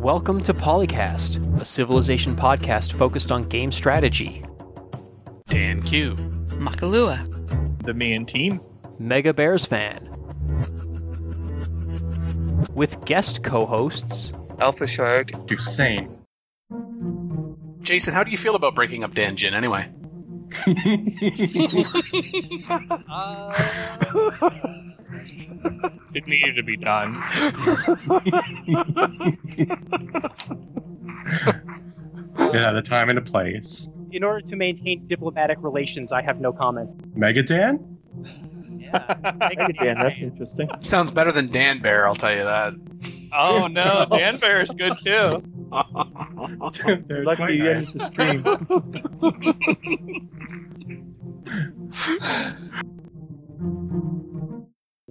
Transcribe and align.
Welcome 0.00 0.42
to 0.44 0.54
Polycast, 0.54 1.60
a 1.60 1.64
civilization 1.64 2.34
podcast 2.34 2.94
focused 2.94 3.30
on 3.30 3.42
game 3.42 3.70
strategy. 3.70 4.42
Dan 5.48 5.82
Q. 5.82 6.14
Makalua. 6.56 7.18
The 7.84 7.92
main 7.92 8.24
team. 8.24 8.62
Mega 8.98 9.34
Bears 9.34 9.66
fan. 9.66 10.06
With 12.72 13.04
guest 13.04 13.44
co 13.44 13.66
hosts 13.66 14.32
Alpha 14.58 14.86
Shard. 14.86 15.34
Insane. 15.50 16.16
Jason, 17.82 18.14
how 18.14 18.24
do 18.24 18.30
you 18.30 18.38
feel 18.38 18.54
about 18.54 18.74
breaking 18.74 19.04
up 19.04 19.12
Dan 19.12 19.36
Jin 19.36 19.52
anyway? 19.52 19.90
Uh, 23.10 23.52
It 26.14 26.26
needed 26.26 26.56
to 26.56 26.62
be 26.62 26.76
done. 26.76 27.14
yeah, 32.38 32.72
the 32.72 32.82
time 32.84 33.08
and 33.08 33.18
the 33.18 33.22
place. 33.22 33.88
In 34.10 34.24
order 34.24 34.40
to 34.40 34.56
maintain 34.56 35.06
diplomatic 35.06 35.58
relations, 35.60 36.12
I 36.12 36.22
have 36.22 36.40
no 36.40 36.52
comment. 36.52 37.16
Megadan? 37.16 37.96
Yeah, 38.92 39.94
that's 39.94 40.20
interesting. 40.20 40.68
Sounds 40.80 41.10
better 41.10 41.30
than 41.32 41.46
Dan 41.50 41.80
Bear, 41.80 42.06
I'll 42.08 42.14
tell 42.14 42.34
you 42.34 42.44
that. 42.44 42.74
Oh 43.32 43.68
no, 43.68 44.06
Dan 44.10 44.38
Bear 44.38 44.62
is 44.62 44.70
good 44.70 44.98
too. 44.98 45.42
They're 47.06 47.24
lucky 47.24 47.54
you 47.54 47.70
ended 47.70 47.86
the 47.86 48.00
stream. 53.90 54.16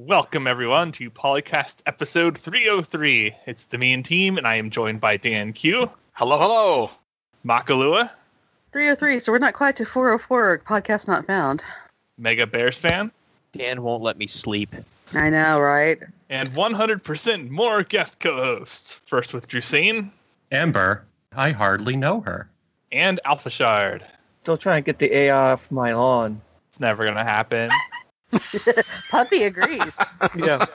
Welcome 0.05 0.47
everyone 0.47 0.93
to 0.93 1.11
Polycast 1.11 1.81
episode 1.85 2.37
303. 2.37 3.35
It's 3.45 3.65
the 3.65 3.77
main 3.77 4.01
team, 4.01 4.37
and 4.37 4.47
I 4.47 4.55
am 4.55 4.69
joined 4.69 5.01
by 5.01 5.17
Dan 5.17 5.51
Q. 5.51 5.89
Hello, 6.13 6.39
hello. 6.39 6.91
Makalua. 7.45 8.09
303, 8.71 9.19
so 9.19 9.33
we're 9.33 9.39
not 9.39 9.55
quite 9.55 9.75
to 9.75 9.85
404, 9.85 10.59
podcast 10.59 11.09
not 11.09 11.25
found. 11.25 11.65
Mega 12.17 12.47
Bears 12.47 12.77
fan. 12.77 13.11
Dan 13.51 13.83
won't 13.83 14.01
let 14.01 14.17
me 14.17 14.25
sleep. 14.25 14.73
I 15.13 15.29
know, 15.29 15.59
right? 15.59 15.99
And 16.29 16.49
100% 16.53 17.49
more 17.49 17.83
guest 17.83 18.21
co 18.21 18.37
hosts. 18.37 19.01
First 19.05 19.33
with 19.33 19.49
Drusane. 19.49 20.11
Amber. 20.49 21.03
I 21.35 21.51
hardly 21.51 21.97
know 21.97 22.21
her. 22.21 22.47
And 22.93 23.19
Alpha 23.25 23.49
Shard. 23.49 24.05
Still 24.43 24.55
trying 24.55 24.81
to 24.81 24.85
get 24.85 24.99
the 24.99 25.13
AI 25.13 25.51
off 25.51 25.69
my 25.69 25.93
lawn. 25.93 26.39
It's 26.69 26.79
never 26.79 27.03
going 27.03 27.17
to 27.17 27.25
happen. 27.25 27.69
Puppy 29.09 29.43
agrees. 29.43 29.99
yeah. 30.35 30.65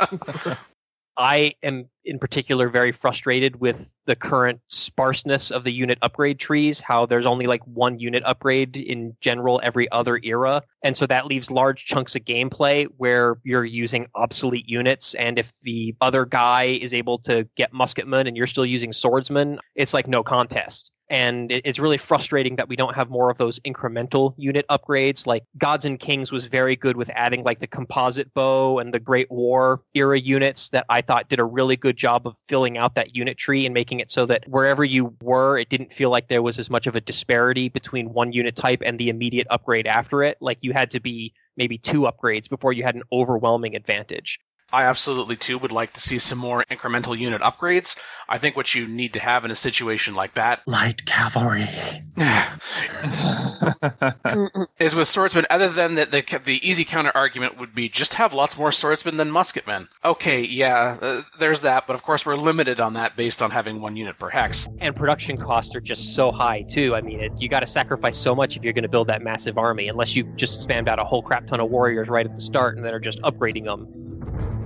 I 1.17 1.55
am 1.63 1.89
in 2.05 2.19
particular 2.19 2.69
very 2.69 2.93
frustrated 2.93 3.61
with 3.61 3.95
the 4.07 4.17
current 4.17 4.61
sparseness 4.67 5.51
of 5.51 5.63
the 5.65 5.71
unit 5.71 5.99
upgrade 6.03 6.39
trees, 6.39 6.81
how 6.81 7.07
there's 7.07 7.27
only 7.27 7.47
like 7.47 7.65
one 7.67 7.99
unit 7.99 8.23
upgrade 8.27 8.77
in 8.77 9.17
general 9.21 9.61
every 9.63 9.91
other 9.93 10.19
era. 10.23 10.63
And 10.83 10.97
so 10.97 11.07
that 11.07 11.27
leaves 11.27 11.51
large 11.51 11.87
chunks 11.87 12.17
of 12.17 12.25
gameplay 12.25 12.89
where 12.97 13.37
you're 13.45 13.65
using 13.65 14.09
obsolete 14.15 14.69
units. 14.69 15.15
And 15.15 15.39
if 15.39 15.53
the 15.61 15.95
other 16.01 16.27
guy 16.27 16.65
is 16.65 16.93
able 16.93 17.19
to 17.19 17.49
get 17.57 17.73
musketman 17.73 18.27
and 18.27 18.37
you're 18.37 18.47
still 18.47 18.67
using 18.67 18.93
swordsman, 18.93 19.61
it's 19.77 19.95
like 19.95 20.09
no 20.09 20.23
contest. 20.23 20.91
And 21.11 21.53
it's 21.53 21.79
really 21.79 21.99
frustrating 21.99 22.57
that 22.57 22.69
we 22.69 22.77
don't 22.77 22.95
have 22.95 23.11
more 23.11 23.31
of 23.31 23.37
those 23.37 23.61
incremental 23.61 24.35
unit 24.39 24.67
upgrades. 24.69 25.27
Like 25.27 25.45
Gods 25.59 25.85
and 25.85 25.99
Kings 25.99 26.33
was 26.33 26.47
very 26.47 26.77
good 26.77 26.97
with 26.97 27.11
adding 27.15 27.45
like 27.45 27.59
the 27.59 27.67
composite 27.67 28.33
bow 28.33 28.79
and 28.79 28.93
the 28.93 29.01
Great 29.01 29.31
War 29.31 29.83
era 29.95 30.19
units 30.19 30.71
that 30.71 30.87
I 30.89 31.03
thought 31.03 31.29
did 31.29 31.41
a 31.41 31.45
really 31.45 31.77
good 31.77 31.97
job 31.97 32.27
of 32.27 32.39
filling 32.39 32.79
out 32.79 32.95
that 32.95 33.15
unit 33.15 33.37
tree 33.37 33.67
and 33.67 33.75
making 33.75 34.01
it 34.01 34.11
so 34.11 34.25
that 34.27 34.49
wherever 34.49 34.85
you 34.85 35.15
were, 35.21 35.59
it 35.59 35.69
didn't 35.69 35.93
feel 35.93 36.11
like 36.11 36.29
there 36.29 36.43
was 36.43 36.59
as 36.59 36.71
much 36.71 36.87
of 36.87 36.97
a 36.97 37.01
disparity 37.01 37.69
between 37.69 38.13
one 38.13 38.33
unit 38.33 38.57
type 38.57 38.83
and 38.85 38.99
the 38.99 39.11
immediate 39.11 39.47
upgrade 39.51 39.87
after 39.87 40.23
it. 40.23 40.39
Like 40.41 40.59
you 40.63 40.73
had 40.73 40.91
to 40.93 41.01
be 41.01 41.35
maybe 41.57 41.79
two 41.79 42.03
upgrades 42.03 42.49
before 42.49 42.73
you 42.73 42.83
had 42.83 42.95
an 42.95 43.03
overwhelming 43.13 43.77
advantage. 43.77 44.41
I 44.73 44.85
absolutely 44.85 45.37
too 45.37 45.59
would 45.59 45.73
like 45.73 45.93
to 45.93 46.01
see 46.01 46.19
some 46.19 46.39
more 46.39 46.65
incremental 46.71 47.17
unit 47.17 47.43
upgrades. 47.43 48.01
I 48.29 48.39
think 48.39 48.57
what 48.57 48.75
you 48.75 48.89
need 48.89 49.13
to 49.13 49.21
have 49.21 49.45
in 49.45 49.51
a 49.51 49.55
situation 49.55 50.15
like 50.15 50.35
that 50.35 50.67
light 50.67 51.05
cavalry 51.05 51.69
is 54.79 54.95
with 54.95 55.09
swordsmen. 55.09 55.47
Other 55.51 55.69
than 55.69 55.97
that, 55.97 56.11
the, 56.11 56.41
the 56.45 56.69
easy 56.69 56.85
counter 56.85 57.13
argument 57.15 57.59
would 57.59 57.75
be 57.75 57.89
just 57.89 58.15
have 58.15 58.33
lots 58.33 58.57
more 58.57 58.73
swordsmen 58.73 59.19
than 59.19 59.31
musketmen. 59.31 59.89
Okay, 60.05 60.43
yeah, 60.43 60.97
uh, 61.01 61.23
there's 61.39 61.61
that, 61.61 61.87
but 61.87 61.95
of 61.95 62.03
course 62.03 62.25
we're 62.25 62.37
limited 62.37 62.81
on 62.81 62.95
that 62.95 63.17
based 63.17 63.43
on 63.43 63.51
having 63.51 63.81
one 63.81 63.97
unit 63.97 64.19
per 64.19 64.31
hex. 64.31 64.69
And 64.79 64.97
production 64.97 65.37
costs 65.37 65.77
are 65.77 65.81
just 65.81 66.15
so 66.15 66.33
high 66.33 66.63
too. 66.63 66.95
I 66.95 67.03
mean, 67.03 67.21
it, 67.21 67.33
you 67.39 67.49
got 67.49 67.61
to 67.61 67.67
sacrifice 67.67 68.17
so 68.17 68.35
much 68.35 68.57
if 68.57 68.65
you're 68.65 68.73
going 68.73 68.85
to 68.85 68.89
build 68.89 69.09
that 69.09 69.23
massive 69.23 69.59
army, 69.59 69.89
unless 69.89 70.17
you 70.17 70.25
just 70.37 70.67
spammed 70.67 70.89
out 70.89 70.99
a 70.99 71.05
whole 71.05 71.23
crap 71.23 71.47
ton 71.47 71.61
of 71.61 71.71
warriors 71.71 72.09
right 72.09 72.25
at 72.25 72.35
the 72.35 72.41
start 72.41 72.77
and 72.77 72.85
then 72.85 72.95
are 72.95 73.01
just 73.01 73.21
upgrading 73.21 73.65
them. 73.65 74.64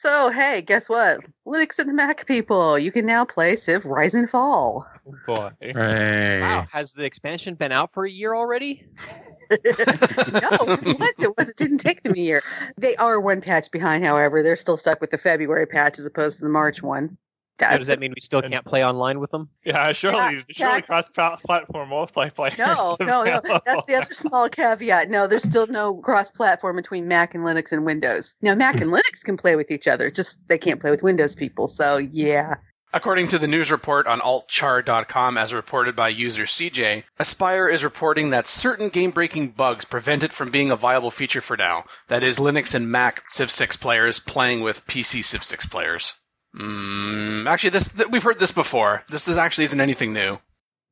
So, 0.00 0.30
hey, 0.30 0.62
guess 0.62 0.88
what? 0.88 1.26
Linux 1.44 1.80
and 1.80 1.96
Mac 1.96 2.24
people, 2.24 2.78
you 2.78 2.92
can 2.92 3.04
now 3.04 3.24
play 3.24 3.56
Civ 3.56 3.84
Rise 3.84 4.14
and 4.14 4.30
Fall. 4.30 4.86
Oh 5.04 5.14
boy. 5.26 5.50
Hey. 5.60 6.40
Wow, 6.40 6.68
has 6.70 6.92
the 6.92 7.04
expansion 7.04 7.56
been 7.56 7.72
out 7.72 7.92
for 7.92 8.04
a 8.04 8.10
year 8.10 8.32
already? 8.32 8.84
no, 9.50 9.56
it 9.58 11.00
was. 11.00 11.18
It 11.18 11.36
was. 11.36 11.48
It 11.48 11.56
didn't 11.56 11.78
take 11.78 12.04
them 12.04 12.12
a 12.14 12.20
year. 12.20 12.44
They 12.76 12.94
are 12.94 13.18
one 13.18 13.40
patch 13.40 13.72
behind, 13.72 14.04
however. 14.04 14.40
They're 14.40 14.54
still 14.54 14.76
stuck 14.76 15.00
with 15.00 15.10
the 15.10 15.18
February 15.18 15.66
patch 15.66 15.98
as 15.98 16.06
opposed 16.06 16.38
to 16.38 16.44
the 16.44 16.50
March 16.50 16.80
one. 16.80 17.18
That's 17.58 17.78
does 17.78 17.86
that 17.88 17.98
mean 17.98 18.12
we 18.14 18.20
still 18.20 18.40
can't 18.40 18.64
play 18.64 18.84
online 18.84 19.20
with 19.20 19.30
them? 19.30 19.48
Yeah, 19.64 19.92
surely, 19.92 20.36
yeah, 20.36 20.42
surely 20.50 20.82
cross-platform 20.82 21.90
multiplayer. 21.90 22.56
No, 22.56 22.96
no, 23.04 23.24
no. 23.24 23.40
That's 23.66 23.86
the 23.86 23.94
other 23.96 24.12
small 24.12 24.48
caveat. 24.48 25.10
No, 25.10 25.26
there's 25.26 25.42
still 25.42 25.66
no 25.66 25.96
cross-platform 25.96 26.76
between 26.76 27.08
Mac 27.08 27.34
and 27.34 27.44
Linux 27.44 27.72
and 27.72 27.84
Windows. 27.84 28.36
Now, 28.42 28.54
Mac 28.54 28.80
and 28.80 28.90
hmm. 28.90 28.96
Linux 28.96 29.24
can 29.24 29.36
play 29.36 29.56
with 29.56 29.70
each 29.70 29.88
other, 29.88 30.10
just 30.10 30.46
they 30.48 30.58
can't 30.58 30.80
play 30.80 30.90
with 30.90 31.02
Windows 31.02 31.34
people. 31.34 31.68
So, 31.68 31.98
yeah. 31.98 32.54
According 32.92 33.28
to 33.28 33.38
the 33.38 33.46
news 33.46 33.70
report 33.70 34.06
on 34.06 34.20
altchar.com, 34.20 35.36
as 35.36 35.52
reported 35.52 35.94
by 35.94 36.08
user 36.08 36.44
CJ, 36.44 37.04
Aspyr 37.20 37.70
is 37.70 37.84
reporting 37.84 38.30
that 38.30 38.46
certain 38.46 38.88
game 38.88 39.10
breaking 39.10 39.48
bugs 39.48 39.84
prevent 39.84 40.24
it 40.24 40.32
from 40.32 40.50
being 40.50 40.70
a 40.70 40.76
viable 40.76 41.10
feature 41.10 41.42
for 41.42 41.56
now. 41.56 41.84
That 42.06 42.22
is, 42.22 42.38
Linux 42.38 42.74
and 42.74 42.90
Mac 42.90 43.30
Civ 43.30 43.50
6 43.50 43.76
players 43.76 44.20
playing 44.20 44.62
with 44.62 44.86
PC 44.86 45.22
Civ 45.22 45.42
6 45.42 45.66
players. 45.66 46.14
Mm, 46.56 47.46
actually, 47.48 47.70
this 47.70 47.88
th- 47.90 48.08
we've 48.08 48.22
heard 48.22 48.38
this 48.38 48.52
before. 48.52 49.02
This 49.08 49.28
is 49.28 49.36
actually 49.36 49.64
isn't 49.64 49.80
anything 49.80 50.12
new. 50.12 50.38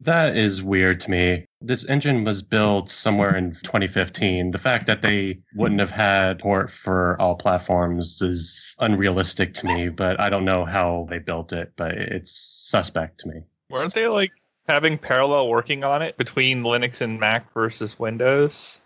That 0.01 0.37
is 0.37 0.63
weird 0.63 1.01
to 1.01 1.11
me. 1.11 1.47
This 1.63 1.87
engine 1.87 2.23
was 2.25 2.43
built 2.43 2.91
somewhere 2.91 3.35
in 3.35 3.57
2015. 3.63 4.51
The 4.51 4.59
fact 4.59 4.87
that 4.87 5.01
they 5.01 5.39
wouldn't 5.55 5.81
have 5.81 5.91
had 5.91 6.41
port 6.41 6.71
for 6.71 7.19
all 7.19 7.35
platforms 7.35 8.21
is 8.21 8.75
unrealistic 8.79 9.55
to 9.55 9.67
me, 9.67 9.89
but 9.89 10.21
I 10.21 10.29
don't 10.29 10.45
know 10.45 10.67
how 10.67 11.07
they 11.09 11.19
built 11.19 11.53
it, 11.55 11.73
but 11.77 11.93
it's 11.93 12.31
suspect 12.69 13.21
to 13.21 13.29
me. 13.29 13.41
Weren't 13.71 13.95
they 13.95 14.07
like 14.07 14.33
having 14.69 14.99
parallel 14.99 15.49
working 15.49 15.83
on 15.83 16.03
it 16.03 16.19
between 16.19 16.63
Linux 16.63 17.01
and 17.01 17.19
Mac 17.19 17.51
versus 17.53 17.99
Windows? 17.99 18.81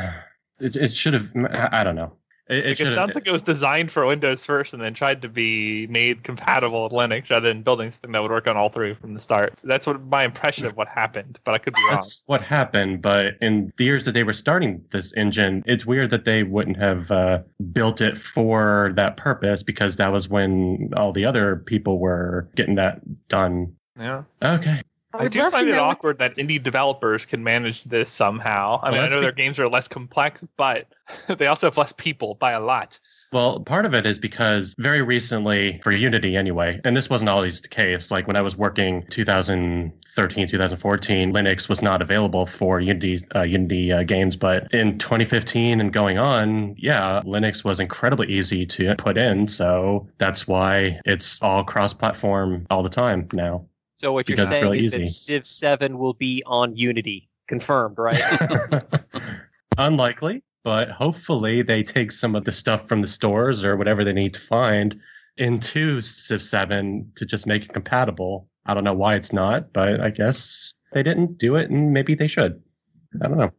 It, 0.58 0.78
it 0.78 0.94
should 0.94 1.14
have, 1.14 1.30
I 1.54 1.84
don't 1.84 1.98
know. 1.98 2.14
It, 2.48 2.66
like 2.66 2.80
it, 2.80 2.94
sounds 2.94 3.16
like 3.16 3.28
it 3.28 3.32
was 3.32 3.42
designed 3.42 3.92
for 3.92 4.06
Windows 4.06 4.46
first 4.46 4.74
and 4.74 4.82
then 4.82 4.94
tried 4.94 5.24
to 5.24 5.30
be 5.30 5.88
made 5.88 6.22
compatible 6.22 6.84
with 6.84 6.92
Linux 6.92 7.32
rather 7.32 7.48
than 7.48 7.64
building 7.64 7.90
something 7.90 8.12
that 8.12 8.22
would 8.22 8.30
work 8.30 8.48
on 8.48 8.56
all 8.56 8.70
three 8.70 8.94
from 8.94 9.16
the 9.16 9.20
start. 9.20 9.58
So 9.58 9.68
that's 9.68 9.88
what 9.88 10.00
my 10.04 10.24
impression 10.24 10.68
of 10.68 10.78
what 10.78 10.88
happened, 10.88 11.40
but 11.44 11.56
I 11.56 11.58
could 11.58 11.74
be 11.74 11.82
wrong. 11.88 11.96
That's 11.96 12.24
what 12.28 12.44
happened, 12.44 13.02
but 13.02 13.34
in 13.42 13.74
the 13.78 13.84
years 13.84 14.06
that 14.06 14.12
they 14.12 14.24
were 14.24 14.34
starting 14.34 14.84
this 14.92 15.12
engine, 15.18 15.64
it's 15.66 15.88
weird 15.88 16.12
that 16.12 16.26
they 16.26 16.44
wouldn't 16.44 16.78
have 16.78 17.10
uh, 17.10 17.40
built 17.72 18.00
it 18.00 18.16
for 18.16 18.94
that 18.96 19.18
purpose 19.18 19.64
because 19.64 19.96
that 19.96 20.12
was 20.12 20.30
when 20.30 20.92
all 20.96 21.14
the 21.14 21.26
other 21.26 21.56
people 21.56 21.98
were 21.98 22.48
getting 22.56 22.76
that 22.76 23.02
done. 23.28 23.76
Yeah. 23.98 24.24
Okay. 24.44 24.84
I 25.20 25.26
I 25.26 25.28
do 25.28 25.50
find 25.50 25.70
it 25.70 25.78
awkward 25.78 26.20
that 26.20 26.36
indie 26.36 26.62
developers 26.62 27.26
can 27.26 27.44
manage 27.44 27.84
this 27.84 28.10
somehow. 28.10 28.80
I 28.82 28.92
Well, 28.92 29.02
mean, 29.02 29.12
I 29.12 29.16
know 29.16 29.22
their 29.22 29.32
games 29.32 29.60
are 29.60 29.68
less 29.68 29.88
complex, 29.88 30.46
but 30.58 30.88
they 31.38 31.48
also 31.48 31.68
have 31.68 31.78
less 31.78 31.92
people 31.92 32.36
by 32.36 32.52
a 32.52 32.60
lot. 32.60 33.00
Well, 33.32 33.60
part 33.60 33.86
of 33.86 33.94
it 33.94 34.06
is 34.06 34.18
because 34.18 34.76
very 34.78 35.02
recently, 35.02 35.80
for 35.84 35.92
Unity 35.92 36.38
anyway, 36.38 36.80
and 36.86 36.96
this 36.96 37.10
wasn't 37.10 37.30
always 37.30 37.60
the 37.60 37.68
case, 37.68 38.12
like 38.12 38.28
when 38.28 38.36
I 38.36 38.42
was 38.42 38.56
working 38.56 39.04
2013, 39.10 40.48
2014, 40.48 41.34
Linux 41.34 41.68
was 41.68 41.82
not 41.82 42.02
available 42.02 42.46
for 42.46 42.80
Unity, 42.80 43.26
uh, 43.36 43.42
Unity 43.42 43.92
uh, 43.92 44.04
games. 44.04 44.36
But 44.36 44.74
in 44.74 44.98
2015 45.00 45.82
and 45.82 45.92
going 45.92 46.18
on, 46.18 46.76
yeah, 46.78 47.22
Linux 47.26 47.64
was 47.64 47.80
incredibly 47.80 48.32
easy 48.32 48.66
to 48.68 48.96
put 48.98 49.18
in. 49.18 49.48
So 49.48 50.08
that's 50.18 50.48
why 50.48 51.00
it's 51.06 51.42
all 51.42 51.64
cross 51.64 51.94
platform 51.94 52.66
all 52.70 52.84
the 52.84 52.90
time 52.90 53.28
now. 53.34 53.66
So 53.98 54.12
what 54.14 54.28
you're 54.28 54.36
Because 54.36 54.50
saying 54.50 54.64
really 54.64 54.86
is 54.86 54.94
that. 54.94 55.08
Civ 55.08 55.46
7 55.46 55.98
will 55.98 56.14
be 56.14 56.44
on 56.46 56.76
Unity. 56.76 57.30
Confirmed, 57.48 57.98
right? 57.98 58.22
Unlikely, 59.78 60.44
but 60.64 60.90
hopefully 60.90 61.62
they 61.62 61.84
take 61.84 62.12
some 62.12 62.36
of 62.36 62.44
the 62.44 62.52
stuff 62.52 62.88
from 62.88 63.02
the 63.02 63.08
stores 63.08 63.64
or 63.64 63.78
whatever 63.78 64.04
they 64.04 64.14
need 64.14 64.34
to 64.34 64.40
find 64.40 65.00
into 65.38 66.02
Civ 66.02 66.42
7 66.42 67.12
to 67.16 67.26
just 67.26 67.46
make 67.46 67.64
it 67.64 67.74
compatible. 67.74 68.48
I 68.66 68.74
don't 68.74 68.84
know 68.84 68.94
why 68.94 69.16
it's 69.16 69.32
not, 69.32 69.72
but 69.74 70.02
I 70.02 70.10
guess 70.10 70.74
they 70.94 71.04
didn't 71.04 71.38
do 71.38 71.56
it 71.56 71.70
and 71.70 71.94
maybe 71.94 72.16
they 72.16 72.28
should. 72.28 72.62
I 73.24 73.28
don't 73.28 73.38
know. 73.38 73.52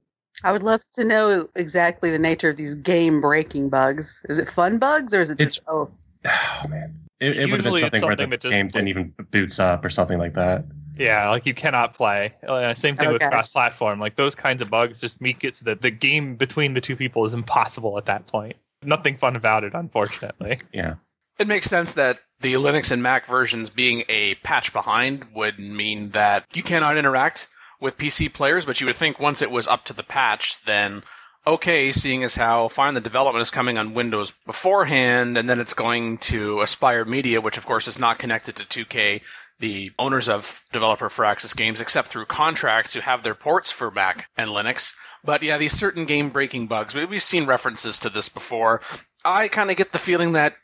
I 0.42 0.52
would 0.52 0.62
love 0.62 0.82
to 0.94 1.04
know 1.04 1.48
exactly 1.54 2.10
the 2.10 2.18
nature 2.18 2.50
of 2.50 2.56
these 2.56 2.74
game 2.74 3.20
breaking 3.20 3.70
bugs. 3.70 4.22
Is 4.28 4.38
it 4.38 4.48
fun 4.48 4.78
bugs 4.78 5.14
or 5.14 5.22
is 5.22 5.30
it 5.30 5.38
just 5.38 5.60
oh 5.68 5.90
Oh 6.26 6.68
man. 6.68 7.05
It, 7.20 7.36
it 7.36 7.50
would 7.50 7.60
have 7.60 7.64
been 7.64 7.72
Usually 7.72 7.82
it's 7.82 8.00
something 8.00 8.18
where 8.18 8.26
the 8.26 8.36
just, 8.36 8.52
game 8.52 8.68
didn't 8.68 8.88
even 8.88 9.14
boots 9.30 9.58
up 9.58 9.84
or 9.84 9.90
something 9.90 10.18
like 10.18 10.34
that. 10.34 10.64
Yeah, 10.98 11.28
like 11.30 11.46
you 11.46 11.54
cannot 11.54 11.94
play. 11.94 12.34
Uh, 12.46 12.74
same 12.74 12.96
thing 12.96 13.10
with 13.10 13.20
cross-platform. 13.20 13.98
Like 13.98 14.16
those 14.16 14.34
kinds 14.34 14.62
of 14.62 14.70
bugs 14.70 15.00
just 15.00 15.20
make 15.20 15.44
it 15.44 15.54
so 15.54 15.64
that 15.66 15.82
the 15.82 15.90
game 15.90 16.36
between 16.36 16.74
the 16.74 16.80
two 16.80 16.96
people 16.96 17.24
is 17.24 17.34
impossible 17.34 17.98
at 17.98 18.06
that 18.06 18.26
point. 18.26 18.56
Nothing 18.82 19.16
fun 19.16 19.36
about 19.36 19.64
it, 19.64 19.74
unfortunately. 19.74 20.58
Yeah. 20.72 20.94
It 21.38 21.46
makes 21.46 21.66
sense 21.66 21.92
that 21.92 22.20
the 22.40 22.54
Linux 22.54 22.90
and 22.90 23.02
Mac 23.02 23.26
versions 23.26 23.68
being 23.68 24.04
a 24.08 24.36
patch 24.36 24.72
behind 24.72 25.26
would 25.34 25.58
mean 25.58 26.10
that 26.10 26.46
you 26.54 26.62
cannot 26.62 26.96
interact 26.96 27.46
with 27.78 27.98
PC 27.98 28.32
players, 28.32 28.64
but 28.64 28.80
you 28.80 28.86
would 28.86 28.96
think 28.96 29.20
once 29.20 29.42
it 29.42 29.50
was 29.50 29.68
up 29.68 29.84
to 29.84 29.92
the 29.92 30.02
patch, 30.02 30.64
then 30.64 31.02
okay, 31.46 31.92
seeing 31.92 32.24
as 32.24 32.36
how 32.36 32.68
fine 32.68 32.94
the 32.94 33.00
development 33.00 33.42
is 33.42 33.50
coming 33.50 33.78
on 33.78 33.94
Windows 33.94 34.32
beforehand, 34.46 35.38
and 35.38 35.48
then 35.48 35.60
it's 35.60 35.74
going 35.74 36.18
to 36.18 36.56
Aspyr 36.56 37.06
Media, 37.06 37.40
which 37.40 37.56
of 37.56 37.66
course 37.66 37.86
is 37.86 37.98
not 37.98 38.18
connected 38.18 38.56
to 38.56 38.64
2K, 38.64 39.22
the 39.60 39.92
owners 39.98 40.28
of 40.28 40.62
developer 40.72 41.08
Firaxis 41.08 41.56
Games, 41.56 41.80
except 41.80 42.08
through 42.08 42.26
contracts 42.26 42.94
who 42.94 43.00
have 43.00 43.22
their 43.22 43.34
ports 43.34 43.70
for 43.70 43.90
Mac 43.90 44.28
and 44.36 44.50
Linux. 44.50 44.94
But 45.24 45.42
yeah, 45.42 45.56
these 45.58 45.72
certain 45.72 46.04
game 46.04 46.30
breaking 46.30 46.66
bugs, 46.66 46.94
we- 46.94 47.04
we've 47.04 47.22
seen 47.22 47.46
references 47.46 47.98
to 48.00 48.10
this 48.10 48.28
before. 48.28 48.80
I 49.24 49.48
kind 49.48 49.70
of 49.70 49.76
get 49.76 49.92
the 49.92 49.98
feeling 49.98 50.32
that 50.32 50.56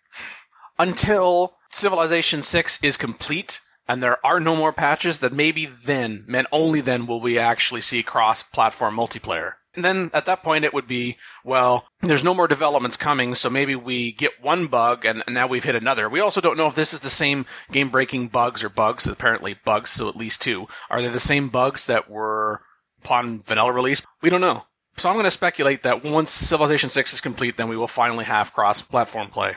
until 0.79 1.57
Civilization 1.71 2.43
6 2.43 2.79
is 2.83 2.97
complete 2.97 3.61
and 3.89 4.03
there 4.03 4.25
are 4.25 4.41
no 4.41 4.55
more 4.55 4.73
patches, 4.73 5.19
that 5.19 5.33
maybe 5.33 5.67
then, 5.67 6.25
and 6.33 6.47
only 6.53 6.81
then, 6.81 7.07
will 7.07 7.21
we 7.21 7.39
actually 7.39 7.83
see 7.83 8.03
cross 8.03 8.43
platform 8.43 8.97
multiplayer. 8.97 9.55
And 9.75 9.85
then 9.85 10.11
at 10.13 10.27
that 10.27 10.43
point, 10.43 10.65
it 10.65 10.75
would 10.75 10.87
be, 10.87 11.17
well, 11.45 11.87
there's 12.01 12.25
no 12.25 12.35
more 12.35 12.47
developments 12.47 12.99
coming, 12.99 13.35
so 13.35 13.49
maybe 13.49 13.75
we 13.75 14.13
get 14.13 14.43
one 14.43 14.67
bug 14.67 15.07
and, 15.07 15.23
and 15.27 15.35
now 15.35 15.47
we've 15.47 15.65
hit 15.65 15.75
another. 15.75 16.09
We 16.11 16.21
also 16.21 16.43
don't 16.43 16.59
know 16.59 16.67
if 16.67 16.75
this 16.75 16.93
is 16.93 17.01
the 17.01 17.09
same 17.09 17.47
game 17.71 17.89
breaking 17.89 18.29
bugs 18.29 18.63
or 18.63 18.69
bugs, 18.69 19.07
apparently 19.07 19.55
bugs, 19.65 19.91
so 19.91 20.09
at 20.09 20.17
least 20.17 20.43
two. 20.43 20.69
Are 20.91 21.01
they 21.01 21.09
the 21.09 21.21
same 21.21 21.49
bugs 21.49 21.87
that 21.87 22.11
were 22.11 22.61
upon 23.03 23.43
vanilla 23.43 23.73
release? 23.73 24.05
We 24.21 24.29
don't 24.29 24.43
know. 24.43 24.65
So 24.99 25.09
I'm 25.09 25.15
going 25.15 25.25
to 25.25 25.31
speculate 25.31 25.85
that 25.85 26.05
once 26.05 26.31
Civilization 26.31 26.91
6 26.91 27.15
is 27.15 27.21
complete, 27.23 27.57
then 27.57 27.69
we 27.69 27.77
will 27.77 27.87
finally 27.87 28.27
have 28.27 28.53
cross 28.53 28.83
platform 28.83 29.31
play. 29.31 29.55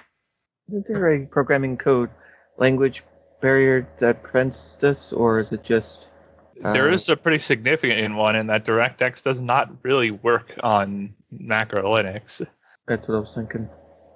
Isn't 0.69 0.87
there 0.87 1.13
a 1.13 1.25
programming 1.25 1.77
code 1.77 2.09
language 2.57 3.03
barrier 3.41 3.87
that 3.99 4.23
prevents 4.23 4.77
this, 4.77 5.11
or 5.11 5.39
is 5.39 5.51
it 5.51 5.63
just? 5.63 6.07
There 6.61 6.89
uh, 6.89 6.97
a 7.09 7.15
pretty 7.15 7.39
significant 7.39 8.15
one 8.15 8.35
in 8.35 8.47
that 8.47 8.65
DirectX 8.65 9.23
does 9.23 9.41
not 9.41 9.71
really 9.83 10.11
work 10.11 10.53
on 10.63 11.13
Mac 11.31 11.73
or 11.73 11.81
Linux. 11.81 12.45
That's 12.87 13.07
what 13.07 13.15
I 13.15 13.19
was 13.19 13.33
thinking. 13.33 13.69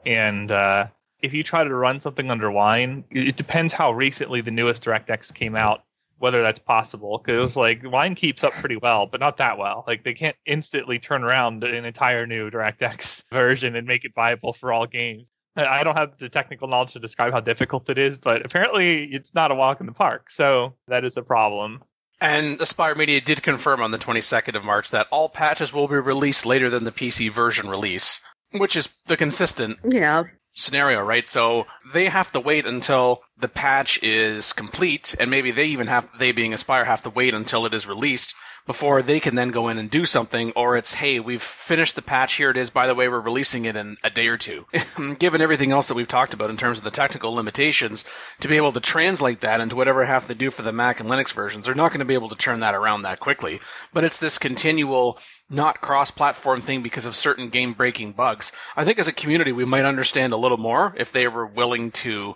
And 0.06 0.52
uh, 0.52 0.88
if 1.22 1.34
you 1.34 1.44
try 1.44 1.64
to 1.64 1.74
run 1.74 2.00
something 2.00 2.32
under 2.32 2.50
Wine, 2.50 3.04
it 3.12 3.36
depends 3.36 3.74
how 3.74 3.92
recently 3.92 4.42
the 4.42 4.52
newest 4.52 4.84
DirectX 4.84 5.34
came 5.34 5.56
out, 5.56 5.84
whether 6.20 6.42
that's 6.42 6.60
possible. 6.60 7.22
Because 7.24 7.58
like 7.58 7.82
Wine 7.84 8.16
keeps 8.16 8.44
up 8.44 8.54
pretty 8.54 8.78
well, 8.78 9.06
but 9.06 9.20
not 9.20 9.38
that 9.38 9.58
well. 9.58 9.84
Like 9.88 10.04
they 10.04 10.14
can't 10.14 10.38
instantly 10.46 11.00
turn 11.00 11.24
around 11.24 11.64
an 11.64 11.86
entire 11.86 12.26
new 12.26 12.50
DirectX 12.50 13.30
version 13.30 13.76
and 13.76 13.86
make 13.88 14.06
it 14.06 14.14
viable 14.16 14.54
for 14.54 14.72
all 14.72 14.86
games. 14.86 15.30
I 15.58 15.84
don't 15.84 15.98
have 15.98 16.18
the 16.18 16.30
technical 16.30 16.70
knowledge 16.70 16.94
to 16.94 17.00
describe 17.00 17.34
how 17.34 17.42
difficult 17.42 17.90
it 17.90 17.98
is, 17.98 18.18
but 18.18 18.46
apparently 18.46 19.06
it's 19.06 19.36
not 19.36 19.52
a 19.52 19.56
walk 19.56 19.82
in 19.82 19.88
the 19.88 19.92
park. 19.92 20.30
So 20.30 20.76
that 20.88 21.04
is 21.04 21.18
a 21.18 21.24
problem. 21.24 21.84
And 22.22 22.60
Aspyr 22.60 22.98
Media 22.98 23.22
did 23.22 23.42
confirm 23.42 23.82
on 23.82 23.92
the 23.92 23.98
22nd 23.98 24.56
of 24.56 24.64
March 24.64 24.92
that 24.92 25.08
all 25.10 25.30
patches 25.30 25.74
will 25.74 25.88
be 25.88 25.96
released 25.96 26.46
later 26.46 26.70
than 26.70 26.84
the 26.84 26.92
PC 26.92 27.32
version 27.32 27.70
release, 27.70 28.22
which 28.52 28.76
is 28.76 28.90
the 29.06 29.16
consistent 29.16 29.80
yeah. 29.84 30.24
scenario, 30.54 31.02
right? 31.02 31.30
So 31.30 31.66
they 31.94 32.06
have 32.06 32.32
to 32.34 32.40
wait 32.42 32.66
until 32.66 33.22
the 33.38 33.48
patch 33.48 34.04
is 34.04 34.52
complete, 34.52 35.16
and 35.18 35.32
maybe 35.32 35.52
they 35.52 35.66
even 35.66 35.88
have, 35.88 36.10
they 36.18 36.34
being 36.34 36.52
Aspyr, 36.52 36.86
have 36.86 37.04
to 37.04 37.10
wait 37.10 37.34
until 37.34 37.66
it 37.66 37.74
is 37.74 37.88
released 37.88 38.36
before 38.70 39.02
they 39.02 39.20
can 39.20 39.34
then 39.34 39.50
go 39.50 39.68
in 39.68 39.80
and 39.80 39.90
do 39.90 40.06
something, 40.06 40.52
or 40.56 40.78
it's, 40.78 40.94
hey, 40.94 41.20
we've 41.20 41.42
finished 41.42 41.96
the 41.96 42.04
patch, 42.04 42.36
here 42.36 42.52
it 42.52 42.56
is, 42.56 42.70
by 42.70 42.86
the 42.86 42.94
way, 42.94 43.08
we're 43.08 43.20
releasing 43.20 43.66
it 43.66 43.76
in 43.76 43.98
a 44.04 44.12
day 44.12 44.28
or 44.28 44.38
two. 44.38 44.68
Given 45.18 45.42
everything 45.42 45.72
else 45.72 45.88
that 45.88 45.96
we've 45.96 46.08
talked 46.08 46.36
about 46.36 46.52
in 46.52 46.56
terms 46.56 46.78
of 46.78 46.84
the 46.84 46.92
technical 46.92 47.34
limitations, 47.34 48.06
to 48.40 48.48
be 48.48 48.58
able 48.58 48.72
to 48.72 48.80
translate 48.80 49.40
that 49.40 49.60
into 49.60 49.76
whatever 49.76 50.04
I 50.04 50.06
have 50.06 50.28
to 50.28 50.36
do 50.36 50.52
for 50.52 50.62
the 50.62 50.72
Mac 50.72 51.00
and 51.00 51.10
Linux 51.10 51.34
versions, 51.34 51.66
they're 51.66 51.74
not 51.74 51.90
going 51.90 51.98
to 51.98 52.06
be 52.06 52.14
able 52.14 52.30
to 52.30 52.36
turn 52.36 52.60
that 52.60 52.76
around 52.76 53.02
that 53.02 53.20
quickly. 53.20 53.60
But 53.92 54.04
it's 54.04 54.20
this 54.20 54.38
continual 54.38 55.18
not 55.50 55.82
cross-platform 55.82 56.62
thing 56.62 56.84
because 56.84 57.08
of 57.08 57.16
certain 57.16 57.50
game-breaking 57.50 58.12
bugs. 58.12 58.52
I 58.78 58.86
think 58.86 59.00
as 59.00 59.08
a 59.08 59.12
community, 59.12 59.52
we 59.52 59.66
might 59.66 59.86
understand 59.86 60.32
a 60.32 60.38
little 60.38 60.60
more 60.60 60.94
if 60.96 61.12
they 61.12 61.28
were 61.28 61.48
willing 61.48 61.90
to 62.06 62.36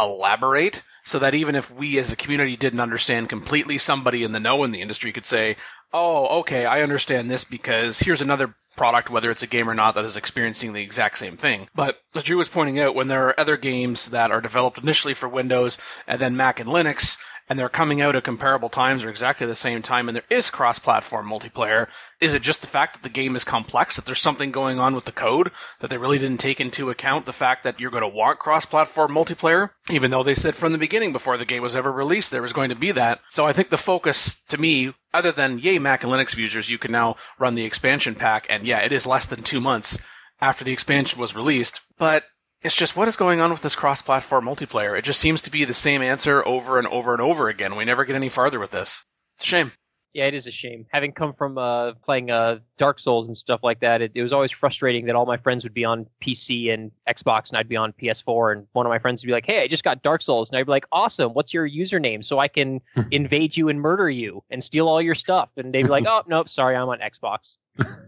elaborate 0.00 0.82
so 1.04 1.18
that 1.18 1.34
even 1.34 1.54
if 1.54 1.72
we 1.72 1.98
as 1.98 2.10
a 2.10 2.16
community 2.16 2.56
didn't 2.56 2.80
understand 2.80 3.28
completely, 3.28 3.78
somebody 3.78 4.24
in 4.24 4.32
the 4.32 4.40
know 4.40 4.64
in 4.64 4.72
the 4.72 4.80
industry 4.80 5.12
could 5.12 5.26
say, 5.26 5.56
oh, 5.92 6.40
okay, 6.40 6.66
I 6.66 6.82
understand 6.82 7.30
this 7.30 7.44
because 7.44 8.00
here's 8.00 8.22
another 8.22 8.54
product, 8.76 9.10
whether 9.10 9.30
it's 9.30 9.42
a 9.42 9.46
game 9.46 9.70
or 9.70 9.74
not, 9.74 9.94
that 9.94 10.04
is 10.04 10.16
experiencing 10.16 10.72
the 10.72 10.82
exact 10.82 11.18
same 11.18 11.36
thing. 11.36 11.68
But 11.74 11.98
as 12.14 12.24
Drew 12.24 12.38
was 12.38 12.48
pointing 12.48 12.80
out, 12.80 12.94
when 12.94 13.08
there 13.08 13.28
are 13.28 13.38
other 13.38 13.56
games 13.56 14.10
that 14.10 14.32
are 14.32 14.40
developed 14.40 14.78
initially 14.78 15.14
for 15.14 15.28
Windows 15.28 15.78
and 16.06 16.20
then 16.20 16.36
Mac 16.36 16.58
and 16.58 16.68
Linux, 16.68 17.16
and 17.48 17.58
they're 17.58 17.68
coming 17.68 18.00
out 18.00 18.16
at 18.16 18.24
comparable 18.24 18.68
times 18.68 19.04
or 19.04 19.10
exactly 19.10 19.46
the 19.46 19.54
same 19.54 19.82
time, 19.82 20.08
and 20.08 20.16
there 20.16 20.24
is 20.30 20.50
cross-platform 20.50 21.28
multiplayer, 21.28 21.88
is 22.20 22.32
it 22.32 22.42
just 22.42 22.62
the 22.62 22.66
fact 22.66 22.94
that 22.94 23.02
the 23.02 23.08
game 23.08 23.36
is 23.36 23.44
complex, 23.44 23.96
that 23.96 24.06
there's 24.06 24.20
something 24.20 24.50
going 24.50 24.78
on 24.78 24.94
with 24.94 25.04
the 25.04 25.12
code, 25.12 25.50
that 25.80 25.90
they 25.90 25.98
really 25.98 26.18
didn't 26.18 26.38
take 26.38 26.60
into 26.60 26.90
account 26.90 27.26
the 27.26 27.32
fact 27.32 27.62
that 27.64 27.78
you're 27.78 27.90
going 27.90 28.02
to 28.02 28.08
want 28.08 28.38
cross-platform 28.38 29.12
multiplayer, 29.12 29.70
even 29.90 30.10
though 30.10 30.22
they 30.22 30.34
said 30.34 30.54
from 30.54 30.72
the 30.72 30.78
beginning 30.78 31.12
before 31.12 31.36
the 31.36 31.44
game 31.44 31.62
was 31.62 31.76
ever 31.76 31.92
released 31.92 32.30
there 32.30 32.42
was 32.42 32.52
going 32.52 32.70
to 32.70 32.74
be 32.74 32.92
that. 32.92 33.20
So 33.30 33.46
I 33.46 33.52
think 33.52 33.68
the 33.68 33.76
focus, 33.76 34.42
to 34.48 34.58
me, 34.58 34.94
other 35.12 35.32
than, 35.32 35.58
yay, 35.58 35.78
Mac 35.78 36.02
and 36.02 36.12
Linux 36.12 36.36
users, 36.36 36.70
you 36.70 36.78
can 36.78 36.92
now 36.92 37.16
run 37.38 37.54
the 37.54 37.64
expansion 37.64 38.14
pack, 38.14 38.46
and 38.48 38.66
yeah, 38.66 38.80
it 38.80 38.92
is 38.92 39.06
less 39.06 39.26
than 39.26 39.42
two 39.42 39.60
months 39.60 40.02
after 40.40 40.64
the 40.64 40.72
expansion 40.72 41.20
was 41.20 41.36
released, 41.36 41.80
but 41.98 42.24
it's 42.64 42.74
just 42.74 42.96
what 42.96 43.06
is 43.06 43.16
going 43.16 43.40
on 43.40 43.50
with 43.50 43.60
this 43.60 43.76
cross-platform 43.76 44.46
multiplayer? 44.46 44.98
It 44.98 45.02
just 45.02 45.20
seems 45.20 45.42
to 45.42 45.50
be 45.50 45.64
the 45.64 45.74
same 45.74 46.00
answer 46.00 46.44
over 46.48 46.78
and 46.78 46.88
over 46.88 47.12
and 47.12 47.20
over 47.20 47.48
again. 47.50 47.76
We 47.76 47.84
never 47.84 48.04
get 48.04 48.16
any 48.16 48.30
farther 48.30 48.58
with 48.58 48.70
this. 48.70 49.04
It's 49.36 49.44
a 49.44 49.48
shame. 49.48 49.72
Yeah, 50.14 50.26
it 50.26 50.34
is 50.34 50.46
a 50.46 50.52
shame. 50.52 50.86
Having 50.92 51.12
come 51.12 51.32
from 51.32 51.58
uh, 51.58 51.94
playing 51.94 52.30
uh, 52.30 52.60
Dark 52.78 53.00
Souls 53.00 53.26
and 53.26 53.36
stuff 53.36 53.60
like 53.64 53.80
that, 53.80 54.00
it, 54.00 54.12
it 54.14 54.22
was 54.22 54.32
always 54.32 54.52
frustrating 54.52 55.06
that 55.06 55.16
all 55.16 55.26
my 55.26 55.36
friends 55.36 55.64
would 55.64 55.74
be 55.74 55.84
on 55.84 56.06
PC 56.22 56.72
and 56.72 56.92
Xbox, 57.08 57.50
and 57.50 57.58
I'd 57.58 57.68
be 57.68 57.76
on 57.76 57.92
PS4. 57.92 58.52
And 58.52 58.66
one 58.72 58.86
of 58.86 58.90
my 58.90 59.00
friends 59.00 59.22
would 59.22 59.26
be 59.26 59.32
like, 59.32 59.44
"Hey, 59.44 59.62
I 59.62 59.66
just 59.66 59.82
got 59.82 60.04
Dark 60.04 60.22
Souls," 60.22 60.50
and 60.50 60.56
I'd 60.56 60.66
be 60.66 60.70
like, 60.70 60.86
"Awesome! 60.92 61.32
What's 61.32 61.52
your 61.52 61.68
username 61.68 62.24
so 62.24 62.38
I 62.38 62.46
can 62.46 62.80
invade 63.10 63.56
you 63.56 63.68
and 63.68 63.80
murder 63.80 64.08
you 64.08 64.44
and 64.50 64.62
steal 64.62 64.88
all 64.88 65.02
your 65.02 65.16
stuff?" 65.16 65.50
And 65.56 65.74
they'd 65.74 65.82
be 65.82 65.88
like, 65.88 66.04
"Oh, 66.08 66.22
nope, 66.28 66.48
sorry, 66.48 66.76
I'm 66.76 66.88
on 66.88 67.00
Xbox. 67.00 67.58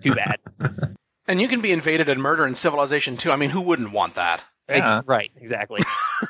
Too 0.01 0.15
bad." 0.15 0.39
And 1.29 1.41
you 1.41 1.49
can 1.49 1.61
be 1.61 1.73
invaded 1.73 2.09
and 2.09 2.23
murdered 2.23 2.47
in 2.47 2.55
Civilization 2.55 3.17
too. 3.17 3.33
I 3.33 3.37
mean, 3.37 3.51
who 3.51 3.61
wouldn't 3.63 3.93
want 3.93 4.15
that? 4.15 4.45
Yeah. 4.69 4.97
Ex- 4.99 5.07
right, 5.07 5.29
exactly. 5.41 5.81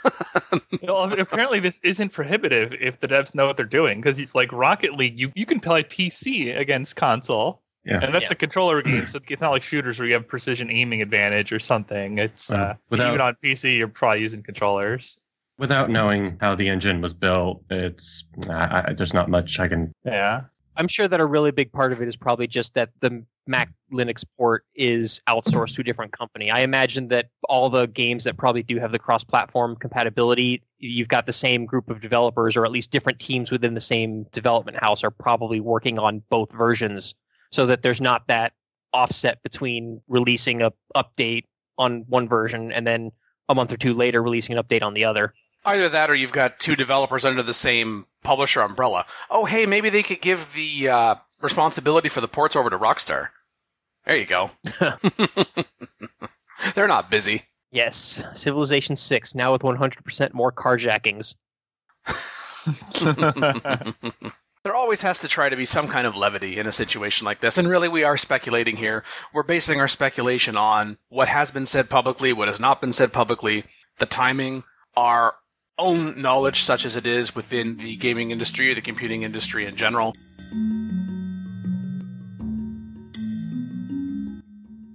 well, 0.83 1.13
apparently 1.19 1.61
this 1.61 1.79
isn't 1.83 2.13
prohibitive 2.13 2.75
if 2.81 3.01
the 3.01 3.09
devs 3.09 3.35
know 3.35 3.47
what 3.47 3.57
they're 3.57 3.67
doing 3.67 4.01
because 4.01 4.19
it's 4.19 4.35
like 4.35 4.53
Rocket 4.53 4.95
League. 4.95 5.19
You 5.19 5.33
you 5.35 5.47
can 5.47 5.61
play 5.61 5.83
PC 5.83 6.57
against 6.57 6.97
console, 6.97 7.63
Yeah. 7.85 8.01
and 8.03 8.15
that's 8.15 8.31
Yeah. 8.31 8.35
a 8.35 8.37
controller 8.37 8.83
game, 8.83 9.07
so 9.07 9.19
it's 9.29 9.41
not 9.43 9.51
like 9.53 9.63
shooters 9.63 9.99
where 9.99 10.07
you 10.09 10.15
have 10.15 10.27
precision 10.29 10.71
aiming 10.71 11.01
advantage 11.03 11.53
or 11.53 11.59
something. 11.59 12.19
It's 12.19 12.51
Uh, 12.51 12.57
uh, 12.57 12.75
without- 12.91 13.09
even 13.09 13.21
on 13.21 13.37
PC, 13.43 13.79
you're 13.79 13.89
probably 13.89 14.21
using 14.23 14.43
controllers. 14.43 15.19
Without 15.59 15.89
knowing 15.89 16.37
how 16.39 16.55
the 16.55 16.69
engine 16.69 17.01
was 17.01 17.15
built, 17.15 17.63
it's 17.71 18.25
I, 18.51 18.85
I, 18.89 18.93
there's 18.93 19.15
not 19.15 19.31
much 19.31 19.59
I 19.59 19.69
can. 19.69 19.93
Yeah. 20.05 20.43
I'm 20.77 20.89
sure 20.89 21.09
that 21.09 21.21
a 21.21 21.25
really 21.25 21.53
big 21.53 21.73
part 21.73 21.93
of 21.93 22.03
it 22.03 22.09
is 22.09 22.17
probably 22.17 22.47
just 22.47 22.75
that 22.75 22.91
the 23.01 23.25
Mac 23.47 23.73
Linux 23.93 24.25
port 24.37 24.65
is 24.75 25.23
outsourced 25.29 25.75
to 25.77 25.81
a 25.83 25.85
different 25.85 26.13
company. 26.13 26.51
I 26.51 26.61
imagine 26.61 27.09
that 27.09 27.27
all 27.49 27.71
the 27.71 27.87
games 27.87 28.25
that 28.25 28.37
probably 28.37 28.63
do 28.63 28.79
have 28.79 28.93
the 28.93 28.99
cross 28.99 29.23
platform 29.25 29.77
compatibility, 29.77 30.63
you've 30.79 31.09
got 31.09 31.27
the 31.27 31.33
same 31.33 31.65
group 31.65 31.89
of 31.89 32.01
developers 32.01 32.57
or 32.57 32.65
at 32.65 32.73
least 32.73 32.91
different 32.91 33.21
teams 33.21 33.53
within 33.53 33.75
the 33.75 33.81
same 33.81 34.25
development 34.33 34.79
house 34.79 35.05
are 35.05 35.11
probably 35.11 35.61
working 35.61 35.99
on 35.99 36.23
both 36.29 36.53
versions 36.53 37.15
so 37.51 37.67
that 37.67 37.83
there's 37.83 38.01
not 38.01 38.27
that 38.27 38.53
offset 38.93 39.43
between 39.43 40.01
releasing 40.09 40.63
a 40.63 40.73
update 40.97 41.45
on 41.79 42.05
one 42.09 42.29
version 42.29 42.73
and 42.73 42.87
then 42.87 43.13
a 43.49 43.55
month 43.55 43.73
or 43.73 43.77
two 43.77 43.95
later 43.95 44.23
releasing 44.23 44.57
an 44.57 44.63
update 44.63 44.83
on 44.83 44.95
the 44.95 45.05
other. 45.05 45.33
Either 45.67 45.89
that, 45.89 46.11
or 46.11 46.15
you've 46.15 46.33
got 46.33 46.61
two 46.61 46.77
developers 46.77 47.25
under 47.25 47.43
the 47.43 47.53
same 47.53 48.07
publisher 48.23 48.63
umbrella. 48.63 49.05
Oh, 49.29 49.45
hey, 49.45 49.67
maybe 49.67 49.91
they 49.91 50.05
could 50.05 50.21
give 50.21 50.53
the 50.55 50.89
uh, 50.89 51.15
responsibility 51.43 52.09
for 52.09 52.21
the 52.21 52.29
ports 52.29 52.55
over 52.55 52.71
to 52.71 52.79
Rockstar. 52.79 53.29
There 54.07 54.17
you 54.17 54.27
go. 54.27 54.53
They're 56.75 56.87
not 56.87 57.11
busy. 57.11 57.43
Yes, 57.73 58.25
Civilization 58.33 58.95
6 58.95 59.35
now 59.35 59.53
with 59.53 59.63
100% 59.63 60.33
more 60.33 60.53
carjackings. 60.53 61.35
there 64.63 64.75
always 64.75 65.03
has 65.03 65.19
to 65.19 65.29
try 65.29 65.49
to 65.49 65.57
be 65.57 65.65
some 65.65 65.89
kind 65.89 66.07
of 66.07 66.17
levity 66.17 66.59
in 66.59 66.69
a 66.69 66.73
situation 66.73 67.25
like 67.25 67.41
this. 67.41 67.59
And 67.59 67.69
really, 67.69 67.89
we 67.89 68.05
are 68.05 68.17
speculating 68.17 68.77
here. 68.77 69.03
We're 69.35 69.43
basing 69.43 69.81
our 69.81 69.89
speculation 69.89 70.57
on 70.57 70.99
what 71.09 71.27
has 71.27 71.51
been 71.51 71.67
said 71.67 71.91
publicly, 71.91 72.33
what 72.33 72.49
has 72.49 72.61
not 72.61 72.81
been 72.81 72.93
said 72.93 73.13
publicly, 73.13 73.65
the 73.99 74.07
timing, 74.07 74.63
our 74.97 75.35
own 75.79 76.21
knowledge, 76.21 76.61
such 76.61 76.85
as 76.85 76.97
it 76.97 77.07
is 77.07 77.35
within 77.35 77.77
the 77.77 77.97
gaming 77.97 78.31
industry 78.31 78.71
or 78.71 78.75
the 78.75 78.81
computing 78.81 79.23
industry 79.23 79.67
in 79.67 79.77
general. 79.77 80.15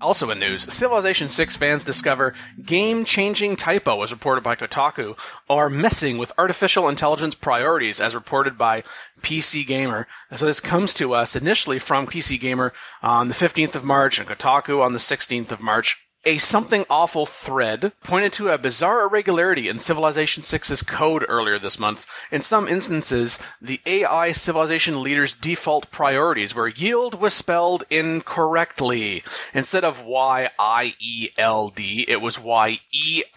Also 0.01 0.31
in 0.31 0.39
news, 0.39 0.63
Civilization 0.73 1.29
6 1.29 1.55
fans 1.57 1.83
discover 1.83 2.33
game-changing 2.65 3.55
typo 3.55 4.01
as 4.01 4.11
reported 4.11 4.43
by 4.43 4.55
Kotaku, 4.55 5.15
are 5.47 5.69
messing 5.69 6.17
with 6.17 6.33
artificial 6.39 6.89
intelligence 6.89 7.35
priorities 7.35 8.01
as 8.01 8.15
reported 8.15 8.57
by 8.57 8.83
PC 9.21 9.65
Gamer. 9.65 10.07
So 10.33 10.47
this 10.47 10.59
comes 10.59 10.95
to 10.95 11.13
us 11.13 11.35
initially 11.35 11.77
from 11.77 12.07
PC 12.07 12.39
Gamer 12.39 12.73
on 13.03 13.27
the 13.27 13.35
15th 13.35 13.75
of 13.75 13.83
March 13.83 14.17
and 14.17 14.27
Kotaku 14.27 14.81
on 14.81 14.93
the 14.93 14.99
16th 14.99 15.51
of 15.51 15.61
March. 15.61 16.07
A 16.23 16.37
something 16.37 16.85
awful 16.87 17.25
thread 17.25 17.93
pointed 18.03 18.31
to 18.33 18.49
a 18.49 18.59
bizarre 18.59 19.07
irregularity 19.07 19.67
in 19.67 19.79
Civilization 19.79 20.43
6's 20.43 20.83
code 20.83 21.25
earlier 21.27 21.57
this 21.57 21.79
month. 21.79 22.07
In 22.31 22.43
some 22.43 22.67
instances, 22.67 23.39
the 23.59 23.81
AI 23.87 24.31
Civilization 24.31 25.01
leader's 25.01 25.33
default 25.33 25.89
priorities 25.89 26.53
were 26.53 26.67
yield 26.67 27.19
was 27.19 27.33
spelled 27.33 27.85
incorrectly. 27.89 29.23
Instead 29.55 29.83
of 29.83 30.03
Y-I-E-L-D, 30.03 32.05
it 32.07 32.21
was 32.21 32.39
Y-E-I-L-D. 32.39 33.27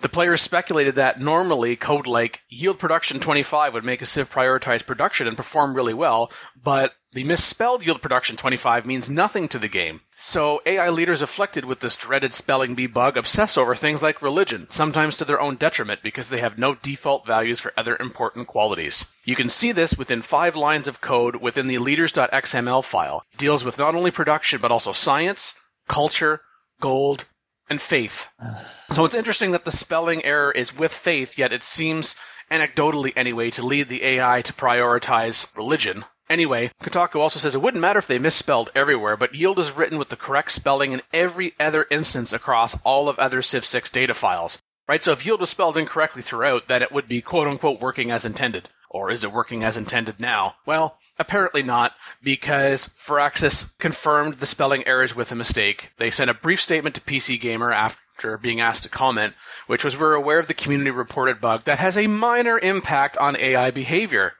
The 0.00 0.08
players 0.10 0.42
speculated 0.42 0.94
that 0.96 1.20
normally 1.20 1.74
code 1.74 2.06
like 2.06 2.42
yield 2.48 2.78
production 2.78 3.18
25 3.18 3.72
would 3.72 3.84
make 3.84 4.02
a 4.02 4.06
Civ 4.06 4.30
prioritize 4.30 4.84
production 4.84 5.26
and 5.26 5.36
perform 5.36 5.74
really 5.74 5.94
well, 5.94 6.30
but 6.62 6.94
the 7.12 7.24
misspelled 7.24 7.84
yield 7.86 8.02
production 8.02 8.36
25 8.36 8.84
means 8.84 9.08
nothing 9.08 9.48
to 9.48 9.58
the 9.58 9.68
game. 9.68 10.02
So 10.14 10.60
AI 10.66 10.90
leaders 10.90 11.22
afflicted 11.22 11.64
with 11.64 11.80
this 11.80 11.96
dreaded 11.96 12.34
spelling 12.34 12.74
bee 12.74 12.86
bug 12.86 13.16
obsess 13.16 13.56
over 13.56 13.74
things 13.74 14.02
like 14.02 14.20
religion, 14.20 14.66
sometimes 14.68 15.16
to 15.16 15.24
their 15.24 15.40
own 15.40 15.56
detriment 15.56 16.02
because 16.02 16.28
they 16.28 16.40
have 16.40 16.58
no 16.58 16.74
default 16.74 17.26
values 17.26 17.58
for 17.58 17.72
other 17.74 17.96
important 17.98 18.48
qualities. 18.48 19.14
You 19.24 19.34
can 19.34 19.48
see 19.48 19.72
this 19.72 19.96
within 19.96 20.20
five 20.20 20.54
lines 20.56 20.88
of 20.88 21.00
code 21.00 21.36
within 21.36 21.68
the 21.68 21.78
leaders.xml 21.78 22.84
file. 22.84 23.22
It 23.32 23.38
deals 23.38 23.64
with 23.64 23.78
not 23.78 23.94
only 23.94 24.10
production 24.10 24.60
but 24.60 24.70
also 24.70 24.92
science, 24.92 25.58
culture, 25.88 26.42
gold, 26.80 27.24
and 27.68 27.80
faith. 27.80 28.28
So 28.92 29.04
it's 29.04 29.16
interesting 29.16 29.50
that 29.50 29.64
the 29.64 29.72
spelling 29.72 30.24
error 30.24 30.52
is 30.52 30.78
with 30.78 30.92
faith, 30.92 31.36
yet 31.36 31.52
it 31.52 31.64
seems, 31.64 32.14
anecdotally 32.52 33.12
anyway, 33.16 33.50
to 33.50 33.66
lead 33.66 33.88
the 33.88 34.04
AI 34.04 34.42
to 34.42 34.52
prioritize 34.52 35.54
religion. 35.56 36.04
Anyway, 36.30 36.70
Kotaku 36.82 37.16
also 37.20 37.38
says 37.38 37.54
it 37.54 37.60
wouldn't 37.60 37.80
matter 37.80 37.98
if 37.98 38.06
they 38.06 38.18
misspelled 38.18 38.70
everywhere, 38.74 39.16
but 39.16 39.34
yield 39.34 39.58
is 39.58 39.76
written 39.76 39.98
with 39.98 40.08
the 40.08 40.16
correct 40.16 40.52
spelling 40.52 40.92
in 40.92 41.02
every 41.12 41.52
other 41.58 41.86
instance 41.90 42.32
across 42.32 42.80
all 42.82 43.08
of 43.08 43.18
other 43.18 43.42
Civ 43.42 43.64
6 43.64 43.90
data 43.90 44.14
files. 44.14 44.62
Right? 44.88 45.02
So 45.02 45.12
if 45.12 45.26
yield 45.26 45.40
was 45.40 45.50
spelled 45.50 45.76
incorrectly 45.76 46.22
throughout, 46.22 46.68
then 46.68 46.82
it 46.82 46.92
would 46.92 47.08
be 47.08 47.20
quote 47.20 47.48
unquote 47.48 47.80
working 47.80 48.10
as 48.10 48.24
intended. 48.24 48.70
Or 48.88 49.10
is 49.10 49.24
it 49.24 49.32
working 49.32 49.64
as 49.64 49.76
intended 49.76 50.20
now? 50.20 50.54
Well, 50.64 50.98
apparently 51.18 51.62
not, 51.62 51.94
because 52.22 52.86
Firaxis 52.86 53.78
confirmed 53.78 54.38
the 54.38 54.46
spelling 54.46 54.86
errors 54.86 55.14
with 55.16 55.32
a 55.32 55.36
mistake. 55.36 55.90
They 55.98 56.10
sent 56.10 56.30
a 56.30 56.34
brief 56.34 56.60
statement 56.60 56.94
to 56.96 57.00
PC 57.00 57.40
Gamer 57.40 57.72
after 57.72 58.38
being 58.38 58.60
asked 58.60 58.84
to 58.84 58.88
comment, 58.88 59.34
which 59.66 59.84
was 59.84 59.98
we're 59.98 60.14
aware 60.14 60.38
of 60.38 60.48
the 60.48 60.54
community 60.54 60.90
reported 60.90 61.40
bug 61.40 61.62
that 61.64 61.78
has 61.78 61.98
a 61.98 62.06
minor 62.06 62.58
impact 62.58 63.18
on 63.18 63.36
AI 63.36 63.70
behavior. 63.70 64.34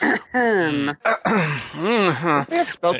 Hmm. 0.00 0.90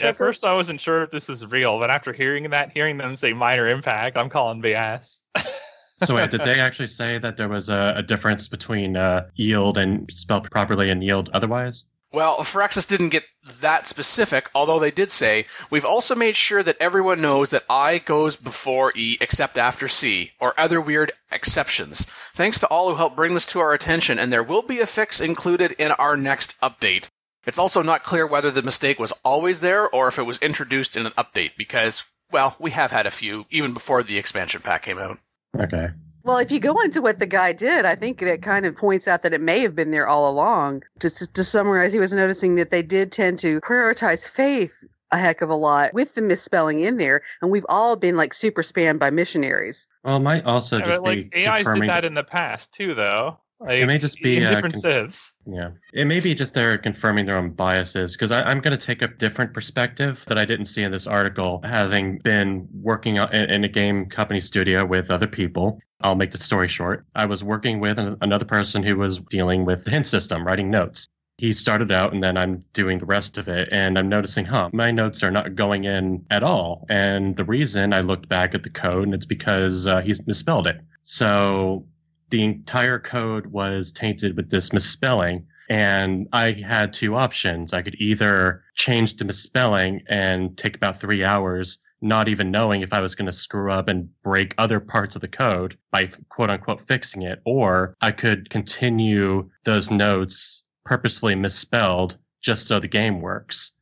At 0.02 0.16
first, 0.16 0.44
I 0.44 0.54
wasn't 0.54 0.80
sure 0.80 1.02
if 1.02 1.10
this 1.10 1.28
was 1.28 1.46
real, 1.46 1.78
but 1.78 1.90
after 1.90 2.12
hearing 2.12 2.50
that, 2.50 2.72
hearing 2.72 2.96
them 2.96 3.16
say 3.16 3.32
minor 3.32 3.68
impact, 3.68 4.16
I'm 4.16 4.28
calling 4.28 4.62
BS. 4.62 5.20
so 5.36 6.16
wait, 6.16 6.30
did 6.30 6.40
they 6.40 6.58
actually 6.58 6.88
say 6.88 7.18
that 7.18 7.36
there 7.36 7.48
was 7.48 7.68
a, 7.68 7.94
a 7.96 8.02
difference 8.02 8.48
between 8.48 8.96
uh, 8.96 9.28
yield 9.34 9.78
and 9.78 10.10
spelled 10.10 10.50
properly 10.50 10.90
and 10.90 11.04
yield 11.04 11.30
otherwise? 11.32 11.84
Well, 12.10 12.38
Firaxis 12.38 12.88
didn't 12.88 13.10
get 13.10 13.24
that 13.60 13.86
specific, 13.86 14.50
although 14.54 14.78
they 14.78 14.90
did 14.90 15.10
say, 15.10 15.44
we've 15.70 15.84
also 15.84 16.14
made 16.14 16.36
sure 16.36 16.62
that 16.62 16.78
everyone 16.80 17.20
knows 17.20 17.50
that 17.50 17.64
I 17.68 17.98
goes 17.98 18.34
before 18.34 18.92
E 18.96 19.18
except 19.20 19.58
after 19.58 19.88
C, 19.88 20.32
or 20.40 20.58
other 20.58 20.80
weird 20.80 21.12
exceptions. 21.30 22.06
Thanks 22.34 22.58
to 22.60 22.66
all 22.68 22.88
who 22.88 22.96
helped 22.96 23.16
bring 23.16 23.34
this 23.34 23.44
to 23.46 23.60
our 23.60 23.74
attention, 23.74 24.18
and 24.18 24.32
there 24.32 24.42
will 24.42 24.62
be 24.62 24.80
a 24.80 24.86
fix 24.86 25.20
included 25.20 25.72
in 25.72 25.92
our 25.92 26.16
next 26.16 26.58
update. 26.62 27.10
It's 27.46 27.58
also 27.58 27.82
not 27.82 28.04
clear 28.04 28.26
whether 28.26 28.50
the 28.50 28.62
mistake 28.62 28.98
was 28.98 29.12
always 29.22 29.60
there 29.60 29.88
or 29.88 30.08
if 30.08 30.18
it 30.18 30.22
was 30.22 30.38
introduced 30.38 30.96
in 30.96 31.04
an 31.04 31.12
update, 31.12 31.52
because, 31.58 32.04
well, 32.32 32.56
we 32.58 32.70
have 32.70 32.90
had 32.90 33.06
a 33.06 33.10
few, 33.10 33.44
even 33.50 33.74
before 33.74 34.02
the 34.02 34.16
expansion 34.16 34.62
pack 34.62 34.82
came 34.82 34.98
out. 34.98 35.18
Okay. 35.58 35.88
Well, 36.28 36.36
if 36.36 36.52
you 36.52 36.60
go 36.60 36.78
into 36.80 37.00
what 37.00 37.18
the 37.18 37.26
guy 37.26 37.54
did, 37.54 37.86
I 37.86 37.94
think 37.94 38.18
that 38.20 38.42
kind 38.42 38.66
of 38.66 38.76
points 38.76 39.08
out 39.08 39.22
that 39.22 39.32
it 39.32 39.40
may 39.40 39.60
have 39.60 39.74
been 39.74 39.92
there 39.92 40.06
all 40.06 40.30
along. 40.30 40.82
Just 41.00 41.32
to 41.34 41.42
summarize, 41.42 41.90
he 41.94 41.98
was 41.98 42.12
noticing 42.12 42.56
that 42.56 42.68
they 42.68 42.82
did 42.82 43.10
tend 43.10 43.38
to 43.38 43.62
prioritize 43.62 44.28
faith 44.28 44.84
a 45.10 45.16
heck 45.16 45.40
of 45.40 45.48
a 45.48 45.54
lot 45.54 45.94
with 45.94 46.14
the 46.16 46.20
misspelling 46.20 46.80
in 46.80 46.98
there, 46.98 47.22
and 47.40 47.50
we've 47.50 47.64
all 47.70 47.96
been 47.96 48.18
like 48.18 48.34
super 48.34 48.60
spammed 48.60 48.98
by 48.98 49.08
missionaries. 49.08 49.88
Well, 50.04 50.18
it 50.18 50.20
might 50.20 50.44
also 50.44 50.76
Yeah, 50.76 50.84
just 50.84 51.00
like 51.00 51.30
be 51.30 51.46
AIs 51.46 51.66
did 51.66 51.88
that 51.88 52.04
in 52.04 52.12
the 52.12 52.24
past 52.24 52.74
too, 52.74 52.92
though. 52.92 53.38
Like, 53.58 53.78
It 53.80 53.86
may 53.86 53.96
just 53.96 54.22
be, 54.22 54.36
in 54.36 54.44
uh, 54.44 54.50
different 54.50 54.76
con- 54.82 55.10
Yeah. 55.46 55.70
It 55.94 56.04
may 56.04 56.20
be 56.20 56.34
just 56.34 56.52
they're 56.52 56.76
confirming 56.76 57.24
their 57.24 57.38
own 57.38 57.52
biases 57.52 58.12
because 58.12 58.30
I'm 58.30 58.60
going 58.60 58.78
to 58.78 58.86
take 58.86 59.00
a 59.00 59.08
different 59.08 59.54
perspective 59.54 60.24
that 60.28 60.36
I 60.36 60.44
didn't 60.44 60.66
see 60.66 60.82
in 60.82 60.92
this 60.92 61.06
article, 61.06 61.62
having 61.64 62.18
been 62.18 62.68
working 62.82 63.16
in 63.16 63.50
in 63.50 63.64
a 63.64 63.68
game 63.68 64.10
company 64.10 64.42
studio 64.42 64.84
with 64.84 65.10
other 65.10 65.26
people. 65.26 65.80
I'll 66.00 66.14
make 66.14 66.30
the 66.30 66.38
story 66.38 66.68
short. 66.68 67.04
I 67.14 67.26
was 67.26 67.42
working 67.42 67.80
with 67.80 67.98
an- 67.98 68.16
another 68.20 68.44
person 68.44 68.82
who 68.82 68.96
was 68.96 69.18
dealing 69.18 69.64
with 69.64 69.84
the 69.84 69.90
hint 69.90 70.06
system, 70.06 70.46
writing 70.46 70.70
notes. 70.70 71.08
He 71.38 71.52
started 71.52 71.92
out 71.92 72.12
and 72.12 72.22
then 72.22 72.36
I'm 72.36 72.62
doing 72.72 72.98
the 72.98 73.06
rest 73.06 73.38
of 73.38 73.48
it 73.48 73.68
and 73.70 73.98
I'm 73.98 74.08
noticing, 74.08 74.44
huh, 74.44 74.70
my 74.72 74.90
notes 74.90 75.22
are 75.22 75.30
not 75.30 75.54
going 75.54 75.84
in 75.84 76.24
at 76.30 76.42
all. 76.42 76.84
And 76.88 77.36
the 77.36 77.44
reason 77.44 77.92
I 77.92 78.00
looked 78.00 78.28
back 78.28 78.54
at 78.54 78.64
the 78.64 78.70
code 78.70 79.04
and 79.04 79.14
it's 79.14 79.26
because 79.26 79.86
uh, 79.86 80.00
he's 80.00 80.24
misspelled 80.26 80.66
it. 80.66 80.80
So 81.02 81.86
the 82.30 82.42
entire 82.42 82.98
code 82.98 83.46
was 83.46 83.92
tainted 83.92 84.36
with 84.36 84.50
this 84.50 84.72
misspelling. 84.72 85.46
And 85.70 86.28
I 86.32 86.52
had 86.52 86.92
two 86.92 87.14
options. 87.14 87.72
I 87.72 87.82
could 87.82 87.96
either 88.00 88.64
change 88.74 89.16
the 89.16 89.24
misspelling 89.24 90.02
and 90.08 90.56
take 90.56 90.74
about 90.74 90.98
three 90.98 91.22
hours, 91.22 91.78
not 92.00 92.28
even 92.28 92.50
knowing 92.50 92.82
if 92.82 92.92
I 92.92 93.00
was 93.00 93.14
going 93.14 93.26
to 93.26 93.32
screw 93.32 93.72
up 93.72 93.88
and 93.88 94.08
break 94.22 94.54
other 94.58 94.80
parts 94.80 95.14
of 95.16 95.20
the 95.20 95.28
code 95.28 95.76
by 95.90 96.10
quote 96.28 96.50
unquote 96.50 96.86
fixing 96.86 97.22
it, 97.22 97.40
or 97.44 97.94
I 98.00 98.12
could 98.12 98.50
continue 98.50 99.48
those 99.64 99.90
notes 99.90 100.62
purposefully 100.84 101.34
misspelled 101.34 102.16
just 102.40 102.66
so 102.66 102.80
the 102.80 102.88
game 102.88 103.20
works. 103.20 103.72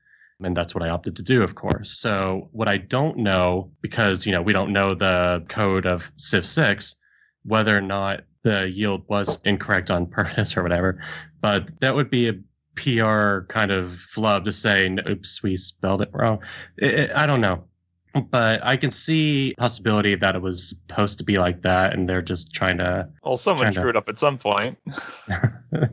And 0.43 0.57
that's 0.57 0.75
what 0.75 0.83
I 0.85 0.91
opted 0.91 1.17
to 1.17 1.23
do, 1.23 1.43
of 1.43 1.55
course. 1.55 1.99
So 1.99 2.49
what 2.53 2.69
I 2.69 2.77
don't 2.77 3.17
know, 3.19 3.71
because, 3.81 4.27
you 4.27 4.33
know, 4.33 4.43
we 4.43 4.53
don't 4.53 4.73
know 4.73 4.95
the 4.95 5.45
code 5.49 5.87
of 5.87 6.03
Civ 6.17 6.47
6, 6.47 6.97
whether 7.45 7.77
or 7.77 7.81
not 7.81 8.23
the 8.43 8.69
yield 8.69 9.03
was 9.09 9.39
incorrect 9.45 9.91
on 9.91 10.07
purpose 10.11 10.57
or 10.57 10.63
whatever. 10.63 11.03
But 11.41 11.69
that 11.81 11.95
would 11.95 12.11
be 12.11 12.29
a 12.29 12.35
PR 12.77 13.47
kind 13.49 13.71
of 13.71 13.99
flub 13.99 14.45
to 14.45 14.53
say, 14.53 14.95
oops, 15.09 15.43
we 15.43 15.57
spelled 15.57 16.03
it 16.03 16.11
wrong. 16.13 16.41
I 16.83 16.87
I- 16.87 17.23
I 17.23 17.27
don't 17.27 17.41
know. 17.41 17.65
But 18.31 18.65
I 18.65 18.77
can 18.77 18.91
see 18.91 19.55
possibility 19.59 20.15
that 20.15 20.35
it 20.35 20.43
was 20.43 20.69
supposed 20.89 21.19
to 21.19 21.25
be 21.25 21.39
like 21.39 21.63
that, 21.63 21.93
and 21.95 22.09
they're 22.09 22.23
just 22.23 22.53
trying 22.53 22.79
to. 22.79 23.09
Well, 23.25 23.37
someone 23.37 23.67
Kinda. 23.67 23.81
screwed 23.81 23.97
up 23.97 24.09
at 24.09 24.19
some 24.19 24.39
point. 24.39 24.79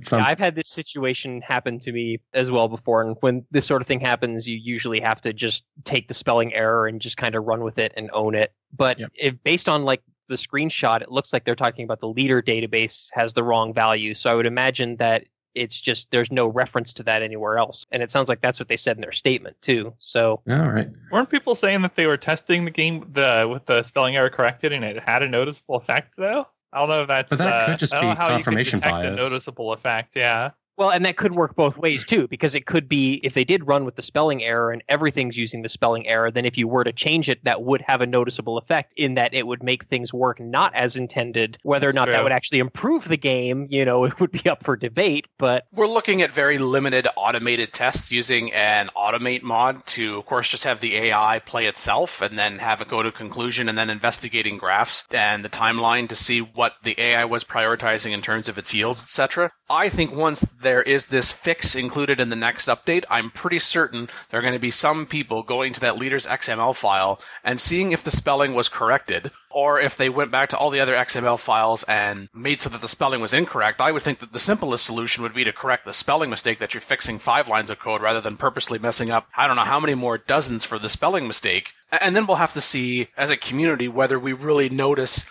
some, 0.03 0.19
Yeah, 0.19 0.25
I've 0.25 0.39
had 0.39 0.55
this 0.55 0.69
situation 0.69 1.41
happen 1.41 1.79
to 1.79 1.91
me 1.91 2.19
as 2.33 2.51
well 2.51 2.67
before, 2.67 3.01
and 3.01 3.15
when 3.21 3.45
this 3.51 3.65
sort 3.65 3.81
of 3.81 3.87
thing 3.87 3.99
happens, 3.99 4.47
you 4.47 4.57
usually 4.57 4.99
have 4.99 5.21
to 5.21 5.33
just 5.33 5.65
take 5.83 6.07
the 6.07 6.13
spelling 6.13 6.53
error 6.53 6.87
and 6.87 7.01
just 7.01 7.17
kind 7.17 7.35
of 7.35 7.43
run 7.45 7.63
with 7.63 7.77
it 7.79 7.93
and 7.97 8.09
own 8.13 8.35
it. 8.35 8.53
But 8.75 8.99
Yep. 8.99 9.11
if 9.15 9.43
based 9.43 9.69
on 9.69 9.83
like 9.83 10.01
the 10.27 10.35
screenshot, 10.35 11.01
it 11.01 11.11
looks 11.11 11.33
like 11.33 11.43
they're 11.43 11.55
talking 11.55 11.83
about 11.83 11.99
the 11.99 12.07
leader 12.07 12.41
database 12.41 13.09
has 13.13 13.33
the 13.33 13.43
wrong 13.43 13.73
value. 13.73 14.13
So 14.13 14.31
I 14.31 14.35
would 14.35 14.45
imagine 14.45 14.95
that 14.97 15.25
it's 15.55 15.79
just 15.79 16.11
there's 16.11 16.31
no 16.31 16.47
reference 16.47 16.93
to 16.93 17.03
that 17.03 17.21
anywhere 17.21 17.57
else, 17.57 17.85
and 17.91 18.03
it 18.03 18.11
sounds 18.11 18.29
like 18.29 18.41
that's 18.41 18.59
what 18.59 18.67
they 18.67 18.77
said 18.77 18.97
in 18.97 19.01
their 19.01 19.11
statement 19.11 19.61
too. 19.61 19.93
So 19.99 20.41
all 20.49 20.69
right. 20.69 20.89
Weren't 21.11 21.29
people 21.29 21.55
saying 21.55 21.81
that 21.81 21.95
they 21.95 22.07
were 22.07 22.17
testing 22.17 22.65
the 22.65 22.71
game 22.71 23.07
the 23.11 23.47
with 23.51 23.65
the 23.65 23.83
spelling 23.83 24.15
error 24.15 24.29
corrected 24.29 24.73
and 24.73 24.83
it 24.83 25.01
had 25.01 25.23
a 25.23 25.29
noticeable 25.29 25.75
effect 25.75 26.15
though? 26.17 26.47
I 26.71 26.79
don't 26.79 26.89
know 26.89 27.01
if 27.01 27.07
that's. 27.07 27.29
But 27.29 27.37
that 27.39 27.53
uh, 27.53 27.65
could 27.67 27.79
just 27.79 27.93
I 27.93 28.01
don't 28.01 28.09
know 28.09 28.15
be 28.15 28.17
how 28.17 28.29
confirmation 28.29 28.77
you 28.77 28.81
can 28.81 29.01
detect 29.01 29.13
a 29.13 29.15
noticeable 29.15 29.73
effect. 29.73 30.15
Yeah. 30.15 30.51
Well, 30.77 30.89
and 30.89 31.05
that 31.05 31.17
could 31.17 31.33
work 31.33 31.55
both 31.55 31.77
ways 31.77 32.05
too, 32.05 32.27
because 32.27 32.55
it 32.55 32.65
could 32.65 32.89
be 32.89 33.15
if 33.23 33.33
they 33.33 33.43
did 33.43 33.67
run 33.67 33.85
with 33.85 33.95
the 33.95 34.01
spelling 34.01 34.43
error 34.43 34.71
and 34.71 34.83
everything's 34.89 35.37
using 35.37 35.61
the 35.61 35.69
spelling 35.69 36.07
error, 36.07 36.31
then 36.31 36.45
if 36.45 36.57
you 36.57 36.67
were 36.67 36.83
to 36.83 36.91
change 36.91 37.29
it, 37.29 37.43
that 37.43 37.61
would 37.61 37.81
have 37.81 38.01
a 38.01 38.07
noticeable 38.07 38.57
effect 38.57 38.93
in 38.97 39.13
that 39.15 39.33
it 39.33 39.45
would 39.45 39.61
make 39.61 39.83
things 39.83 40.13
work 40.13 40.39
not 40.39 40.73
as 40.73 40.97
intended. 40.97 41.57
Whether 41.63 41.87
That's 41.87 41.95
or 41.95 41.99
not 41.99 42.07
that 42.07 42.23
would 42.23 42.31
actually 42.31 42.59
improve 42.59 43.07
the 43.07 43.17
game, 43.17 43.67
you 43.69 43.85
know, 43.85 44.05
it 44.05 44.19
would 44.19 44.31
be 44.31 44.49
up 44.49 44.63
for 44.63 44.75
debate. 44.75 45.27
But 45.37 45.65
We're 45.71 45.87
looking 45.87 46.21
at 46.21 46.31
very 46.31 46.57
limited 46.57 47.07
automated 47.15 47.73
tests 47.73 48.11
using 48.11 48.51
an 48.53 48.89
automate 48.97 49.43
mod 49.43 49.85
to, 49.87 50.17
of 50.17 50.25
course, 50.25 50.49
just 50.49 50.63
have 50.63 50.79
the 50.79 50.95
AI 50.95 51.39
play 51.39 51.67
itself 51.67 52.21
and 52.21 52.37
then 52.37 52.59
have 52.59 52.81
it 52.81 52.87
go 52.87 53.03
to 53.03 53.11
conclusion 53.11 53.69
and 53.69 53.77
then 53.77 53.89
investigating 53.89 54.57
graphs 54.57 55.05
and 55.11 55.45
the 55.45 55.49
timeline 55.49 56.09
to 56.09 56.15
see 56.15 56.39
what 56.39 56.73
the 56.83 56.99
AI 56.99 57.25
was 57.25 57.43
prioritizing 57.43 58.11
in 58.11 58.21
terms 58.21 58.49
of 58.49 58.57
its 58.57 58.73
yields, 58.73 59.03
etc. 59.03 59.51
I 59.69 59.89
think 59.89 60.15
once 60.15 60.41
there 60.63 60.81
is 60.81 61.07
this 61.07 61.31
fix 61.31 61.75
included 61.75 62.19
in 62.19 62.29
the 62.29 62.35
next 62.35 62.67
update, 62.67 63.05
I'm 63.09 63.29
pretty 63.29 63.59
certain 63.59 64.09
there 64.29 64.39
are 64.39 64.43
going 64.43 64.53
to 64.53 64.59
be 64.59 64.71
some 64.71 65.05
people 65.05 65.43
going 65.43 65.73
to 65.73 65.79
that 65.81 65.97
leader's 65.97 66.25
XML 66.25 66.75
file 66.75 67.19
and 67.43 67.61
seeing 67.61 67.91
if 67.91 68.03
the 68.03 68.11
spelling 68.11 68.55
was 68.55 68.69
corrected 68.69 69.31
or 69.51 69.79
if 69.79 69.95
they 69.95 70.09
went 70.09 70.31
back 70.31 70.49
to 70.49 70.57
all 70.57 70.69
the 70.69 70.79
other 70.79 70.95
XML 70.95 71.39
files 71.39 71.83
and 71.83 72.29
made 72.33 72.61
so 72.61 72.69
that 72.69 72.81
the 72.81 72.87
spelling 72.87 73.21
was 73.21 73.33
incorrect, 73.33 73.79
I 73.79 73.91
would 73.91 74.01
think 74.01 74.19
that 74.19 74.33
the 74.33 74.39
simplest 74.39 74.85
solution 74.85 75.21
would 75.21 75.35
be 75.35 75.43
to 75.43 75.53
correct 75.53 75.85
the 75.85 75.93
spelling 75.93 76.29
mistake 76.29 76.59
that 76.59 76.73
you're 76.73 76.81
fixing 76.81 77.19
five 77.19 77.47
lines 77.47 77.69
of 77.69 77.79
code 77.79 78.01
rather 78.01 78.21
than 78.21 78.37
purposely 78.37 78.79
messing 78.79 79.11
up, 79.11 79.27
I 79.37 79.45
don't 79.45 79.55
know 79.55 79.63
how 79.63 79.79
many 79.79 79.93
more 79.93 80.17
dozens 80.17 80.65
for 80.65 80.79
the 80.79 80.89
spelling 80.89 81.27
mistake. 81.27 81.73
And 81.91 82.15
then 82.15 82.25
we'll 82.25 82.37
have 82.37 82.53
to 82.53 82.61
see 82.61 83.09
as 83.15 83.29
a 83.29 83.37
community 83.37 83.87
whether 83.87 84.17
we 84.17 84.33
really 84.33 84.69
notice 84.69 85.29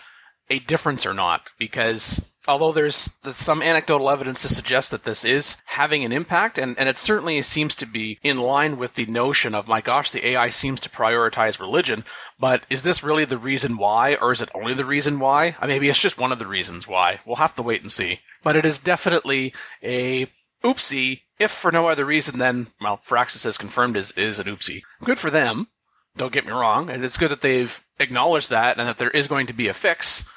a 0.49 0.59
difference 0.59 1.05
or 1.05 1.13
not 1.13 1.49
because 1.57 2.32
although 2.47 2.71
there's, 2.71 3.17
some 3.31 3.61
anecdotal 3.61 4.09
evidence 4.09 4.41
to 4.41 4.47
suggest 4.47 4.91
that 4.91 5.03
this 5.03 5.23
is 5.23 5.61
having 5.65 6.03
an 6.03 6.11
impact 6.11 6.57
and, 6.57 6.77
and 6.77 6.89
it 6.89 6.97
certainly 6.97 7.41
seems 7.41 7.75
to 7.75 7.85
be 7.85 8.19
in 8.21 8.37
line 8.37 8.77
with 8.77 8.95
the 8.95 9.05
notion 9.05 9.55
of 9.55 9.67
my 9.67 9.81
gosh 9.81 10.11
the 10.11 10.27
ai 10.27 10.49
seems 10.49 10.79
to 10.79 10.89
prioritize 10.89 11.59
religion 11.59 12.03
but 12.39 12.63
is 12.69 12.83
this 12.83 13.03
really 13.03 13.25
the 13.25 13.37
reason 13.37 13.77
why 13.77 14.15
or 14.15 14.31
is 14.31 14.41
it 14.41 14.49
only 14.53 14.73
the 14.73 14.85
reason 14.85 15.19
why? 15.19 15.55
Uh, 15.61 15.67
maybe 15.67 15.87
it's 15.87 16.01
just 16.01 16.19
one 16.19 16.31
of 16.31 16.39
the 16.39 16.47
reasons 16.47 16.87
why. 16.87 17.19
We'll 17.25 17.37
have 17.37 17.55
to 17.55 17.63
wait 17.63 17.81
and 17.81 17.91
see. 17.91 18.19
But 18.43 18.55
it 18.55 18.65
is 18.65 18.79
definitely 18.79 19.53
a 19.81 20.27
oopsie 20.63 21.21
if 21.39 21.51
for 21.51 21.71
no 21.71 21.87
other 21.87 22.05
reason 22.05 22.39
than 22.39 22.67
well 22.81 22.97
Firaxis 22.97 23.43
has 23.45 23.57
confirmed 23.57 23.95
is, 23.95 24.11
is 24.11 24.39
an 24.39 24.47
oopsie. 24.47 24.81
Good 25.03 25.19
for 25.19 25.29
them 25.29 25.67
don't 26.15 26.33
get 26.33 26.45
me 26.45 26.51
wrong 26.51 26.89
it's 26.89 27.17
good 27.17 27.31
that 27.31 27.41
they've 27.41 27.83
acknowledged 27.99 28.49
that 28.49 28.77
and 28.77 28.87
that 28.87 28.97
there 28.97 29.09
is 29.09 29.27
going 29.27 29.47
to 29.47 29.53
be 29.53 29.67
a 29.67 29.73
fix 29.73 30.29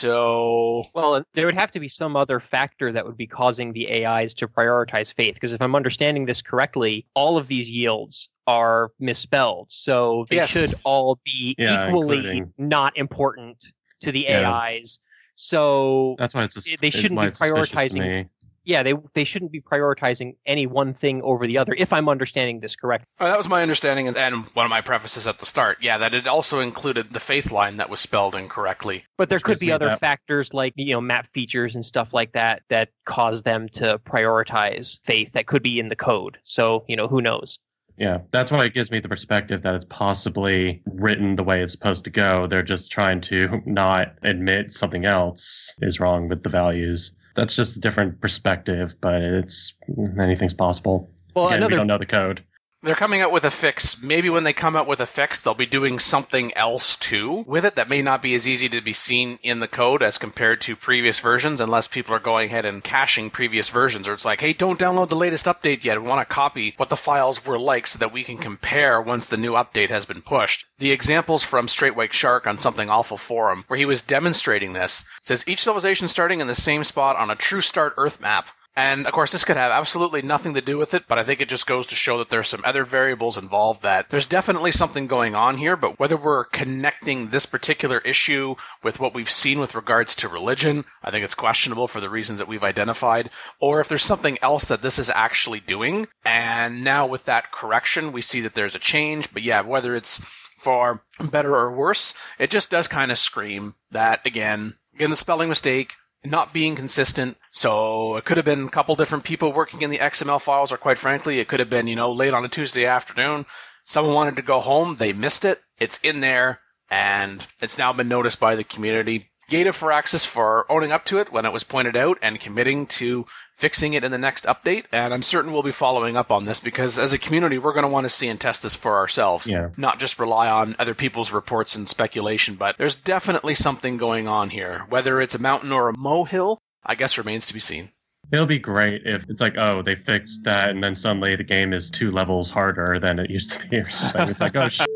so 0.00 0.84
well, 0.94 1.22
there 1.34 1.46
would 1.46 1.54
have 1.54 1.70
to 1.72 1.80
be 1.80 1.88
some 1.88 2.16
other 2.16 2.40
factor 2.40 2.92
that 2.92 3.06
would 3.06 3.16
be 3.16 3.26
causing 3.26 3.72
the 3.72 4.04
AIs 4.06 4.34
to 4.34 4.48
prioritize 4.48 5.12
faith. 5.14 5.34
Because 5.34 5.52
if 5.52 5.62
I'm 5.62 5.74
understanding 5.74 6.26
this 6.26 6.42
correctly, 6.42 7.06
all 7.14 7.38
of 7.38 7.48
these 7.48 7.70
yields 7.70 8.28
are 8.46 8.90
misspelled, 9.00 9.70
so 9.70 10.26
they 10.28 10.36
Yes. 10.36 10.50
should 10.50 10.74
all 10.84 11.18
be 11.24 11.54
Yeah, 11.58 11.88
equally 11.88 12.18
including- 12.18 12.52
not 12.58 12.96
important 12.96 13.64
to 14.00 14.12
the 14.12 14.20
Yeah. 14.28 14.50
AIs. 14.50 15.00
So 15.34 16.14
That's 16.18 16.34
why 16.34 16.44
it's. 16.44 16.54
sus- 16.54 16.76
They 16.80 16.90
shouldn't 16.90 17.16
why 17.16 17.24
be 17.24 17.28
it's 17.28 17.38
suspicious 17.38 17.68
to 17.70 17.76
prioritizing 17.76 18.22
me. 18.24 18.28
Yeah, 18.66 18.82
they 18.82 18.94
they 19.14 19.24
shouldn't 19.24 19.52
be 19.52 19.60
prioritizing 19.62 20.36
any 20.44 20.66
one 20.66 20.92
thing 20.92 21.22
over 21.22 21.46
the 21.46 21.56
other. 21.56 21.72
If 21.78 21.92
I'm 21.92 22.08
understanding 22.08 22.60
this 22.60 22.76
correct, 22.76 23.06
Uh, 23.18 23.28
that 23.28 23.38
was 23.38 23.48
my 23.48 23.62
understanding, 23.62 24.08
and, 24.08 24.16
and 24.16 24.44
one 24.54 24.66
of 24.66 24.70
my 24.70 24.82
prefaces 24.82 25.26
at 25.26 25.38
the 25.38 25.46
start. 25.46 25.78
Yeah, 25.80 25.96
that 25.98 26.12
it 26.12 26.26
also 26.26 26.60
included 26.60 27.12
the 27.12 27.20
faith 27.20 27.50
line 27.52 27.78
that 27.78 27.88
was 27.88 28.00
spelled 28.00 28.34
incorrectly. 28.34 29.04
but 29.16 29.28
there 29.30 29.40
could 29.40 29.58
be 29.58 29.72
other 29.72 29.88
that- 29.90 30.00
factors 30.00 30.52
like 30.52 30.74
you 30.76 30.92
know 30.94 31.00
map 31.00 31.28
features 31.32 31.74
and 31.74 31.84
stuff 31.84 32.12
like 32.12 32.32
that 32.32 32.62
that 32.68 32.90
cause 33.06 33.42
them 33.42 33.68
to 33.70 33.98
prioritize 34.00 34.98
faith 35.04 35.32
that 35.32 35.46
could 35.46 35.62
be 35.62 35.78
in 35.78 35.88
the 35.88 35.96
code. 35.96 36.38
So 36.42 36.84
you 36.88 36.96
know 36.96 37.08
who 37.08 37.22
knows. 37.22 37.58
Yeah, 37.98 38.18
that's 38.30 38.50
why 38.50 38.66
it 38.66 38.74
gives 38.74 38.90
me 38.90 39.00
the 39.00 39.08
perspective 39.08 39.62
that 39.62 39.74
it's 39.74 39.86
possibly 39.88 40.82
written 40.86 41.36
the 41.36 41.42
way 41.42 41.62
it's 41.62 41.72
supposed 41.72 42.04
to 42.04 42.10
go. 42.10 42.46
They're 42.46 42.62
just 42.62 42.90
trying 42.90 43.22
to 43.22 43.62
not 43.64 44.12
admit 44.22 44.70
something 44.70 45.06
else 45.06 45.72
is 45.80 45.98
wrong 45.98 46.28
with 46.28 46.42
the 46.42 46.50
values. 46.50 47.16
That's 47.36 47.54
just 47.54 47.76
a 47.76 47.80
different 47.80 48.20
perspective, 48.20 48.94
but 49.00 49.20
it's 49.20 49.74
anything's 50.18 50.54
possible. 50.54 51.10
Well, 51.34 51.48
Again, 51.48 51.68
we 51.68 51.76
don't 51.76 51.86
know 51.86 51.98
the 51.98 52.06
code. 52.06 52.42
They're 52.86 52.94
coming 52.94 53.20
out 53.20 53.32
with 53.32 53.44
a 53.44 53.50
fix. 53.50 54.00
Maybe 54.00 54.30
when 54.30 54.44
they 54.44 54.52
come 54.52 54.76
out 54.76 54.86
with 54.86 55.00
a 55.00 55.06
fix, 55.06 55.40
they'll 55.40 55.54
be 55.54 55.66
doing 55.66 55.98
something 55.98 56.56
else 56.56 56.94
too 56.94 57.42
with 57.44 57.64
it 57.64 57.74
that 57.74 57.88
may 57.88 58.00
not 58.00 58.22
be 58.22 58.32
as 58.36 58.46
easy 58.46 58.68
to 58.68 58.80
be 58.80 58.92
seen 58.92 59.40
in 59.42 59.58
the 59.58 59.66
code 59.66 60.04
as 60.04 60.18
compared 60.18 60.60
to 60.60 60.76
previous 60.76 61.18
versions, 61.18 61.60
unless 61.60 61.88
people 61.88 62.14
are 62.14 62.20
going 62.20 62.46
ahead 62.46 62.64
and 62.64 62.84
caching 62.84 63.28
previous 63.28 63.70
versions. 63.70 64.06
Or 64.06 64.12
it's 64.12 64.24
like, 64.24 64.40
hey, 64.40 64.52
don't 64.52 64.78
download 64.78 65.08
the 65.08 65.16
latest 65.16 65.46
update 65.46 65.82
yet. 65.82 66.00
We 66.00 66.06
want 66.06 66.28
to 66.28 66.32
copy 66.32 66.74
what 66.76 66.88
the 66.88 66.94
files 66.94 67.44
were 67.44 67.58
like 67.58 67.88
so 67.88 67.98
that 67.98 68.12
we 68.12 68.22
can 68.22 68.38
compare 68.38 69.02
once 69.02 69.26
the 69.26 69.36
new 69.36 69.54
update 69.54 69.90
has 69.90 70.06
been 70.06 70.22
pushed. 70.22 70.64
The 70.78 70.92
examples 70.92 71.42
from 71.42 71.66
Straight 71.66 71.96
White 71.96 72.14
Shark 72.14 72.46
on 72.46 72.56
Something 72.56 72.88
Awful 72.88 73.16
Forum, 73.16 73.64
where 73.66 73.80
he 73.80 73.84
was 73.84 74.00
demonstrating 74.00 74.74
this, 74.74 75.04
says 75.22 75.42
each 75.48 75.62
civilization 75.62 76.06
starting 76.06 76.40
in 76.40 76.46
the 76.46 76.54
same 76.54 76.84
spot 76.84 77.16
on 77.16 77.32
a 77.32 77.34
true 77.34 77.62
start 77.62 77.94
Earth 77.96 78.20
map. 78.20 78.46
And 78.76 79.06
of 79.06 79.12
course, 79.12 79.32
this 79.32 79.44
could 79.44 79.56
have 79.56 79.72
absolutely 79.72 80.20
nothing 80.20 80.52
to 80.52 80.60
do 80.60 80.76
with 80.76 80.92
it, 80.92 81.04
but 81.08 81.18
I 81.18 81.24
think 81.24 81.40
it 81.40 81.48
just 81.48 81.66
goes 81.66 81.86
to 81.86 81.94
show 81.94 82.18
that 82.18 82.28
there's 82.28 82.48
some 82.48 82.60
other 82.62 82.84
variables 82.84 83.38
involved 83.38 83.82
that 83.82 84.10
there's 84.10 84.26
definitely 84.26 84.70
something 84.70 85.06
going 85.06 85.34
on 85.34 85.56
here, 85.56 85.76
but 85.76 85.98
whether 85.98 86.16
we're 86.16 86.44
connecting 86.44 87.30
this 87.30 87.46
particular 87.46 88.00
issue 88.00 88.54
with 88.82 89.00
what 89.00 89.14
we've 89.14 89.30
seen 89.30 89.58
with 89.58 89.74
regards 89.74 90.14
to 90.16 90.28
religion, 90.28 90.84
I 91.02 91.10
think 91.10 91.24
it's 91.24 91.34
questionable 91.34 91.88
for 91.88 92.00
the 92.00 92.10
reasons 92.10 92.38
that 92.38 92.48
we've 92.48 92.62
identified, 92.62 93.30
or 93.58 93.80
if 93.80 93.88
there's 93.88 94.02
something 94.02 94.36
else 94.42 94.66
that 94.68 94.82
this 94.82 94.98
is 94.98 95.08
actually 95.08 95.60
doing. 95.60 96.08
And 96.24 96.84
now 96.84 97.06
with 97.06 97.24
that 97.24 97.50
correction, 97.52 98.12
we 98.12 98.20
see 98.20 98.42
that 98.42 98.54
there's 98.54 98.74
a 98.74 98.80
change, 98.80 99.32
but 99.32 99.42
yeah, 99.42 99.62
whether 99.62 99.94
it's 99.94 100.18
for 100.18 101.02
better 101.30 101.56
or 101.56 101.72
worse, 101.72 102.12
it 102.38 102.50
just 102.50 102.70
does 102.70 102.88
kind 102.88 103.10
of 103.10 103.16
scream 103.16 103.74
that 103.90 104.20
again, 104.26 104.74
again, 104.94 105.10
the 105.10 105.16
spelling 105.16 105.48
mistake, 105.48 105.94
not 106.24 106.52
being 106.52 106.74
consistent. 106.74 107.36
So 107.50 108.16
it 108.16 108.24
could 108.24 108.36
have 108.36 108.46
been 108.46 108.66
a 108.66 108.70
couple 108.70 108.96
different 108.96 109.24
people 109.24 109.52
working 109.52 109.82
in 109.82 109.90
the 109.90 109.98
XML 109.98 110.40
files, 110.40 110.72
or 110.72 110.76
quite 110.76 110.98
frankly, 110.98 111.38
it 111.38 111.48
could 111.48 111.60
have 111.60 111.70
been, 111.70 111.86
you 111.86 111.96
know, 111.96 112.10
late 112.10 112.34
on 112.34 112.44
a 112.44 112.48
Tuesday 112.48 112.84
afternoon. 112.84 113.46
Someone 113.84 114.14
wanted 114.14 114.36
to 114.36 114.42
go 114.42 114.60
home, 114.60 114.96
they 114.96 115.12
missed 115.12 115.44
it. 115.44 115.62
It's 115.78 115.98
in 116.02 116.20
there, 116.20 116.60
and 116.90 117.46
it's 117.60 117.78
now 117.78 117.92
been 117.92 118.08
noticed 118.08 118.40
by 118.40 118.56
the 118.56 118.64
community. 118.64 119.30
Gata 119.48 119.70
Firaxis 119.70 120.26
for 120.26 120.70
owning 120.70 120.90
up 120.90 121.04
to 121.04 121.18
it 121.18 121.30
when 121.30 121.46
it 121.46 121.52
was 121.52 121.62
pointed 121.62 121.96
out 121.96 122.18
and 122.20 122.40
committing 122.40 122.86
to 122.86 123.26
fixing 123.56 123.94
it 123.94 124.04
in 124.04 124.12
the 124.12 124.18
next 124.18 124.44
update. 124.44 124.84
And 124.92 125.12
I'm 125.12 125.22
certain 125.22 125.52
we'll 125.52 125.62
be 125.62 125.72
following 125.72 126.16
up 126.16 126.30
on 126.30 126.44
this 126.44 126.60
because 126.60 126.98
as 126.98 127.12
a 127.12 127.18
community, 127.18 127.58
we're 127.58 127.72
going 127.72 127.84
to 127.84 127.88
want 127.88 128.04
to 128.04 128.10
see 128.10 128.28
and 128.28 128.40
test 128.40 128.62
this 128.62 128.74
for 128.74 128.96
ourselves. 128.96 129.46
Yeah. 129.46 129.70
Not 129.76 129.98
just 129.98 130.18
rely 130.18 130.48
on 130.48 130.76
other 130.78 130.94
people's 130.94 131.32
reports 131.32 131.74
and 131.74 131.88
speculation, 131.88 132.54
but 132.54 132.76
there's 132.78 132.94
definitely 132.94 133.54
something 133.54 133.96
going 133.96 134.28
on 134.28 134.50
here. 134.50 134.84
Whether 134.88 135.20
it's 135.20 135.34
a 135.34 135.40
mountain 135.40 135.72
or 135.72 135.88
a 135.88 135.96
molehill, 135.96 136.60
I 136.84 136.94
guess 136.94 137.18
remains 137.18 137.46
to 137.46 137.54
be 137.54 137.60
seen. 137.60 137.88
It'll 138.32 138.46
be 138.46 138.58
great 138.58 139.02
if 139.04 139.24
it's 139.28 139.40
like, 139.40 139.56
oh, 139.56 139.82
they 139.82 139.94
fixed 139.94 140.42
that, 140.44 140.70
and 140.70 140.82
then 140.82 140.96
suddenly 140.96 141.36
the 141.36 141.44
game 141.44 141.72
is 141.72 141.92
two 141.92 142.10
levels 142.10 142.50
harder 142.50 142.98
than 142.98 143.20
it 143.20 143.30
used 143.30 143.52
to 143.52 143.68
be. 143.68 143.76
Or 143.76 143.88
something. 143.88 144.28
It's 144.30 144.40
like, 144.40 144.56
oh 144.56 144.68
shit, 144.70 144.88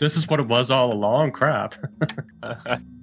this 0.00 0.16
is 0.16 0.26
what 0.26 0.40
it 0.40 0.48
was 0.48 0.70
all 0.70 0.92
along. 0.92 1.30
Crap. 1.30 1.76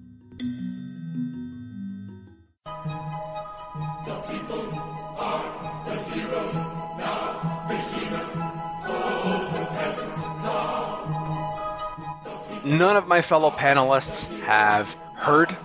None 12.69 12.95
of 12.95 13.07
my 13.07 13.21
fellow 13.21 13.49
panelists 13.49 14.29
have 14.41 14.93
heard 15.15 15.57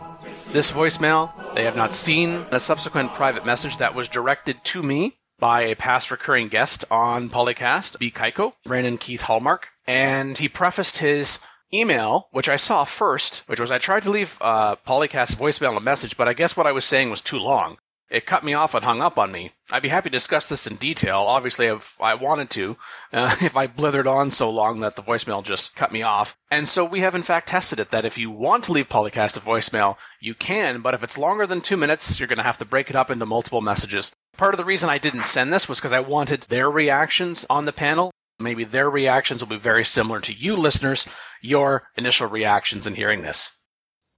this 0.51 0.73
voicemail. 0.73 1.31
They 1.55 1.65
have 1.65 1.77
not 1.77 1.93
seen 1.93 2.47
a 2.51 2.59
subsequent 2.59 3.13
private 3.13 3.45
message 3.45 3.77
that 3.77 3.95
was 3.95 4.09
directed 4.09 4.65
to 4.65 4.83
me 4.83 5.19
by 5.39 5.65
a 5.65 5.77
past 5.77 6.11
recurring 6.11 6.49
guest 6.49 6.87
on 6.91 7.29
Polycast, 7.29 7.99
bcaiko, 7.99 8.55
Brandon 8.65 8.97
Keith 8.97 9.25
Hallmark. 9.25 9.69
and 9.87 10.39
he 10.39 10.49
prefaced 10.49 10.99
his 10.99 11.41
email, 11.75 12.29
which 12.31 12.49
I 12.49 12.57
saw 12.57 12.85
first, 12.85 13.47
which 13.49 13.61
was 13.61 13.71
I 13.71 13.77
tried 13.77 14.05
to 14.05 14.11
leave 14.11 14.39
uh, 14.41 14.77
Polycast 14.77 15.37
voicemail 15.37 15.77
a 15.77 15.81
message, 15.81 16.17
but 16.17 16.27
I 16.27 16.33
guess 16.33 16.57
what 16.57 16.67
I 16.67 16.73
was 16.73 16.87
saying 16.87 17.11
was 17.11 17.21
too 17.21 17.39
long. 17.39 17.77
It 18.09 18.25
cut 18.25 18.45
me 18.45 18.55
off 18.55 18.75
and 18.75 18.83
hung 18.83 19.03
up 19.03 19.19
on 19.19 19.31
me. 19.31 19.51
I'd 19.73 19.83
be 19.83 19.89
happy 19.89 20.11
to 20.11 20.17
discuss 20.17 20.49
this 20.49 20.67
in 20.67 20.77
detail, 20.77 21.21
obviously, 21.21 21.67
if 21.67 21.99
I 22.01 22.15
wanted 22.15 22.51
to, 22.51 22.77
uh, 23.13 23.35
if 23.41 23.57
I 23.57 23.67
blithered 23.67 24.07
on 24.07 24.31
so 24.31 24.51
long 24.51 24.81
that 24.81 24.97
the 24.97 25.03
voicemail 25.03 25.43
just 25.43 25.75
cut 25.75 25.91
me 25.91 26.03
off. 26.03 26.37
And 26.51 26.69
so 26.69 26.85
we 26.85 27.01
have 27.01 27.15
in 27.15 27.23
fact 27.23 27.49
tested 27.49 27.81
it 27.81 27.91
that 27.91 28.05
if 28.05 28.19
you 28.19 28.31
want 28.31 28.65
to 28.65 28.73
leave 28.73 28.89
Polycast 28.89 29.37
a 29.37 29.41
voicemail, 29.41 29.97
you 30.21 30.35
can, 30.35 30.81
but 30.81 30.95
if 30.95 31.03
it's 31.03 31.17
longer 31.17 31.47
than 31.47 31.61
two 31.61 31.79
minutes, 31.79 32.21
you're 32.21 32.29
going 32.29 32.39
to 32.39 32.43
have 32.43 32.59
to 32.59 32.65
break 32.65 32.91
it 32.91 32.97
up 32.97 33.11
into 33.11 33.25
multiple 33.25 33.63
messages. 33.63 34.13
Part 34.37 34.53
of 34.53 34.59
the 34.59 34.65
reason 34.65 34.91
I 34.91 34.99
didn't 34.99 35.25
send 35.25 35.53
this 35.53 35.69
was 35.69 35.81
because 35.81 35.93
I 35.93 36.01
wanted 36.01 36.43
their 36.43 36.71
reactions 36.71 37.47
on 37.49 37.65
the 37.65 37.73
panel. 37.73 38.11
Maybe 38.39 38.65
their 38.65 38.91
reactions 38.91 39.43
will 39.43 39.51
be 39.51 39.57
very 39.57 39.85
similar 39.85 40.21
to 40.21 40.33
you 40.33 40.57
listeners, 40.57 41.07
your 41.41 41.85
initial 41.97 42.29
reactions 42.29 42.87
in 42.87 42.97
hearing 42.97 43.23
this. 43.23 43.65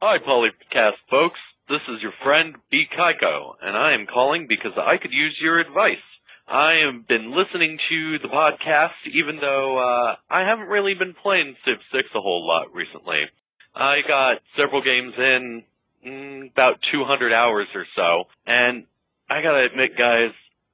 Hi, 0.03 0.19
Polycast 0.19 0.97
folks. 1.09 1.39
This 1.69 1.83
is 1.89 2.01
your 2.01 2.13
friend 2.23 2.55
B. 2.71 2.85
Kaiko, 2.97 3.55
and 3.61 3.77
I 3.77 3.95
am 3.95 4.07
calling 4.07 4.47
because 4.49 4.79
I 4.79 5.03
could 5.03 5.11
use 5.11 5.37
your 5.43 5.59
advice. 5.59 6.05
I 6.47 6.87
have 6.87 7.09
been 7.09 7.35
listening 7.35 7.77
to 7.91 8.19
the 8.23 8.29
podcast, 8.29 8.95
even 9.13 9.39
though 9.41 9.77
uh, 9.77 10.15
I 10.31 10.47
haven't 10.47 10.69
really 10.69 10.95
been 10.95 11.15
playing 11.21 11.57
Civ 11.65 11.79
6 11.91 12.09
a 12.15 12.21
whole 12.21 12.47
lot 12.47 12.73
recently. 12.73 13.19
I 13.75 13.97
got 14.07 14.39
several 14.57 14.81
games 14.81 15.13
in, 15.19 15.63
mm, 16.07 16.53
about 16.53 16.79
200 16.93 17.33
hours 17.33 17.67
or 17.75 17.85
so, 17.97 18.31
and 18.47 18.85
I 19.29 19.43
gotta 19.43 19.67
admit, 19.67 19.99
guys, 19.99 20.31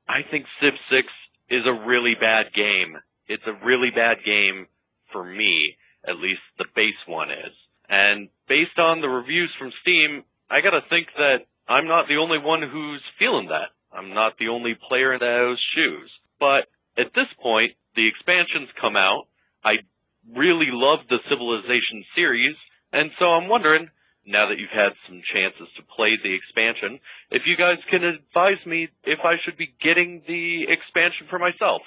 I 0.07 0.28
think 0.31 0.44
Civ 0.61 0.74
6 0.90 1.09
is 1.48 1.62
a 1.64 1.88
really 1.88 2.16
bad 2.20 2.52
game. 2.52 3.00
It's 3.28 3.46
a 3.46 3.64
really 3.64 3.88
bad 3.96 4.18
game 4.26 4.66
for 5.11 5.24
me, 5.24 5.78
at 6.07 6.16
least 6.16 6.44
the 6.59 6.66
base 6.76 7.00
one 7.07 7.31
is. 7.31 7.57
And 7.88 8.28
based 8.46 8.78
on 8.78 9.00
the 9.00 9.09
reviews 9.09 9.50
from 9.59 9.72
Steam, 9.81 10.24
I 10.52 10.60
gotta 10.60 10.84
think 10.90 11.08
that 11.16 11.48
I'm 11.66 11.88
not 11.88 12.08
the 12.08 12.20
only 12.20 12.36
one 12.36 12.60
who's 12.60 13.00
feeling 13.18 13.48
that. 13.48 13.72
I'm 13.88 14.12
not 14.12 14.36
the 14.36 14.48
only 14.48 14.76
player 14.76 15.14
in 15.14 15.20
those 15.20 15.56
shoes. 15.74 16.12
But 16.38 16.68
at 17.00 17.16
this 17.16 17.32
point, 17.40 17.72
the 17.96 18.06
expansions 18.06 18.68
come 18.78 18.96
out. 18.96 19.32
I 19.64 19.80
really 20.28 20.68
love 20.68 21.08
the 21.08 21.24
Civilization 21.28 22.04
series, 22.14 22.56
and 22.92 23.10
so 23.18 23.32
I'm 23.32 23.48
wondering, 23.48 23.88
now 24.26 24.48
that 24.48 24.58
you've 24.58 24.76
had 24.76 24.92
some 25.08 25.22
chances 25.32 25.72
to 25.76 25.88
play 25.96 26.20
the 26.20 26.36
expansion, 26.36 27.00
if 27.30 27.42
you 27.48 27.56
guys 27.56 27.80
can 27.90 28.04
advise 28.04 28.60
me 28.66 28.88
if 29.04 29.20
I 29.24 29.40
should 29.44 29.56
be 29.56 29.72
getting 29.80 30.20
the 30.28 30.68
expansion 30.68 31.32
for 31.32 31.38
myself. 31.38 31.80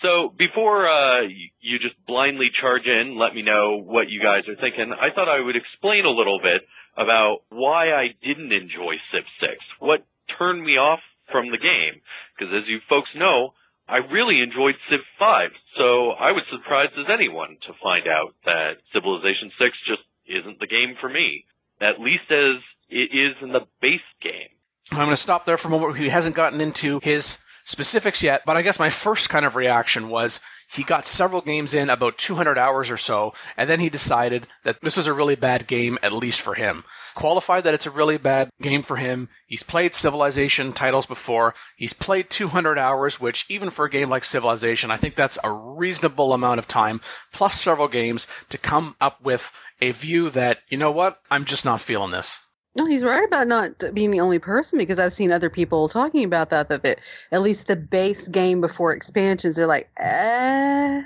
So 0.00 0.34
before 0.38 0.86
uh, 0.90 1.26
you 1.60 1.78
just 1.78 1.94
blindly 2.06 2.50
charge 2.60 2.86
in, 2.86 3.18
let 3.18 3.34
me 3.34 3.42
know 3.42 3.82
what 3.82 4.10
you 4.10 4.22
guys 4.22 4.46
are 4.48 4.58
thinking. 4.58 4.90
I 4.90 5.14
thought 5.14 5.28
I 5.28 5.40
would 5.40 5.54
explain 5.54 6.04
a 6.04 6.10
little 6.10 6.40
bit 6.42 6.62
about 6.96 7.44
why 7.48 7.92
I 7.92 8.14
didn't 8.22 8.52
enjoy 8.52 9.00
Civ 9.12 9.24
6, 9.40 9.52
what 9.80 10.04
turned 10.38 10.62
me 10.62 10.76
off 10.76 11.00
from 11.30 11.50
the 11.50 11.58
game. 11.58 12.00
Because 12.36 12.52
as 12.54 12.68
you 12.68 12.78
folks 12.88 13.08
know, 13.16 13.54
I 13.88 13.98
really 14.12 14.40
enjoyed 14.40 14.74
Civ 14.88 15.00
5, 15.18 15.50
so 15.76 16.12
I 16.12 16.32
was 16.32 16.44
surprised 16.50 16.92
as 16.98 17.06
anyone 17.12 17.56
to 17.66 17.72
find 17.82 18.06
out 18.06 18.34
that 18.44 18.84
Civilization 18.92 19.50
6 19.58 19.70
just 19.88 20.04
isn't 20.26 20.60
the 20.60 20.66
game 20.66 20.94
for 21.00 21.08
me, 21.08 21.44
at 21.80 22.00
least 22.00 22.30
as 22.30 22.62
it 22.88 23.10
is 23.10 23.34
in 23.42 23.52
the 23.52 23.66
base 23.80 24.00
game. 24.22 24.52
I'm 24.92 24.98
going 24.98 25.10
to 25.10 25.16
stop 25.16 25.46
there 25.46 25.56
for 25.56 25.68
a 25.68 25.70
moment. 25.70 25.98
He 25.98 26.10
hasn't 26.10 26.36
gotten 26.36 26.60
into 26.60 27.00
his 27.02 27.38
specifics 27.64 28.22
yet, 28.22 28.42
but 28.44 28.56
I 28.56 28.62
guess 28.62 28.78
my 28.78 28.90
first 28.90 29.30
kind 29.30 29.46
of 29.46 29.56
reaction 29.56 30.08
was 30.08 30.40
he 30.74 30.82
got 30.82 31.06
several 31.06 31.40
games 31.40 31.74
in, 31.74 31.90
about 31.90 32.18
200 32.18 32.56
hours 32.56 32.90
or 32.90 32.96
so, 32.96 33.34
and 33.56 33.68
then 33.68 33.80
he 33.80 33.90
decided 33.90 34.46
that 34.64 34.80
this 34.80 34.96
was 34.96 35.06
a 35.06 35.12
really 35.12 35.34
bad 35.34 35.66
game, 35.66 35.98
at 36.02 36.12
least 36.12 36.40
for 36.40 36.54
him. 36.54 36.84
Qualified 37.14 37.64
that 37.64 37.74
it's 37.74 37.86
a 37.86 37.90
really 37.90 38.16
bad 38.16 38.48
game 38.60 38.82
for 38.82 38.96
him. 38.96 39.28
He's 39.46 39.62
played 39.62 39.94
Civilization 39.94 40.72
titles 40.72 41.06
before. 41.06 41.54
He's 41.76 41.92
played 41.92 42.30
200 42.30 42.78
hours, 42.78 43.20
which 43.20 43.44
even 43.50 43.70
for 43.70 43.84
a 43.84 43.90
game 43.90 44.08
like 44.08 44.24
Civilization, 44.24 44.90
I 44.90 44.96
think 44.96 45.14
that's 45.14 45.38
a 45.44 45.52
reasonable 45.52 46.32
amount 46.32 46.58
of 46.58 46.68
time, 46.68 47.00
plus 47.32 47.60
several 47.60 47.88
games, 47.88 48.26
to 48.48 48.56
come 48.56 48.96
up 49.00 49.22
with 49.22 49.52
a 49.80 49.90
view 49.90 50.30
that, 50.30 50.60
you 50.68 50.78
know 50.78 50.90
what, 50.90 51.20
I'm 51.30 51.44
just 51.44 51.64
not 51.64 51.80
feeling 51.80 52.12
this. 52.12 52.40
No, 52.74 52.86
he's 52.86 53.04
right 53.04 53.24
about 53.24 53.48
not 53.48 53.94
being 53.94 54.10
the 54.10 54.20
only 54.20 54.38
person 54.38 54.78
because 54.78 54.98
I've 54.98 55.12
seen 55.12 55.30
other 55.30 55.50
people 55.50 55.88
talking 55.88 56.24
about 56.24 56.48
that. 56.50 56.68
That 56.68 57.00
at 57.30 57.42
least 57.42 57.66
the 57.66 57.76
base 57.76 58.28
game 58.28 58.62
before 58.62 58.94
expansions, 58.94 59.56
they're 59.56 59.66
like, 59.66 59.90
eh, 59.98 61.02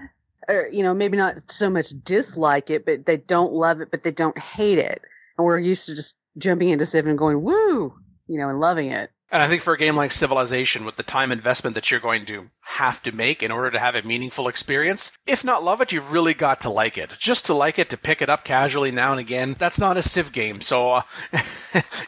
or 0.49 0.69
you 0.71 0.85
know, 0.85 0.95
maybe 0.95 1.17
not 1.17 1.51
so 1.51 1.69
much 1.69 1.91
dislike 2.05 2.71
it, 2.71 2.87
but 2.87 3.07
they 3.07 3.17
don't 3.17 3.53
love 3.53 3.81
it, 3.81 3.91
but 3.91 4.05
they 4.05 4.13
don't 4.13 4.39
hate 4.39 4.79
it. 4.79 5.03
And 5.37 5.45
we're 5.45 5.59
used 5.59 5.87
to 5.87 5.95
just 5.97 6.17
jumping 6.39 6.69
into 6.69 6.87
Civ 6.87 7.07
and 7.07 7.19
going 7.19 7.43
woo, 7.43 7.93
you 8.29 8.39
know, 8.39 8.49
and 8.49 8.61
loving 8.61 8.93
it. 8.93 9.11
And 9.37 9.43
I 9.43 9.49
think 9.49 9.61
for 9.61 9.75
a 9.75 9.79
game 9.79 9.97
like 9.97 10.13
Civilization, 10.13 10.87
with 10.87 10.97
the 10.97 11.03
time 11.03 11.31
investment 11.31 11.75
that 11.75 11.91
you're 11.91 12.01
going 12.01 12.25
to 12.25 12.49
have 12.63 13.03
to 13.03 13.13
make 13.13 13.43
in 13.43 13.51
order 13.51 13.71
to 13.71 13.79
have 13.79 13.95
a 13.95 14.01
meaningful 14.01 14.49
experience, 14.49 15.13
if 15.27 15.45
not 15.45 15.63
love 15.63 15.83
it, 15.83 15.93
you've 15.93 16.11
really 16.11 16.33
got 16.33 16.59
to 16.63 16.71
like 16.71 16.97
it. 16.97 17.15
Just 17.19 17.45
to 17.45 17.53
like 17.53 17.79
it, 17.79 17.91
to 17.91 17.99
pick 17.99 18.23
it 18.23 18.31
up 18.31 18.45
casually 18.45 18.91
now 18.91 19.11
and 19.11 19.21
again, 19.21 19.55
that's 19.59 19.79
not 19.79 19.99
a 19.99 20.03
Civ 20.03 20.33
game. 20.33 20.63
So 20.63 20.91
uh, 20.91 21.03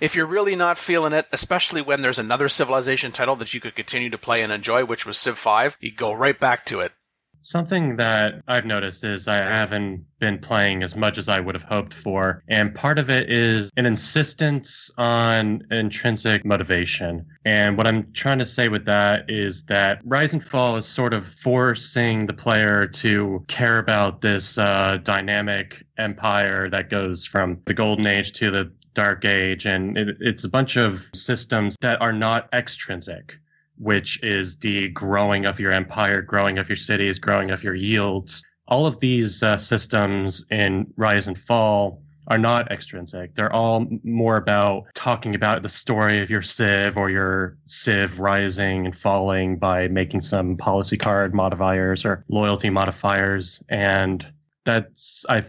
if 0.01 0.14
you're 0.14 0.25
really 0.25 0.57
not 0.57 0.79
feeling 0.79 1.12
it, 1.12 1.27
especially 1.31 1.83
when 1.83 2.01
there's 2.01 2.19
another 2.19 2.49
Civilization 2.49 3.12
title 3.12 3.37
that 3.37 3.53
you 3.53 3.61
could 3.61 3.77
continue 3.77 4.09
to 4.09 4.17
play 4.17 4.41
and 4.41 4.51
enjoy, 4.51 4.87
which 4.87 5.05
was 5.05 5.19
Civ 5.19 5.37
5, 5.37 5.77
you 5.81 5.93
go 5.93 6.14
right 6.14 6.41
back 6.41 6.64
to 6.64 6.81
it. 6.81 6.93
Something 7.42 7.96
that 7.96 8.42
I've 8.48 8.66
noticed 8.66 9.05
is 9.05 9.29
I 9.29 9.37
haven't 9.37 10.05
been 10.18 10.38
playing 10.38 10.83
as 10.83 10.96
much 10.96 11.18
as 11.18 11.29
I 11.29 11.40
would 11.40 11.55
have 11.55 11.64
hoped 11.64 11.94
for. 11.94 12.42
And 12.48 12.74
part 12.74 12.98
of 12.98 13.11
it 13.11 13.31
is 13.31 13.70
an 13.77 13.87
insistence 13.87 14.90
on 14.98 15.62
intrinsic 15.70 16.44
motivation. 16.44 17.24
And 17.44 17.77
what 17.77 17.87
I'm 17.87 18.12
trying 18.12 18.38
to 18.40 18.46
say 18.46 18.68
with 18.68 18.85
that 18.87 19.31
is 19.31 19.62
that 19.64 20.01
Rise 20.05 20.33
and 20.33 20.44
Fall 20.44 20.77
is 20.77 20.87
sort 20.87 21.14
of 21.14 21.27
forcing 21.27 22.27
the 22.27 22.33
player 22.33 22.87
to 22.87 23.44
care 23.48 23.79
about 23.79 24.20
this 24.20 24.59
uh, 24.59 24.98
dynamic 25.03 25.85
empire 25.96 26.68
that 26.70 26.90
goes 26.90 27.24
from 27.24 27.61
the 27.66 27.74
Golden 27.74 28.07
Age 28.07 28.33
to 28.33 28.51
the 28.51 28.72
Dark 28.94 29.24
Age. 29.24 29.64
And 29.66 29.96
it, 29.96 30.16
it's 30.20 30.44
a 30.44 30.48
bunch 30.48 30.77
of 30.77 31.07
systems 31.14 31.77
that 31.81 32.01
are 32.01 32.12
not 32.12 32.48
extrinsic 32.53 33.37
which 33.79 34.23
is 34.23 34.57
the 34.57 34.88
growing 34.91 35.47
of 35.47 35.61
your 35.61 35.73
empire, 35.73 36.23
growing 36.23 36.59
of 36.59 36.69
your 36.69 36.77
cities, 36.77 37.19
growing 37.19 37.51
of 37.51 37.62
your 37.62 37.75
yields. 37.75 38.43
All 38.67 38.87
of 38.87 39.01
these 39.01 39.43
uh, 39.43 39.57
systems 39.57 40.45
in 40.51 40.93
Rise 40.97 41.27
and 41.27 41.38
Fall 41.38 42.03
are 42.29 42.38
not 42.38 42.71
extrinsic. 42.71 43.35
They're 43.35 43.53
all 43.53 43.87
more 44.05 44.37
about 44.37 44.85
talking 44.95 45.35
about 45.35 45.62
the 45.62 45.69
story 45.69 46.21
of 46.23 46.29
your 46.29 46.43
civ 46.43 46.97
or 46.97 47.11
your 47.11 47.57
civ 47.64 48.21
rising 48.21 48.85
and 48.85 48.97
falling 48.97 49.59
by 49.59 49.88
making 49.88 50.21
some 50.21 50.57
policy 50.57 50.99
card 50.99 51.35
modifiers 51.35 52.05
or 52.05 52.25
loyalty 52.29 52.69
modifiers. 52.69 53.62
And 53.71 54.27
that's, 54.67 55.25
I 55.31 55.45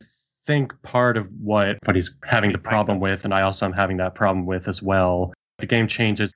think, 0.48 0.74
part 0.82 1.18
of 1.18 1.28
what, 1.42 1.78
what 1.84 1.98
he's 1.98 2.12
having 2.24 2.54
the 2.54 2.58
problem 2.58 3.02
with. 3.02 3.26
And 3.26 3.34
I 3.34 3.42
also 3.42 3.65
am 3.65 3.74
having 3.74 3.98
that 3.98 4.15
problem 4.15 4.46
with 4.46 4.70
as 4.70 4.82
well. 4.82 5.34
The 5.58 5.65
game 5.65 5.88
changes 5.88 6.34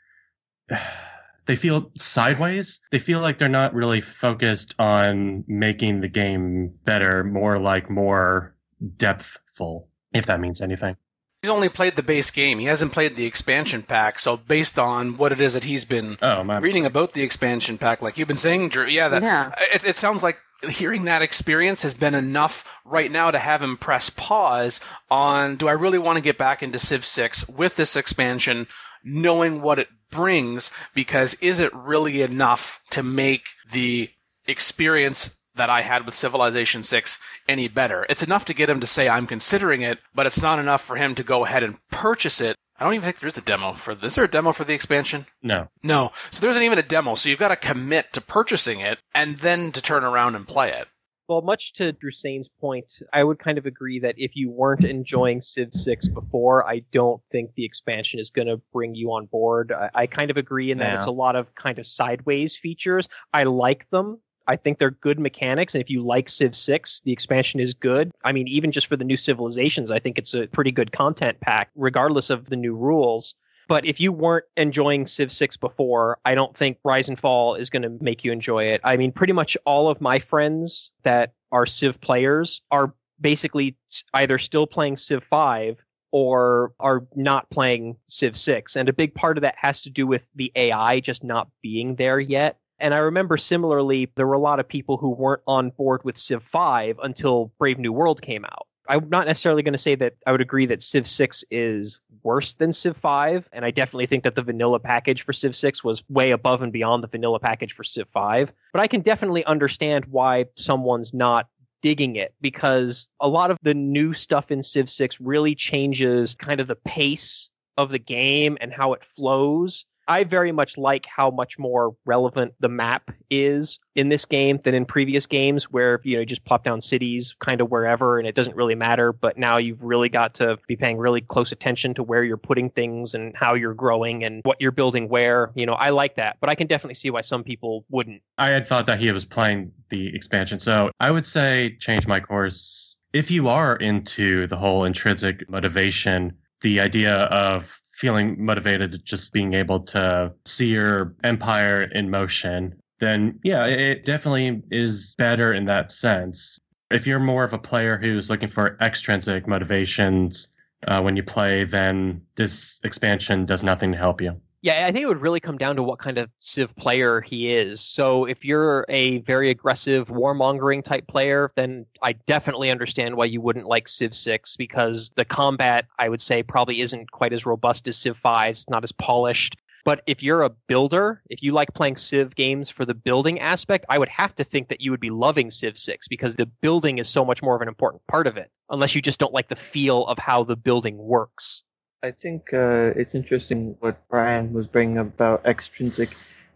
they 1.45 1.55
feel 1.55 1.91
sideways. 1.97 2.79
They 2.91 2.99
feel 2.99 3.19
like 3.19 3.39
they're 3.39 3.49
not 3.49 3.73
really 3.73 4.01
focused 4.01 4.75
on 4.79 5.43
making 5.47 6.01
the 6.01 6.07
game 6.07 6.73
better, 6.85 7.23
more 7.23 7.59
like 7.59 7.89
more 7.89 8.55
depthful, 8.97 9.87
if 10.13 10.25
that 10.27 10.39
means 10.39 10.61
anything. 10.61 10.95
He's 11.41 11.49
only 11.49 11.67
played 11.67 11.97
the 11.97 12.03
base 12.03 12.31
game. 12.31 12.59
He 12.59 12.65
hasn't 12.65 12.93
played 12.93 13.17
the 13.17 13.25
expansion 13.25 13.83
pack. 13.83 14.17
So 14.17 14.37
based 14.37 14.79
on 14.79 15.17
what 15.17 15.33
it 15.33 15.41
is 15.41 15.55
that 15.55 15.65
he's 15.65 15.83
been 15.83 16.17
oh, 16.21 16.41
reading 16.61 16.85
about 16.85 17.11
the 17.11 17.21
expansion 17.21 17.77
pack, 17.77 18.01
like 18.01 18.17
you've 18.17 18.29
been 18.29 18.37
saying, 18.37 18.69
Drew, 18.69 18.85
yeah, 18.85 19.09
that 19.09 19.21
Yeah. 19.21 19.51
It, 19.73 19.85
it 19.85 19.95
sounds 19.97 20.23
like 20.23 20.39
hearing 20.69 21.03
that 21.03 21.21
experience 21.21 21.83
has 21.83 21.93
been 21.93 22.15
enough 22.15 22.81
right 22.85 23.11
now 23.11 23.31
to 23.31 23.39
have 23.39 23.61
him 23.61 23.75
press 23.75 24.09
pause 24.09 24.79
on 25.11 25.57
do 25.57 25.67
I 25.67 25.73
really 25.73 25.99
want 25.99 26.15
to 26.15 26.21
get 26.21 26.37
back 26.37 26.63
into 26.63 26.79
Civ 26.79 27.03
6 27.03 27.49
with 27.49 27.75
this 27.75 27.97
expansion, 27.97 28.67
knowing 29.03 29.61
what 29.61 29.79
it 29.79 29.89
brings, 30.09 30.71
because 30.93 31.33
is 31.35 31.59
it 31.59 31.73
really 31.73 32.21
enough 32.21 32.81
to 32.91 33.03
make 33.03 33.47
the 33.71 34.09
experience 34.47 35.37
that 35.55 35.69
I 35.69 35.81
had 35.81 36.05
with 36.05 36.15
Civilization 36.15 36.83
6 36.83 37.19
any 37.47 37.67
better? 37.67 38.05
It's 38.09 38.23
enough 38.23 38.45
to 38.45 38.53
get 38.53 38.69
him 38.69 38.79
to 38.79 38.87
say 38.87 39.09
I'm 39.09 39.27
considering 39.27 39.81
it, 39.81 39.99
but 40.13 40.25
it's 40.25 40.41
not 40.41 40.59
enough 40.59 40.81
for 40.81 40.95
him 40.95 41.15
to 41.15 41.23
go 41.23 41.45
ahead 41.45 41.63
and 41.63 41.77
purchase 41.89 42.41
it. 42.41 42.55
I 42.79 42.85
don't 42.85 42.95
even 42.95 43.05
think 43.05 43.19
there's 43.19 43.37
a 43.37 43.41
demo 43.41 43.73
for 43.73 43.93
this. 43.93 44.13
Is 44.13 44.15
there 44.15 44.25
a 44.25 44.29
demo 44.29 44.51
for 44.51 44.63
the 44.63 44.73
expansion? 44.73 45.27
No. 45.41 45.69
No. 45.83 46.11
So 46.31 46.41
there 46.41 46.49
isn't 46.49 46.63
even 46.63 46.79
a 46.79 46.83
demo. 46.83 47.15
So 47.15 47.29
you've 47.29 47.39
got 47.39 47.49
to 47.49 47.55
commit 47.55 48.13
to 48.13 48.21
purchasing 48.21 48.79
it 48.79 48.99
and 49.13 49.37
then 49.37 49.71
to 49.73 49.81
turn 49.81 50.03
around 50.03 50.35
and 50.35 50.47
play 50.47 50.71
it. 50.71 50.87
Well, 51.29 51.41
much 51.41 51.73
to 51.73 51.93
Drusane's 51.93 52.49
point, 52.49 52.91
I 53.13 53.23
would 53.23 53.39
kind 53.39 53.57
of 53.57 53.65
agree 53.65 53.99
that 53.99 54.15
if 54.17 54.35
you 54.35 54.51
weren't 54.51 54.83
enjoying 54.83 55.39
Civ 55.39 55.73
6 55.73 56.09
before, 56.09 56.67
I 56.67 56.79
don't 56.91 57.21
think 57.31 57.51
the 57.55 57.63
expansion 57.63 58.19
is 58.19 58.29
going 58.29 58.47
to 58.49 58.57
bring 58.73 58.93
you 58.93 59.11
on 59.13 59.27
board. 59.27 59.71
I, 59.71 59.89
I 59.95 60.07
kind 60.07 60.29
of 60.31 60.37
agree 60.37 60.69
in 60.69 60.79
that 60.79 60.91
Yeah. 60.91 60.97
it's 60.97 61.05
a 61.05 61.11
lot 61.11 61.35
of 61.37 61.53
kind 61.55 61.79
of 61.79 61.85
sideways 61.85 62.57
features. 62.57 63.07
I 63.33 63.43
like 63.43 63.89
them. 63.89 64.19
I 64.47 64.57
think 64.57 64.77
they're 64.77 64.91
good 64.91 65.19
mechanics. 65.19 65.73
And 65.73 65.81
if 65.81 65.89
you 65.89 66.01
like 66.03 66.27
Civ 66.27 66.53
6, 66.53 67.01
the 67.05 67.13
expansion 67.13 67.61
is 67.61 67.73
good. 67.73 68.11
I 68.25 68.33
mean, 68.33 68.49
even 68.49 68.71
just 68.71 68.87
for 68.87 68.97
the 68.97 69.05
new 69.05 69.15
civilizations, 69.15 69.89
I 69.89 69.99
think 69.99 70.17
it's 70.17 70.33
a 70.33 70.47
pretty 70.47 70.71
good 70.71 70.91
content 70.91 71.39
pack, 71.39 71.69
regardless 71.75 72.29
of 72.29 72.49
the 72.49 72.57
new 72.57 72.75
rules. 72.75 73.35
But 73.67 73.85
if 73.85 73.99
you 73.99 74.11
weren't 74.11 74.45
enjoying 74.57 75.05
Civ 75.05 75.31
6 75.31 75.57
before, 75.57 76.19
I 76.25 76.35
don't 76.35 76.55
think 76.55 76.77
Rise 76.83 77.09
and 77.09 77.19
Fall 77.19 77.55
is 77.55 77.69
going 77.69 77.83
to 77.83 77.97
make 78.01 78.23
you 78.23 78.31
enjoy 78.31 78.65
it. 78.65 78.81
I 78.83 78.97
mean, 78.97 79.11
pretty 79.11 79.33
much 79.33 79.57
all 79.65 79.89
of 79.89 80.01
my 80.01 80.19
friends 80.19 80.93
that 81.03 81.33
are 81.51 81.65
Civ 81.65 82.01
players 82.01 82.61
are 82.71 82.93
basically 83.21 83.77
either 84.13 84.37
still 84.37 84.67
playing 84.67 84.97
Civ 84.97 85.23
5 85.23 85.85
or 86.11 86.73
are 86.79 87.07
not 87.15 87.49
playing 87.49 87.95
Civ 88.07 88.35
6. 88.35 88.75
And 88.75 88.89
a 88.89 88.93
big 88.93 89.15
part 89.15 89.37
of 89.37 89.41
that 89.41 89.55
has 89.57 89.81
to 89.83 89.89
do 89.89 90.05
with 90.05 90.29
the 90.35 90.51
AI 90.55 90.99
just 90.99 91.23
not 91.23 91.49
being 91.61 91.95
there 91.95 92.19
yet. 92.19 92.59
And 92.79 92.93
I 92.93 92.97
remember 92.97 93.37
similarly, 93.37 94.11
there 94.15 94.27
were 94.27 94.33
a 94.33 94.39
lot 94.39 94.59
of 94.59 94.67
people 94.67 94.97
who 94.97 95.09
weren't 95.09 95.41
on 95.47 95.69
board 95.69 96.01
with 96.03 96.17
Civ 96.17 96.43
5 96.43 96.99
until 97.01 97.53
Brave 97.57 97.79
New 97.79 97.93
World 97.93 98.21
came 98.21 98.45
out. 98.45 98.67
I'm 98.89 99.09
not 99.09 99.27
necessarily 99.27 99.63
going 99.63 99.73
to 99.73 99.77
say 99.77 99.95
that 99.95 100.15
I 100.27 100.31
would 100.31 100.41
agree 100.41 100.65
that 100.65 100.83
Civ 100.83 101.07
6 101.07 101.45
is 101.51 101.99
worse 102.23 102.53
than 102.53 102.73
Civ 102.73 102.97
5. 102.97 103.49
And 103.53 103.65
I 103.65 103.71
definitely 103.71 104.05
think 104.05 104.23
that 104.23 104.35
the 104.35 104.43
vanilla 104.43 104.79
package 104.79 105.21
for 105.21 105.33
Civ 105.33 105.55
6 105.55 105.83
was 105.83 106.03
way 106.09 106.31
above 106.31 106.61
and 106.61 106.71
beyond 106.71 107.03
the 107.03 107.07
vanilla 107.07 107.39
package 107.39 107.73
for 107.73 107.83
Civ 107.83 108.07
5. 108.09 108.53
But 108.71 108.81
I 108.81 108.87
can 108.87 109.01
definitely 109.01 109.45
understand 109.45 110.05
why 110.05 110.45
someone's 110.55 111.13
not 111.13 111.47
digging 111.81 112.15
it 112.15 112.33
because 112.41 113.09
a 113.19 113.27
lot 113.27 113.51
of 113.51 113.57
the 113.61 113.73
new 113.73 114.13
stuff 114.13 114.51
in 114.51 114.63
Civ 114.63 114.89
6 114.89 115.19
really 115.21 115.55
changes 115.55 116.35
kind 116.35 116.59
of 116.59 116.67
the 116.67 116.77
pace 116.77 117.51
of 117.77 117.89
the 117.89 117.99
game 117.99 118.57
and 118.61 118.73
how 118.73 118.93
it 118.93 119.03
flows. 119.03 119.85
I 120.07 120.23
very 120.23 120.51
much 120.51 120.77
like 120.77 121.05
how 121.05 121.31
much 121.31 121.57
more 121.57 121.95
relevant 122.05 122.53
the 122.59 122.69
map 122.69 123.11
is 123.29 123.79
in 123.95 124.09
this 124.09 124.25
game 124.25 124.57
than 124.63 124.75
in 124.75 124.85
previous 124.85 125.25
games 125.27 125.71
where 125.71 126.01
you 126.03 126.15
know 126.15 126.21
you 126.21 126.25
just 126.25 126.45
plop 126.45 126.63
down 126.63 126.81
cities 126.81 127.35
kind 127.39 127.61
of 127.61 127.71
wherever 127.71 128.19
and 128.19 128.27
it 128.27 128.35
doesn't 128.35 128.55
really 128.55 128.75
matter. 128.75 129.13
But 129.13 129.37
now 129.37 129.57
you've 129.57 129.81
really 129.81 130.09
got 130.09 130.33
to 130.35 130.57
be 130.67 130.75
paying 130.75 130.97
really 130.97 131.21
close 131.21 131.51
attention 131.51 131.93
to 131.95 132.03
where 132.03 132.23
you're 132.23 132.37
putting 132.37 132.69
things 132.69 133.13
and 133.13 133.35
how 133.35 133.53
you're 133.53 133.73
growing 133.73 134.23
and 134.23 134.41
what 134.43 134.57
you're 134.59 134.71
building 134.71 135.09
where. 135.09 135.51
You 135.55 135.65
know 135.65 135.73
I 135.73 135.89
like 135.89 136.15
that 136.15 136.37
but 136.39 136.49
I 136.49 136.55
can 136.55 136.67
definitely 136.67 136.95
see 136.95 137.09
why 137.09 137.21
some 137.21 137.43
people 137.43 137.85
wouldn't. 137.89 138.21
I 138.37 138.49
had 138.49 138.67
thought 138.67 138.85
that 138.87 138.99
he 138.99 139.11
was 139.11 139.25
playing 139.25 139.71
the 139.89 140.13
expansion. 140.15 140.59
So 140.59 140.91
I 140.99 141.11
would 141.11 141.25
say 141.25 141.77
change 141.79 142.07
my 142.07 142.19
course. 142.19 142.97
If 143.13 143.29
you 143.29 143.47
are 143.47 143.75
into 143.75 144.47
the 144.47 144.57
whole 144.57 144.83
intrinsic 144.85 145.49
motivation 145.49 146.35
the 146.61 146.79
idea 146.79 147.13
of 147.13 147.79
feeling 147.93 148.43
motivated 148.43 149.03
just 149.05 149.33
being 149.33 149.53
able 149.53 149.79
to 149.79 150.33
see 150.45 150.67
your 150.67 151.15
empire 151.23 151.83
in 151.83 152.09
motion, 152.09 152.75
then 152.99 153.39
yeah, 153.43 153.65
it 153.65 154.05
definitely 154.05 154.61
is 154.71 155.15
better 155.17 155.53
in 155.53 155.65
that 155.65 155.91
sense. 155.91 156.59
If 156.91 157.07
you're 157.07 157.19
more 157.19 157.43
of 157.43 157.53
a 157.53 157.57
player 157.57 157.97
who's 157.97 158.29
looking 158.29 158.49
for 158.49 158.77
extrinsic 158.81 159.47
motivations 159.47 160.49
uh, 160.87 161.01
when 161.01 161.15
you 161.15 161.23
play, 161.23 161.63
then 161.63 162.21
this 162.35 162.79
expansion 162.83 163.45
does 163.45 163.63
nothing 163.63 163.91
to 163.91 163.97
help 163.97 164.21
you. 164.21 164.39
Yeah, 164.63 164.85
I 164.87 164.93
think 164.93 165.03
it 165.03 165.07
would 165.07 165.21
really 165.21 165.41
come 165.41 165.57
down 165.57 165.75
to 165.75 165.83
what 165.83 165.99
kind 165.99 166.17
of 166.17 166.29
Civ 166.39 166.73
player 166.77 167.19
he 167.19 167.51
is. 167.51 167.81
So 167.81 168.23
if 168.23 168.45
you're 168.45 168.85
a 168.87 169.17
very 169.19 169.49
aggressive 169.49 170.07
warmongering 170.07 170.85
type 170.85 171.05
player, 171.05 171.51
then 171.57 171.85
I 172.01 172.13
definitely 172.13 172.71
understand 172.71 173.17
why 173.17 173.25
you 173.25 173.41
wouldn't 173.41 173.67
like 173.67 173.89
Civ 173.89 174.13
6 174.13 174.55
because 174.55 175.11
the 175.17 175.25
combat, 175.25 175.87
I 175.99 176.07
would 176.07 176.21
say, 176.21 176.43
probably 176.43 176.79
isn't 176.79 177.11
quite 177.11 177.33
as 177.33 177.45
robust 177.45 177.89
as 177.89 177.97
Civ 177.97 178.17
5. 178.17 178.51
It's 178.51 178.69
not 178.69 178.85
as 178.85 178.93
polished. 178.93 179.57
But 179.83 180.01
if 180.07 180.23
you're 180.23 180.43
a 180.43 180.49
builder, 180.49 181.21
if 181.29 181.43
you 181.43 181.51
like 181.51 181.73
playing 181.73 181.97
Civ 181.97 182.33
games 182.33 182.69
for 182.69 182.85
the 182.85 182.93
building 182.93 183.41
aspect, 183.41 183.85
I 183.89 183.97
would 183.97 184.07
have 184.07 184.33
to 184.35 184.45
think 184.45 184.69
that 184.69 184.79
you 184.79 184.91
would 184.91 185.01
be 185.01 185.09
loving 185.09 185.51
Civ 185.51 185.77
6 185.77 186.07
because 186.07 186.37
the 186.37 186.45
building 186.45 186.99
is 186.99 187.09
so 187.09 187.25
much 187.25 187.43
more 187.43 187.57
of 187.57 187.61
an 187.61 187.67
important 187.67 188.01
part 188.07 188.27
of 188.27 188.37
it, 188.37 188.49
unless 188.69 188.95
you 188.95 189.01
just 189.01 189.19
don't 189.19 189.33
like 189.33 189.49
the 189.49 189.57
feel 189.57 190.05
of 190.05 190.17
how 190.19 190.45
the 190.45 190.55
building 190.55 190.97
works. 190.97 191.65
I 192.03 192.11
think 192.11 192.53
uh, 192.53 192.91
it's 192.97 193.15
interesting 193.15 193.77
what 193.79 194.05
Brian 194.09 194.51
was 194.51 194.67
bringing 194.67 194.97
up 194.97 195.07
about 195.07 195.45
extrinsic, 195.45 196.09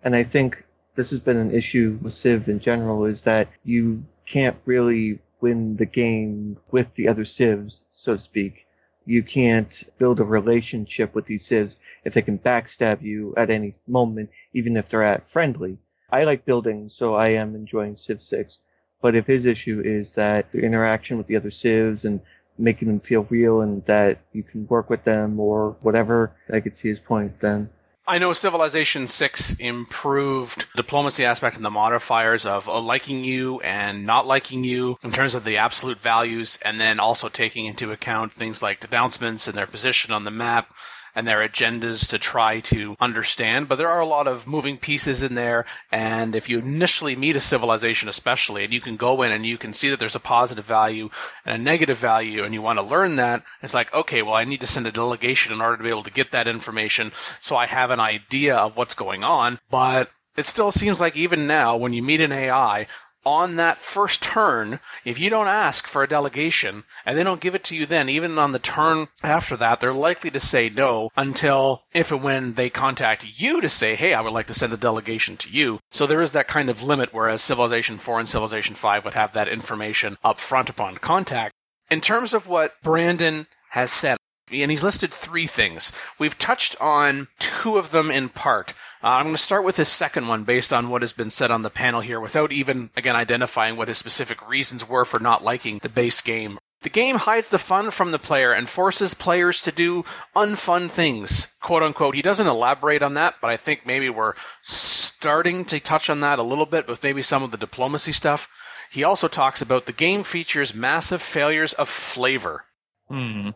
and 0.03 0.13
I 0.13 0.23
think 0.23 0.65
this 0.95 1.09
has 1.11 1.21
been 1.21 1.37
an 1.37 1.55
issue 1.55 1.97
with 2.01 2.13
Civ 2.13 2.49
in 2.49 2.59
general 2.59 3.05
is 3.05 3.21
that 3.21 3.47
you 3.63 4.03
can't 4.25 4.57
really 4.65 5.19
win 5.39 5.77
the 5.77 5.85
game 5.85 6.57
with 6.71 6.93
the 6.95 7.07
other 7.07 7.23
civs, 7.23 7.85
so 7.91 8.15
to 8.15 8.19
speak. 8.19 8.65
You 9.05 9.23
can't 9.23 9.85
build 9.97 10.19
a 10.19 10.25
relationship 10.25 11.15
with 11.15 11.27
these 11.27 11.45
civs 11.45 11.79
if 12.03 12.13
they 12.13 12.23
can 12.23 12.39
backstab 12.39 13.01
you 13.01 13.33
at 13.37 13.49
any 13.49 13.71
moment, 13.87 14.31
even 14.53 14.75
if 14.75 14.89
they're 14.89 15.01
at 15.01 15.25
friendly. 15.25 15.77
I 16.09 16.25
like 16.25 16.43
building, 16.43 16.89
so 16.89 17.15
I 17.15 17.29
am 17.29 17.55
enjoying 17.55 17.95
Civ 17.95 18.21
6. 18.21 18.59
But 19.01 19.15
if 19.15 19.27
his 19.27 19.45
issue 19.45 19.81
is 19.85 20.15
that 20.15 20.51
the 20.51 20.59
interaction 20.59 21.17
with 21.17 21.27
the 21.27 21.37
other 21.37 21.51
civs 21.51 22.03
and 22.03 22.19
making 22.57 22.87
them 22.87 22.99
feel 22.99 23.23
real 23.23 23.61
and 23.61 23.85
that 23.85 24.19
you 24.33 24.43
can 24.43 24.67
work 24.67 24.89
with 24.89 25.03
them 25.03 25.39
or 25.39 25.75
whatever. 25.81 26.35
I 26.51 26.59
could 26.59 26.77
see 26.77 26.89
his 26.89 26.99
point 26.99 27.39
then. 27.39 27.69
I 28.09 28.19
know 28.19 28.31
Civilization 28.31 29.05
6 29.05 29.55
improved 29.55 30.67
diplomacy 30.77 31.25
aspect 31.25 31.57
and 31.57 31.65
the 31.65 31.69
modifiers 31.69 32.45
of 32.45 32.69
uh, 32.69 32.79
liking 32.79 33.25
you 33.25 33.59
and 33.59 34.05
not 34.05 34.25
liking 34.25 34.63
you 34.63 34.97
in 35.03 35.11
terms 35.11 35.35
of 35.35 35.43
the 35.43 35.57
absolute 35.57 35.99
values, 35.99 36.57
and 36.63 36.79
then 36.79 37.01
also 37.01 37.27
taking 37.27 37.65
into 37.65 37.91
account 37.91 38.31
things 38.31 38.61
like 38.61 38.79
denouncements 38.79 39.49
and 39.49 39.57
their 39.57 39.67
position 39.67 40.13
on 40.13 40.23
the 40.23 40.31
map 40.31 40.73
and 41.17 41.27
their 41.27 41.39
agendas 41.39 42.07
to 42.07 42.19
try 42.19 42.59
to 42.59 42.95
understand. 42.99 43.67
But 43.67 43.77
there 43.77 43.89
are 43.89 43.99
a 43.99 44.05
lot 44.05 44.27
of 44.27 44.45
moving 44.45 44.77
pieces 44.77 45.23
in 45.23 45.33
there. 45.33 45.65
And 45.91 46.35
if 46.35 46.47
you 46.47 46.59
initially 46.59 47.15
meet 47.15 47.35
a 47.35 47.39
civilization, 47.39 48.07
especially, 48.07 48.63
and 48.63 48.71
you 48.71 48.79
can 48.79 48.97
go 48.97 49.23
in 49.23 49.31
and 49.31 49.43
you 49.43 49.57
can 49.57 49.73
see 49.73 49.89
that 49.89 49.99
there's 49.99 50.15
a 50.15 50.19
positive 50.19 50.65
value 50.65 51.09
and 51.43 51.55
a 51.55 51.57
negative 51.57 51.97
value, 51.97 52.43
and 52.43 52.53
you 52.53 52.61
want 52.61 52.77
to 52.77 52.85
learn 52.85 53.15
that, 53.15 53.41
it's 53.63 53.73
like, 53.73 53.91
okay, 53.95 54.21
well, 54.21 54.35
I 54.35 54.43
need 54.43 54.61
to 54.61 54.67
send 54.67 54.85
a 54.85 54.91
delegation 54.91 55.51
in 55.51 55.59
order 55.59 55.77
to 55.77 55.83
be 55.83 55.89
able 55.89 56.03
to 56.03 56.11
get 56.11 56.29
that 56.29 56.47
information 56.47 57.11
so 57.41 57.55
I 57.55 57.65
have 57.65 57.89
an 57.89 57.99
idea 57.99 58.55
of 58.55 58.77
what's 58.77 58.93
going 58.93 59.23
on. 59.23 59.57
But 59.71 60.11
it 60.35 60.45
still 60.45 60.71
seems 60.71 61.01
like 61.01 61.17
even 61.17 61.47
now, 61.47 61.75
when 61.75 61.93
you 61.93 62.03
meet 62.03 62.21
an 62.21 62.31
AI, 62.31 62.85
on 63.27 63.57
that 63.57 63.77
first 63.77 64.23
turn, 64.23 64.79
if 65.03 65.19
you 65.19 65.29
don't 65.29 65.49
ask 65.49 65.85
for 65.85 66.01
a 66.01 66.07
delegation 66.07 66.85
and 67.05 67.17
they 67.17 67.23
don't 67.23 67.41
give 67.41 67.55
it 67.55 67.63
to 67.65 67.75
you 67.75 67.85
then, 67.85 68.07
even 68.07 68.39
on 68.39 68.53
the 68.53 68.59
turn 68.59 69.09
after 69.21 69.57
that, 69.57 69.81
they're 69.81 69.93
likely 69.93 70.31
to 70.31 70.39
say 70.39 70.69
no 70.69 71.09
until 71.17 71.83
if 71.93 72.09
and 72.09 72.23
when 72.23 72.53
they 72.53 72.69
contact 72.69 73.39
you 73.39 73.59
to 73.59 73.67
say, 73.67 73.95
hey, 73.95 74.13
I 74.13 74.21
would 74.21 74.31
like 74.31 74.47
to 74.47 74.53
send 74.53 74.71
a 74.71 74.77
delegation 74.77 75.35
to 75.37 75.51
you. 75.51 75.79
So 75.91 76.07
there 76.07 76.21
is 76.21 76.31
that 76.31 76.47
kind 76.47 76.69
of 76.69 76.81
limit, 76.81 77.13
whereas 77.13 77.41
Civilization 77.41 77.97
4 77.97 78.19
and 78.19 78.29
Civilization 78.29 78.75
5 78.75 79.03
would 79.03 79.13
have 79.13 79.33
that 79.33 79.49
information 79.49 80.17
up 80.23 80.39
front 80.39 80.69
upon 80.69 80.95
contact. 80.95 81.53
In 81.91 81.99
terms 81.99 82.33
of 82.33 82.47
what 82.47 82.75
Brandon 82.81 83.47
has 83.71 83.91
said, 83.91 84.17
and 84.49 84.71
he's 84.71 84.83
listed 84.83 85.11
three 85.11 85.47
things. 85.47 85.91
We've 86.17 86.37
touched 86.39 86.79
on 86.79 87.27
two 87.39 87.77
of 87.77 87.91
them 87.91 88.09
in 88.09 88.29
part. 88.29 88.73
Uh, 89.03 89.07
I'm 89.07 89.25
going 89.25 89.35
to 89.35 89.41
start 89.41 89.63
with 89.63 89.77
his 89.77 89.87
second 89.87 90.27
one 90.27 90.43
based 90.43 90.73
on 90.73 90.89
what 90.89 91.01
has 91.01 91.13
been 91.13 91.29
said 91.29 91.51
on 91.51 91.61
the 91.61 91.69
panel 91.69 92.01
here 92.01 92.19
without 92.19 92.51
even, 92.51 92.89
again, 92.95 93.15
identifying 93.15 93.77
what 93.77 93.87
his 93.87 93.97
specific 93.97 94.47
reasons 94.47 94.87
were 94.87 95.05
for 95.05 95.19
not 95.19 95.43
liking 95.43 95.79
the 95.79 95.89
base 95.89 96.21
game. 96.21 96.57
The 96.81 96.89
game 96.89 97.17
hides 97.17 97.49
the 97.49 97.57
fun 97.57 97.91
from 97.91 98.11
the 98.11 98.19
player 98.19 98.51
and 98.51 98.69
forces 98.69 99.13
players 99.13 99.61
to 99.63 99.71
do 99.71 100.03
unfun 100.35 100.89
things, 100.89 101.53
quote 101.61 101.83
unquote. 101.83 102.15
He 102.15 102.21
doesn't 102.21 102.47
elaborate 102.47 103.01
on 103.01 103.15
that, 103.15 103.35
but 103.41 103.49
I 103.49 103.57
think 103.57 103.85
maybe 103.85 104.09
we're 104.09 104.33
starting 104.61 105.65
to 105.65 105.79
touch 105.79 106.09
on 106.09 106.19
that 106.21 106.39
a 106.39 106.43
little 106.43 106.67
bit 106.67 106.87
with 106.87 107.03
maybe 107.03 107.21
some 107.21 107.43
of 107.43 107.51
the 107.51 107.57
diplomacy 107.57 108.11
stuff. 108.11 108.47
He 108.91 109.03
also 109.03 109.27
talks 109.27 109.61
about 109.61 109.85
the 109.85 109.91
game 109.91 110.23
features 110.23 110.73
massive 110.73 111.21
failures 111.21 111.73
of 111.73 111.89
flavor. 111.89 112.65
Hmm. 113.09 113.49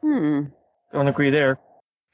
Hmm. 0.00 0.40
Don't 0.92 1.08
agree 1.08 1.30
there. 1.30 1.58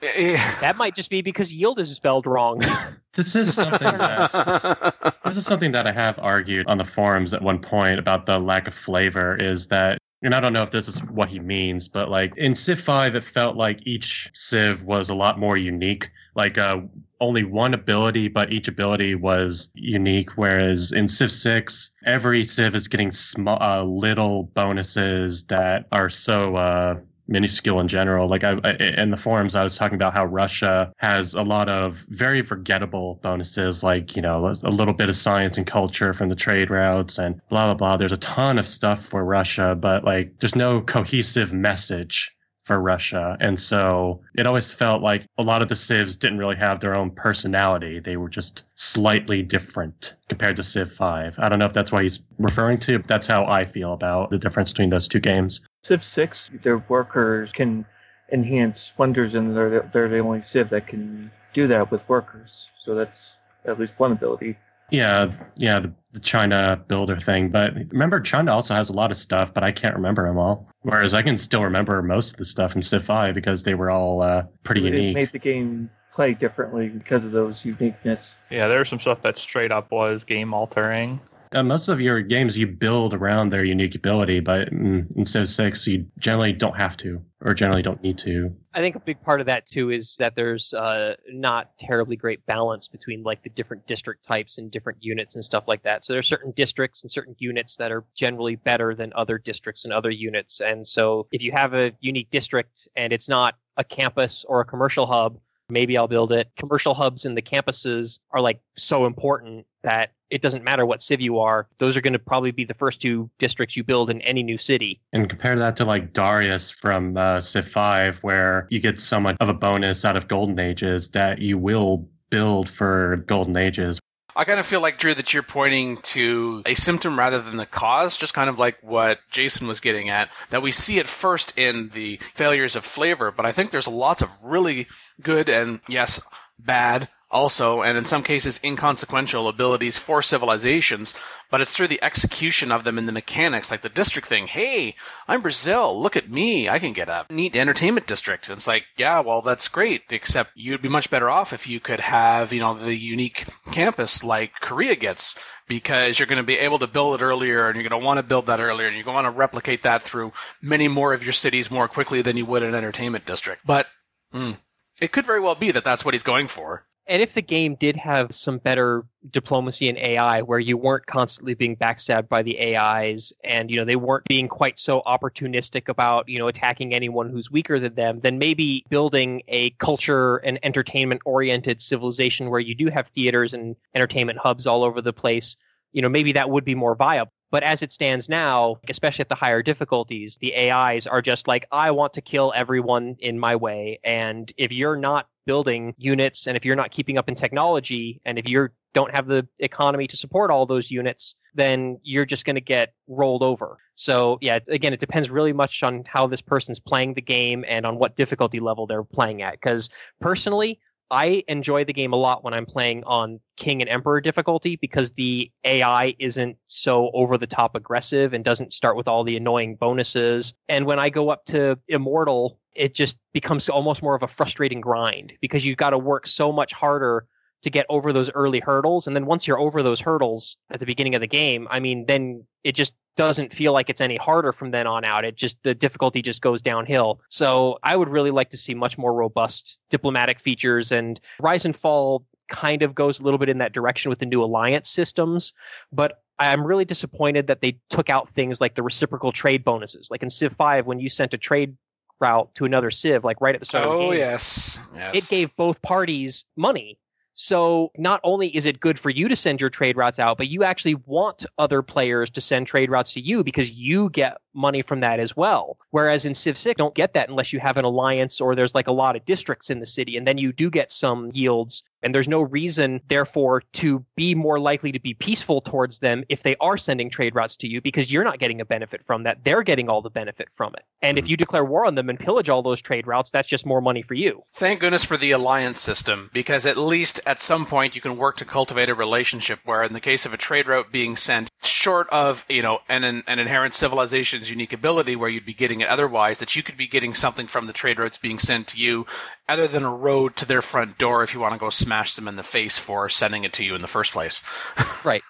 That 0.61 0.77
might 0.79 0.95
just 0.95 1.11
be 1.11 1.21
because 1.21 1.53
yield 1.53 1.79
is 1.79 1.95
spelled 1.95 2.27
wrong. 2.27 2.63
This 3.13 3.35
is 3.35 3.55
something 3.55 3.99
that 3.99 5.13
this 5.25 5.37
is 5.37 5.45
something 5.45 5.73
that 5.73 5.85
I 5.85 5.91
have 5.91 6.17
argued 6.21 6.69
on 6.69 6.79
the 6.79 6.85
forums 6.85 7.35
at 7.35 7.43
one 7.43 7.59
point 7.59 7.99
about 7.99 8.25
the 8.25 8.39
lack 8.39 8.69
of 8.69 8.73
flavor. 8.73 9.35
Is 9.35 9.67
that 9.67 9.99
and 10.23 10.33
I 10.33 10.41
don't 10.41 10.53
know 10.53 10.63
if 10.63 10.71
this 10.71 10.87
is 10.87 11.03
what 11.05 11.29
he 11.29 11.41
means, 11.41 11.89
but 11.89 12.09
like 12.09 12.37
in 12.37 12.55
Civ 12.55 12.81
5, 12.81 13.17
it 13.17 13.25
felt 13.25 13.57
like 13.57 13.85
each 13.85 14.31
Civ 14.33 14.83
was 14.85 15.09
a 15.09 15.15
lot 15.15 15.41
more 15.41 15.57
unique. 15.57 16.09
Like 16.37 16.57
uh, 16.57 16.81
only 17.21 17.43
one 17.43 17.75
ability, 17.75 18.29
but 18.29 18.53
each 18.53 18.69
ability 18.69 19.15
was 19.15 19.71
unique. 19.75 20.37
Whereas 20.37 20.93
in 20.93 21.09
Civ 21.09 21.33
6, 21.33 21.91
every 22.05 22.45
Civ 22.45 22.75
is 22.75 22.87
getting 22.87 23.11
small, 23.11 23.61
uh, 23.63 23.83
little 23.83 24.45
bonuses 24.55 25.45
that 25.47 25.87
are 25.91 26.11
so 26.11 26.55
uh, 26.57 26.97
minuscule 27.31 27.81
in 27.81 27.89
general. 27.89 28.29
Like 28.29 28.45
I, 28.45 28.59
I, 28.65 28.73
in 28.73 29.11
the 29.11 29.17
forums, 29.17 29.55
I 29.55 29.65
was 29.65 29.77
talking 29.77 29.95
about 29.95 30.13
how 30.13 30.25
Russia 30.25 30.93
has 30.99 31.35
a 31.35 31.43
lot 31.43 31.69
of 31.69 32.05
very 32.09 32.43
forgettable 32.43 33.19
bonuses, 33.23 33.83
like 33.83 34.17
you 34.17 34.23
know 34.23 34.53
a 34.63 34.71
little 34.71 34.95
bit 34.95 35.09
of 35.09 35.17
science 35.17 35.57
and 35.57 35.67
culture 35.67 36.13
from 36.13 36.29
the 36.29 36.37
trade 36.37 36.71
routes 36.71 37.19
and 37.19 37.41
blah 37.49 37.67
blah 37.67 37.75
blah. 37.75 37.97
There's 37.97 38.13
a 38.13 38.19
ton 38.19 38.59
of 38.59 38.69
stuff 38.69 39.07
for 39.07 39.25
Russia, 39.25 39.75
but 39.75 40.05
like 40.05 40.39
there's 40.39 40.57
no 40.57 40.81
cohesive 40.83 41.53
message 41.53 42.33
for 42.71 42.81
Russia. 42.81 43.37
And 43.41 43.59
so 43.59 44.21
it 44.37 44.47
always 44.47 44.73
felt 44.73 45.03
like 45.03 45.27
a 45.39 45.43
lot 45.43 45.61
of 45.61 45.69
the 45.69 45.75
civs 45.75 46.15
didn't 46.15 46.39
really 46.39 46.55
have 46.55 46.79
their 46.79 46.95
own 46.95 47.11
personality. 47.11 47.99
They 47.99 48.17
were 48.17 48.29
just 48.29 48.63
slightly 48.77 49.43
different 49.43 50.15
compared 50.29 50.55
to 50.55 50.63
Civ 50.63 50.93
5. 50.93 51.35
I 51.37 51.49
don't 51.49 51.59
know 51.59 51.65
if 51.65 51.73
that's 51.73 51.91
what 51.91 52.05
he's 52.05 52.21
referring 52.39 52.79
to, 52.79 53.01
but 53.01 53.09
that's 53.09 53.27
how 53.27 53.45
I 53.45 53.65
feel 53.65 53.93
about 53.93 54.31
the 54.31 54.39
difference 54.39 54.71
between 54.71 54.91
those 54.91 55.09
two 55.09 55.19
games. 55.19 55.59
Civ 55.83 56.05
6, 56.05 56.53
their 56.63 56.79
workers 56.89 57.53
can 57.53 57.85
enhance 58.31 58.95
wonders, 58.97 59.35
and 59.35 59.57
they're, 59.57 59.81
they're 59.93 60.09
the 60.09 60.21
only 60.21 60.43
Civ 60.43 60.69
that 60.69 60.87
can 60.87 61.29
do 61.53 61.67
that 61.67 61.91
with 61.91 62.09
workers. 62.09 62.71
So 62.79 62.95
that's 62.95 63.39
at 63.65 63.81
least 63.81 63.99
one 63.99 64.13
ability. 64.13 64.57
Yeah, 64.91 65.33
yeah, 65.57 65.81
the, 65.81 65.93
the 66.13 66.21
China 66.21 66.83
builder 66.89 67.19
thing. 67.19 67.51
But 67.51 67.75
remember, 67.91 68.21
China 68.21 68.53
also 68.53 68.75
has 68.75 68.89
a 68.89 68.93
lot 68.93 69.11
of 69.11 69.17
stuff, 69.17 69.53
but 69.55 69.63
I 69.63 69.73
can't 69.73 69.95
remember 69.95 70.27
them 70.27 70.39
all. 70.39 70.69
Whereas 70.83 71.15
I 71.15 71.23
can 71.23 71.37
still 71.37 71.63
remember 71.63 72.03
most 72.03 72.33
of 72.33 72.39
the 72.39 72.45
stuff 72.45 72.73
from 72.73 72.83
Civ 72.83 73.05
5 73.05 73.35
because 73.35 73.63
they 73.63 73.75
were 73.75 73.91
all 73.91 74.23
uh, 74.23 74.45
pretty 74.65 74.87
It 74.87 74.95
unique. 74.95 75.15
made 75.15 75.33
the 75.33 75.39
game 75.39 75.91
play 76.13 76.35
differently 76.35 76.89
because 76.89 77.25
of 77.25 77.31
those 77.31 77.65
uniqueness. 77.65 78.35
Yeah, 78.51 78.67
there 78.67 78.81
was 78.81 78.89
some 78.89 78.99
stuff 78.99 79.23
that 79.23 79.39
straight 79.39 79.71
up 79.71 79.93
was 79.93 80.25
game 80.25 80.53
altering. 80.53 81.21
Uh, 81.53 81.65
most 81.65 81.89
of 81.89 82.01
your 82.01 82.23
games 82.23 82.57
you 82.57 82.65
build 82.65 83.13
around 83.13 83.51
their 83.51 83.65
unique 83.65 83.97
ability, 83.97 84.39
but 84.39 84.69
in, 84.69 85.09
in 85.17 85.27
Civ 85.27 85.49
6, 85.49 85.87
you 85.89 86.07
generally 86.19 86.53
don't 86.53 86.77
have 86.77 86.97
to, 86.99 87.21
or 87.41 87.55
generally 87.55 87.83
don't 87.83 88.01
need 88.03 88.17
to. 88.19 88.55
I 88.73 88.79
think 88.79 88.95
a 88.95 89.01
big 89.01 89.21
part 89.21 89.41
of 89.41 89.47
that 89.47 89.67
too 89.67 89.91
is 89.91 90.15
that 90.21 90.37
there's 90.37 90.73
uh, 90.73 91.17
not 91.33 91.77
terribly 91.77 92.15
great 92.15 92.47
balance 92.47 92.87
between 92.87 93.25
like 93.25 93.43
the 93.43 93.49
different 93.51 93.85
district 93.89 94.25
types 94.25 94.59
and 94.59 94.71
different 94.71 94.99
units 95.03 95.35
and 95.35 95.45
stuff 95.45 95.65
like 95.67 95.83
that. 95.83 96.05
So 96.05 96.13
there 96.13 96.21
are 96.21 96.23
certain 96.23 96.53
districts 96.53 97.03
and 97.03 97.11
certain 97.11 97.35
units 97.41 97.77
that 97.79 97.91
are 97.91 98.05
generally 98.15 98.55
better 98.55 98.95
than 98.95 99.13
other 99.17 99.37
districts 99.37 99.85
and 99.85 99.93
other 99.93 100.11
units. 100.11 100.61
And 100.61 100.87
so 100.87 101.27
if 101.33 101.43
you 101.43 101.51
have 101.51 101.75
a 101.75 101.93
unique 101.99 102.31
district 102.31 102.87
and 102.95 103.13
it's 103.13 103.29
not 103.29 103.57
a 103.77 103.83
campus 103.83 104.45
or 104.49 104.61
a 104.61 104.65
commercial 104.65 105.07
hub, 105.07 105.37
maybe 105.71 105.97
I'll 105.97 106.09
build 106.09 106.33
it. 106.33 106.51
Commercial 106.57 106.95
hubs 106.95 107.25
and 107.25 107.37
the 107.37 107.43
campuses 107.43 108.19
are 108.31 108.41
like 108.41 108.61
so 108.77 109.07
important 109.07 109.67
that 109.83 110.13
it 110.31 110.43
doesn't 110.43 110.63
matter 110.63 110.87
what 110.87 111.03
civ 111.03 111.21
you 111.21 111.39
are. 111.39 111.69
Those 111.79 111.97
are 111.97 112.01
going 112.01 112.13
to 112.13 112.19
probably 112.19 112.53
be 112.53 112.65
the 112.65 112.75
first 112.75 113.01
two 113.01 113.29
districts 113.39 113.77
you 113.77 113.85
build 113.85 114.11
in 114.11 114.21
any 114.23 114.43
new 114.43 114.57
city. 114.57 115.01
And 115.13 115.29
compare 115.29 115.59
that 115.59 115.77
to 115.77 115.85
like 115.85 116.13
Darius 116.13 116.71
from 116.71 117.17
uh, 117.17 117.41
Civ 117.41 117.69
5, 117.69 118.19
where 118.19 118.67
you 118.71 118.81
get 118.81 119.01
so 119.01 119.19
much 119.19 119.37
of 119.41 119.49
a 119.49 119.55
bonus 119.55 120.05
out 120.05 120.17
of 120.17 120.29
Golden 120.29 120.59
Ages 120.59 121.09
that 121.11 121.41
you 121.41 121.59
will 121.59 122.09
build 122.31 122.71
for 122.71 123.17
Golden 123.27 123.57
Ages. 123.57 123.99
I 124.41 124.45
kind 124.45 124.59
of 124.59 124.65
feel 124.65 124.81
like, 124.81 124.99
Drew, 124.99 125.13
that 125.13 125.35
you're 125.35 125.43
pointing 125.43 125.99
to 125.99 126.63
a 126.65 126.73
symptom 126.73 127.19
rather 127.19 127.43
than 127.43 127.59
the 127.59 127.67
cause, 127.67 128.17
just 128.17 128.33
kind 128.33 128.49
of 128.49 128.59
like 128.59 128.79
what 128.81 129.19
Jason 129.31 129.67
was 129.67 129.81
getting 129.81 130.09
at, 130.09 130.31
that 130.49 130.63
we 130.63 130.73
see 130.73 130.99
it 130.99 131.07
first 131.07 131.59
in 131.59 131.91
the 131.91 132.17
failures 132.33 132.75
of 132.75 132.83
flavor, 132.83 133.31
but 133.31 133.45
I 133.45 133.53
think 133.53 133.71
there's 133.71 133.87
lots 133.87 134.23
of 134.23 134.35
really 134.43 134.89
good 135.21 135.51
and, 135.51 135.83
yes, 135.89 136.23
bad 136.59 137.11
also, 137.31 137.83
and 137.83 137.97
in 137.97 138.05
some 138.05 138.23
cases 138.23 138.61
inconsequential 138.65 139.49
abilities 139.49 139.99
for 139.99 140.21
civilizations, 140.21 141.17
but 141.51 141.61
it's 141.61 141.75
through 141.75 141.89
the 141.89 142.03
execution 142.03 142.73
of 142.73 142.85
them 142.85 142.99
in 142.99 143.07
the 143.07 143.13
mechanics, 143.13 143.71
like 143.71 143.83
the 143.83 143.89
district 143.89 144.27
thing. 144.27 144.49
Hey, 144.49 144.95
I'm 145.29 145.41
Brazil. 145.41 146.01
Look 146.01 146.17
at 146.17 146.29
me. 146.29 146.69
I 146.69 146.79
can 146.79 146.93
get 146.93 147.09
a 147.09 147.27
neat 147.31 147.55
entertainment 147.55 148.07
district. 148.07 148.49
And 148.49 148.57
it's 148.57 148.67
like, 148.67 148.85
yeah, 148.97 149.21
well, 149.21 149.43
that's 149.43 149.69
great, 149.69 150.03
except 150.11 150.51
you'd 150.55 150.83
be 150.83 150.89
much 150.89 151.11
better 151.11 151.31
off 151.31 151.53
if 151.53 151.69
you 151.69 151.79
could 151.79 152.01
have, 152.01 152.53
you 152.53 152.61
know, 152.61 152.75
the 152.75 152.97
unique 152.97 153.47
campus 153.71 154.25
like 154.25 154.53
Korea 154.61 154.97
gets, 154.97 155.39
because 155.69 156.19
you're 156.19 156.27
going 156.27 156.37
to 156.39 156.43
be 156.43 156.59
able 156.59 156.81
to 156.81 156.87
build 156.89 157.21
it 157.21 157.25
earlier 157.25 157.69
and 157.69 157.77
you're 157.77 157.89
going 157.89 158.01
to 158.01 158.05
want 158.05 158.19
to 158.19 158.25
build 158.25 158.47
that 158.47 158.61
earlier 158.61 158.87
and 158.87 158.97
you're 158.97 159.05
going 159.05 159.15
to 159.15 159.23
want 159.23 159.35
to 159.35 159.39
replicate 159.39 159.85
that 159.85 160.03
through 160.03 160.33
many 160.61 160.89
more 160.89 161.13
of 161.13 161.23
your 161.23 161.33
cities 161.33 161.71
more 161.71 161.87
quickly 161.87 162.23
than 162.23 162.37
you 162.37 162.45
would 162.45 162.65
an 162.65 162.75
entertainment 162.75 163.25
district. 163.25 163.63
But, 163.65 163.87
mm, 164.35 164.57
it 165.01 165.13
could 165.13 165.25
very 165.25 165.41
well 165.41 165.55
be 165.55 165.71
that 165.71 165.85
that's 165.85 166.05
what 166.05 166.15
he's 166.15 166.25
going 166.25 166.49
for. 166.49 166.87
And 167.07 167.23
if 167.23 167.35
the 167.35 167.43
game 167.43 167.75
did 167.75 167.97
have 167.97 168.33
some 168.33 168.59
better 168.59 169.05
diplomacy 169.29 169.89
and 169.89 169.99
AI 169.99 170.43
where 170.43 170.59
you 170.59 170.77
weren't 170.77 171.07
constantly 171.07 171.55
being 171.55 171.77
backstabbed 171.77 172.29
by 172.29 172.43
the 172.43 172.77
AIs 172.77 173.33
and 173.45 173.71
you 173.71 173.77
know 173.77 173.85
they 173.85 173.97
weren't 173.97 174.25
being 174.27 174.49
quite 174.49 174.79
so 174.79 175.03
opportunistic 175.07 175.89
about 175.89 176.29
you 176.29 176.39
know 176.39 176.49
attacking 176.49 176.95
anyone 176.95 177.29
who's 177.29 177.51
weaker 177.51 177.79
than 177.79 177.95
them 177.95 178.21
then 178.21 178.39
maybe 178.39 178.85
building 178.89 179.43
a 179.49 179.71
culture 179.71 180.37
and 180.39 180.59
entertainment 180.63 181.21
oriented 181.27 181.83
civilization 181.83 182.49
where 182.49 182.61
you 182.61 182.75
do 182.75 182.87
have 182.89 183.09
theaters 183.09 183.53
and 183.53 183.77
entertainment 183.95 184.39
hubs 184.39 184.67
all 184.67 184.85
over 184.85 185.03
the 185.03 185.13
place 185.13 185.57
you 185.93 186.01
know 186.01 186.09
maybe 186.09 186.33
that 186.33 186.49
would 186.49 186.65
be 186.65 186.75
more 186.75 186.95
viable 186.95 187.33
but 187.51 187.65
as 187.65 187.83
it 187.83 187.91
stands 187.91 188.29
now, 188.29 188.77
especially 188.89 189.23
at 189.23 189.29
the 189.29 189.35
higher 189.35 189.63
difficulties, 189.63 190.37
the 190.37 190.57
AIs 190.57 191.09
are 191.09 191.21
just 191.21 191.49
like, 191.49 191.67
I 191.73 191.91
want 191.91 192.13
to 192.13 192.21
kill 192.21 192.53
everyone 192.55 193.17
in 193.19 193.41
my 193.41 193.57
way. 193.57 193.99
And 194.05 194.51
if 194.57 194.73
you're 194.73 194.97
not 194.97 195.27
building 195.51 195.93
units 195.99 196.47
and 196.47 196.57
if 196.57 196.65
you're 196.65 196.77
not 196.77 196.93
keeping 196.93 197.19
up 197.19 197.29
in 197.29 197.35
technology 197.35 198.21
and 198.25 198.39
if 198.39 198.49
you 198.49 198.69
don't 198.93 199.13
have 199.13 199.27
the 199.27 199.45
economy 199.59 200.07
to 200.07 200.17
support 200.17 200.49
all 200.49 200.65
those 200.65 200.93
units, 200.93 201.35
then 201.55 201.99
you're 202.05 202.25
just 202.25 202.45
going 202.45 202.55
to 202.55 202.61
get 202.61 202.93
rolled 203.09 203.43
over. 203.43 203.77
So, 203.97 204.39
yeah, 204.41 204.61
again, 204.69 204.93
it 204.93 205.01
depends 205.01 205.29
really 205.29 205.53
much 205.53 205.83
on 205.83 206.05
how 206.07 206.29
this 206.29 206.41
person's 206.41 206.79
playing 206.79 207.15
the 207.15 207.21
game 207.21 207.65
and 207.67 207.85
on 207.85 207.99
what 207.99 208.15
difficulty 208.15 208.61
level 208.61 208.87
they're 208.87 209.03
playing 209.03 209.43
at. 209.43 209.55
Because 209.55 209.89
personally, 210.21 210.79
I 211.11 211.43
enjoy 211.49 211.85
the 211.85 211.93
game 211.93 212.13
a 212.13 212.17
lot 212.17 212.45
when 212.45 212.55
I'm 212.55 212.67
playing 212.67 213.05
on 213.05 213.41
King 213.57 213.81
and 213.83 213.91
Emperor 213.91 214.21
difficulty 214.21 214.77
because 214.77 215.13
the 215.13 215.51
AI 215.65 216.15
isn't 216.19 216.57
so 216.67 217.11
over 217.13 217.37
the 217.37 217.47
top 217.47 217.75
aggressive 217.75 218.33
and 218.33 218.45
doesn't 218.45 218.73
start 218.73 218.97
with 218.97 219.09
all 219.09 219.25
the 219.25 219.37
annoying 219.37 219.77
bonuses. 219.77 220.55
And 220.69 220.87
when 220.87 220.99
I 220.99 221.11
go 221.11 221.31
up 221.31 221.45
to 221.47 221.79
Immortal, 221.89 222.59
it 222.75 222.95
just 222.95 223.19
becomes 223.33 223.69
almost 223.69 224.03
more 224.03 224.15
of 224.15 224.23
a 224.23 224.29
frustrating 224.29 224.81
grind 224.81 225.33
because 225.41 225.67
you've 225.67 225.77
got 225.77 225.91
to 225.91 225.99
work 225.99 226.27
so 226.27 226.53
much 226.53 226.73
harder 226.73 227.27
to 227.63 227.71
get 227.71 227.87
over 227.89 228.13
those 228.13 228.31
early 228.33 228.59
hurdles. 228.61 229.07
And 229.07 229.15
then 229.15 229.27
once 229.27 229.47
you're 229.47 229.59
over 229.59 229.83
those 229.83 230.01
hurdles 230.01 230.57
at 230.71 230.81
the 230.81 230.87
beginning 230.87 231.15
of 231.15 231.21
the 231.21 231.27
game, 231.27 231.69
I 231.71 231.81
mean, 231.81 232.07
then 232.07 232.45
it 232.65 232.75
just 232.75 232.95
doesn't 233.17 233.53
feel 233.53 233.73
like 233.73 233.91
it's 233.91 234.01
any 234.01 234.17
harder 234.17 234.53
from 234.53 234.71
then 234.71 234.87
on 234.87 235.05
out. 235.05 235.25
It 235.25 235.37
just, 235.37 235.63
the 235.63 235.75
difficulty 235.75 236.23
just 236.23 236.41
goes 236.43 236.63
downhill. 236.63 237.21
So 237.29 237.79
I 237.83 237.97
would 237.97 238.09
really 238.09 238.31
like 238.31 238.51
to 238.51 238.57
see 238.57 238.75
much 238.75 238.97
more 238.97 239.13
robust 239.13 239.79
diplomatic 239.91 240.39
features 240.41 240.91
and 240.93 241.21
Rise 241.41 241.65
and 241.67 241.77
Fall 241.77 242.25
kind 242.49 242.83
of 242.83 242.95
goes 242.95 243.21
a 243.21 243.23
little 243.23 243.39
bit 243.39 243.49
in 243.49 243.59
that 243.59 243.73
direction 243.73 244.09
with 244.11 244.19
the 244.21 244.27
new 244.27 244.43
alliance 244.43 244.89
systems. 244.89 245.53
But 245.93 246.23
I'm 246.39 246.65
really 246.67 246.87
disappointed 246.87 247.49
that 247.49 247.61
they 247.61 247.79
took 247.91 248.09
out 248.09 248.29
things 248.29 248.61
like 248.61 248.75
the 248.75 248.83
reciprocal 248.83 249.33
trade 249.33 249.63
bonuses. 249.65 250.09
Like 250.11 250.23
in 250.23 250.31
Civ 250.31 250.55
5, 250.55 250.87
when 250.87 250.99
you 250.99 251.11
sent 251.11 251.35
a 251.35 251.39
trade 251.39 251.77
route 252.21 252.55
to 252.55 252.65
another 252.65 252.91
Civ, 252.91 253.23
like 253.25 253.41
right 253.43 253.55
at 253.55 253.61
the 253.61 253.67
start 253.67 253.87
of 253.87 253.93
the 253.93 253.99
Oh, 253.99 254.11
game, 254.11 254.19
yes. 254.21 254.81
yes. 254.95 255.15
it 255.15 255.29
gave 255.29 255.55
both 255.57 255.83
parties 255.83 256.47
money. 256.57 256.99
So 257.35 257.91
not 257.97 258.21
only 258.25 258.55
is 258.55 258.67
it 258.67 258.81
good 258.81 258.99
for 258.99 259.11
you 259.11 259.29
to 259.29 259.37
send 259.37 259.61
your 259.61 259.71
trade 259.71 259.97
routes 259.97 260.19
out, 260.19 260.37
but 260.37 260.49
you 260.49 260.65
actually 260.65 260.97
want 261.07 261.47
other 261.59 261.81
players 261.83 262.29
to 262.31 262.41
send 262.41 262.67
trade 262.67 262.91
routes 262.91 263.15
to 263.15 263.21
you 263.21 263.45
because 263.45 263.73
you 263.73 264.11
get 264.11 264.39
money 264.53 264.83
from 264.83 265.01
that 265.01 265.21
as 265.21 265.37
well. 265.37 265.79
Whereas 265.91 266.27
in 266.27 266.35
Civ 266.35 266.59
6, 266.59 266.77
don't 266.77 266.95
get 266.95 267.15
that 267.15 267.29
unless 267.29 267.53
you 267.53 267.61
have 267.61 267.77
an 267.77 267.85
alliance 267.85 268.41
or 268.41 268.55
there's 268.55 268.75
like 268.75 268.89
a 268.89 268.93
lot 268.93 269.17
of 269.17 269.25
districts 269.25 269.71
in 269.71 269.79
the 269.79 269.87
city, 269.87 270.17
and 270.17 270.27
then 270.27 270.39
you 270.39 270.53
do 270.53 270.71
get 270.71 270.93
some 270.93 271.31
yields. 271.33 271.83
And 272.03 272.15
there's 272.15 272.29
no 272.29 272.43
reason, 272.43 273.01
therefore, 273.09 273.63
to 273.75 274.05
be 274.17 274.35
more 274.35 274.59
likely 274.59 274.93
to 274.93 275.01
be 275.01 275.15
peaceful 275.15 275.61
towards 275.61 275.99
them 275.99 276.25
if 276.29 276.43
they 276.43 276.57
are 276.57 276.77
sending 276.77 277.11
trade 277.11 277.35
routes 277.35 277.57
to 277.59 277.69
you 277.69 277.81
because 277.81 278.11
you're 278.11 278.25
not 278.25 278.39
getting 278.39 278.61
a 278.61 278.65
benefit 278.65 279.05
from 279.05 279.25
that. 279.25 279.45
They're 279.45 279.63
getting 279.63 279.89
all 279.89 280.03
the 280.03 280.11
benefit 280.11 280.49
from 280.53 280.75
it. 280.75 280.85
And 281.03 281.19
if 281.19 281.27
hmm. 281.27 281.31
you 281.31 281.37
declare 281.37 281.65
war 281.65 281.87
on 281.87 281.95
them 281.95 282.09
and 282.09 282.19
pillage 282.19 282.49
all 282.49 282.63
those 282.63 282.81
trade 282.81 283.07
routes, 283.07 283.31
that's 283.31 283.49
just 283.49 283.67
more 283.67 283.81
money 283.81 284.03
for 284.03 284.15
you. 284.15 284.43
Thank 284.55 284.81
goodness 284.81 285.05
for 285.05 285.17
the 285.17 285.31
alliance 285.31 285.81
system, 285.81 286.31
because 286.33 286.67
at 286.67 286.77
least 286.77 287.21
at 287.27 287.41
some 287.41 287.67
point 287.67 287.95
you 287.95 288.01
can 288.01 288.17
work 288.17 288.37
to 288.39 288.45
cultivate 288.45 288.89
a 288.89 288.95
relationship 288.95 289.61
where, 289.65 289.83
in 289.83 289.93
the 289.93 290.01
case 290.01 290.27
of 290.27 290.35
a 290.35 290.39
trade 290.39 290.67
route 290.67 290.91
being 290.91 291.17
sent, 291.17 291.51
short 291.63 292.09
of, 292.11 292.45
you 292.49 292.63
know, 292.63 292.81
an, 292.89 293.05
an 293.05 293.39
inherent 293.39 293.75
civilization's 293.75 294.51
unique 294.51 294.73
ability 294.73 295.17
where 295.17 295.29
you'd 295.29 295.45
be 295.45 295.55
getting 295.55 295.81
it 295.81 295.89
otherwise, 295.89 296.39
that 296.39 296.57
you 296.57 296.63
could 296.63 296.77
be 296.77 296.87
getting 296.87 297.15
something 297.15 297.47
from 297.47 297.67
the 297.67 297.73
trade 297.73 297.99
routes 297.99 298.19
being 298.19 298.39
sent 298.39 298.67
to 298.69 298.79
you 298.79 299.07
other 299.49 299.67
than 299.67 299.85
a 299.85 299.95
road 299.95 300.37
to 300.37 300.47
their 300.47 300.63
front 300.63 300.97
door 300.97 301.23
if 301.23 301.35
you 301.35 301.41
want 301.41 301.53
to 301.53 301.59
go 301.59 301.71
smash 301.71 301.90
them 302.17 302.29
in 302.29 302.37
the 302.37 302.43
face 302.43 302.79
for 302.79 303.09
sending 303.09 303.45
it 303.45 303.53
to 303.55 303.65
you 303.65 303.75
in 303.75 303.83
the 303.83 303.89
first 303.89 304.13
place. 304.13 304.43
Right. 305.03 305.23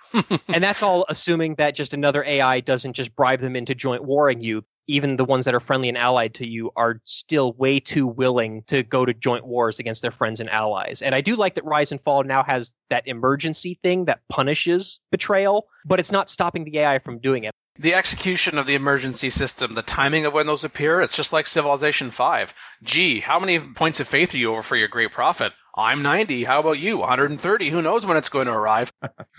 and 0.48 0.64
that's 0.64 0.82
all 0.82 1.06
assuming 1.08 1.54
that 1.54 1.76
just 1.76 1.94
another 1.94 2.24
AI 2.24 2.58
doesn't 2.58 2.94
just 2.94 3.14
bribe 3.14 3.38
them 3.38 3.54
into 3.54 3.72
joint 3.72 4.02
warring 4.02 4.40
you. 4.40 4.64
Even 4.88 5.14
the 5.14 5.24
ones 5.24 5.44
that 5.44 5.54
are 5.54 5.60
friendly 5.60 5.88
and 5.88 5.96
allied 5.96 6.34
to 6.34 6.48
you 6.48 6.72
are 6.74 7.00
still 7.04 7.52
way 7.52 7.78
too 7.78 8.08
willing 8.08 8.64
to 8.66 8.82
go 8.82 9.04
to 9.04 9.14
joint 9.14 9.46
wars 9.46 9.78
against 9.78 10.02
their 10.02 10.10
friends 10.10 10.40
and 10.40 10.50
allies. 10.50 11.02
And 11.02 11.14
I 11.14 11.20
do 11.20 11.36
like 11.36 11.54
that 11.54 11.64
Rise 11.64 11.92
and 11.92 12.00
Fall 12.00 12.24
now 12.24 12.42
has 12.42 12.74
that 12.88 13.06
emergency 13.06 13.78
thing 13.84 14.06
that 14.06 14.22
punishes 14.28 14.98
betrayal, 15.12 15.66
but 15.86 16.00
it's 16.00 16.10
not 16.10 16.28
stopping 16.28 16.64
the 16.64 16.80
AI 16.80 16.98
from 16.98 17.20
doing 17.20 17.44
it. 17.44 17.52
The 17.78 17.94
execution 17.94 18.58
of 18.58 18.66
the 18.66 18.74
emergency 18.74 19.30
system, 19.30 19.74
the 19.74 19.82
timing 19.82 20.26
of 20.26 20.34
when 20.34 20.46
those 20.48 20.64
appear, 20.64 21.00
it's 21.00 21.16
just 21.16 21.32
like 21.32 21.46
Civilization 21.46 22.10
5. 22.10 22.52
Gee, 22.82 23.20
how 23.20 23.38
many 23.38 23.60
points 23.60 24.00
of 24.00 24.08
faith 24.08 24.34
are 24.34 24.38
you 24.38 24.52
over 24.52 24.62
for 24.62 24.76
your 24.76 24.88
great 24.88 25.12
prophet? 25.12 25.52
I'm 25.76 26.02
90. 26.02 26.44
How 26.44 26.60
about 26.60 26.78
you? 26.78 26.98
130. 26.98 27.70
Who 27.70 27.82
knows 27.82 28.06
when 28.06 28.16
it's 28.16 28.28
going 28.28 28.46
to 28.46 28.52
arrive? 28.52 28.92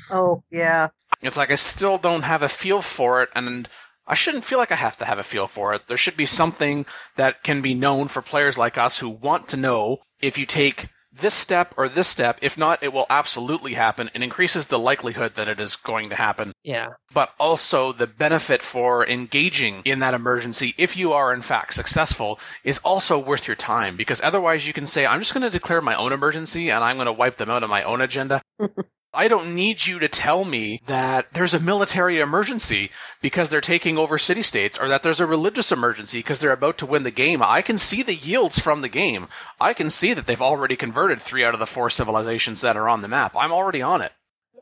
Oh, 0.09 0.43
yeah. 0.51 0.89
It's 1.21 1.37
like 1.37 1.51
I 1.51 1.55
still 1.55 1.97
don't 1.97 2.23
have 2.23 2.43
a 2.43 2.49
feel 2.49 2.81
for 2.81 3.21
it, 3.21 3.29
and 3.35 3.67
I 4.07 4.15
shouldn't 4.15 4.43
feel 4.43 4.57
like 4.57 4.71
I 4.71 4.75
have 4.75 4.97
to 4.97 5.05
have 5.05 5.19
a 5.19 5.23
feel 5.23 5.47
for 5.47 5.73
it. 5.73 5.83
There 5.87 5.97
should 5.97 6.17
be 6.17 6.25
something 6.25 6.85
that 7.15 7.43
can 7.43 7.61
be 7.61 7.73
known 7.73 8.07
for 8.07 8.21
players 8.21 8.57
like 8.57 8.77
us 8.77 8.99
who 8.99 9.09
want 9.09 9.47
to 9.49 9.57
know 9.57 9.99
if 10.19 10.37
you 10.37 10.45
take 10.45 10.87
this 11.21 11.33
step 11.33 11.73
or 11.77 11.87
this 11.87 12.07
step. 12.07 12.39
If 12.41 12.57
not, 12.57 12.83
it 12.83 12.91
will 12.91 13.05
absolutely 13.09 13.73
happen 13.73 14.09
and 14.13 14.23
increases 14.23 14.67
the 14.67 14.79
likelihood 14.79 15.35
that 15.35 15.47
it 15.47 15.59
is 15.59 15.75
going 15.75 16.09
to 16.09 16.15
happen. 16.15 16.51
Yeah. 16.63 16.89
But 17.13 17.33
also 17.39 17.91
the 17.91 18.07
benefit 18.07 18.61
for 18.61 19.07
engaging 19.07 19.81
in 19.85 19.99
that 19.99 20.13
emergency, 20.13 20.73
if 20.77 20.97
you 20.97 21.13
are 21.13 21.33
in 21.33 21.41
fact 21.41 21.73
successful, 21.73 22.39
is 22.63 22.79
also 22.79 23.17
worth 23.17 23.47
your 23.47 23.55
time 23.55 23.95
because 23.95 24.21
otherwise 24.21 24.67
you 24.67 24.73
can 24.73 24.87
say, 24.87 25.05
I'm 25.05 25.19
just 25.19 25.33
going 25.33 25.43
to 25.43 25.49
declare 25.49 25.81
my 25.81 25.95
own 25.95 26.11
emergency 26.11 26.69
and 26.69 26.83
I'm 26.83 26.97
going 26.97 27.05
to 27.05 27.13
wipe 27.13 27.37
them 27.37 27.49
out 27.49 27.63
on 27.63 27.69
my 27.69 27.83
own 27.83 28.01
agenda. 28.01 28.41
I 29.13 29.27
don't 29.27 29.53
need 29.55 29.85
you 29.85 29.99
to 29.99 30.07
tell 30.07 30.45
me 30.45 30.81
that 30.85 31.33
there's 31.33 31.53
a 31.53 31.59
military 31.59 32.19
emergency 32.19 32.91
because 33.21 33.49
they're 33.49 33.59
taking 33.59 33.97
over 33.97 34.17
city 34.17 34.41
states 34.41 34.79
or 34.79 34.87
that 34.87 35.03
there's 35.03 35.19
a 35.19 35.25
religious 35.25 35.71
emergency 35.71 36.19
because 36.19 36.39
they're 36.39 36.51
about 36.53 36.77
to 36.77 36.85
win 36.85 37.03
the 37.03 37.11
game. 37.11 37.43
I 37.43 37.61
can 37.61 37.77
see 37.77 38.03
the 38.03 38.15
yields 38.15 38.59
from 38.59 38.81
the 38.81 38.87
game. 38.89 39.27
I 39.59 39.73
can 39.73 39.89
see 39.89 40.13
that 40.13 40.27
they've 40.27 40.41
already 40.41 40.75
converted 40.77 41.19
three 41.21 41.43
out 41.43 41.53
of 41.53 41.59
the 41.59 41.65
four 41.65 41.89
civilizations 41.89 42.61
that 42.61 42.77
are 42.77 42.87
on 42.87 43.01
the 43.01 43.09
map. 43.09 43.35
I'm 43.35 43.51
already 43.51 43.81
on 43.81 44.01
it. 44.01 44.13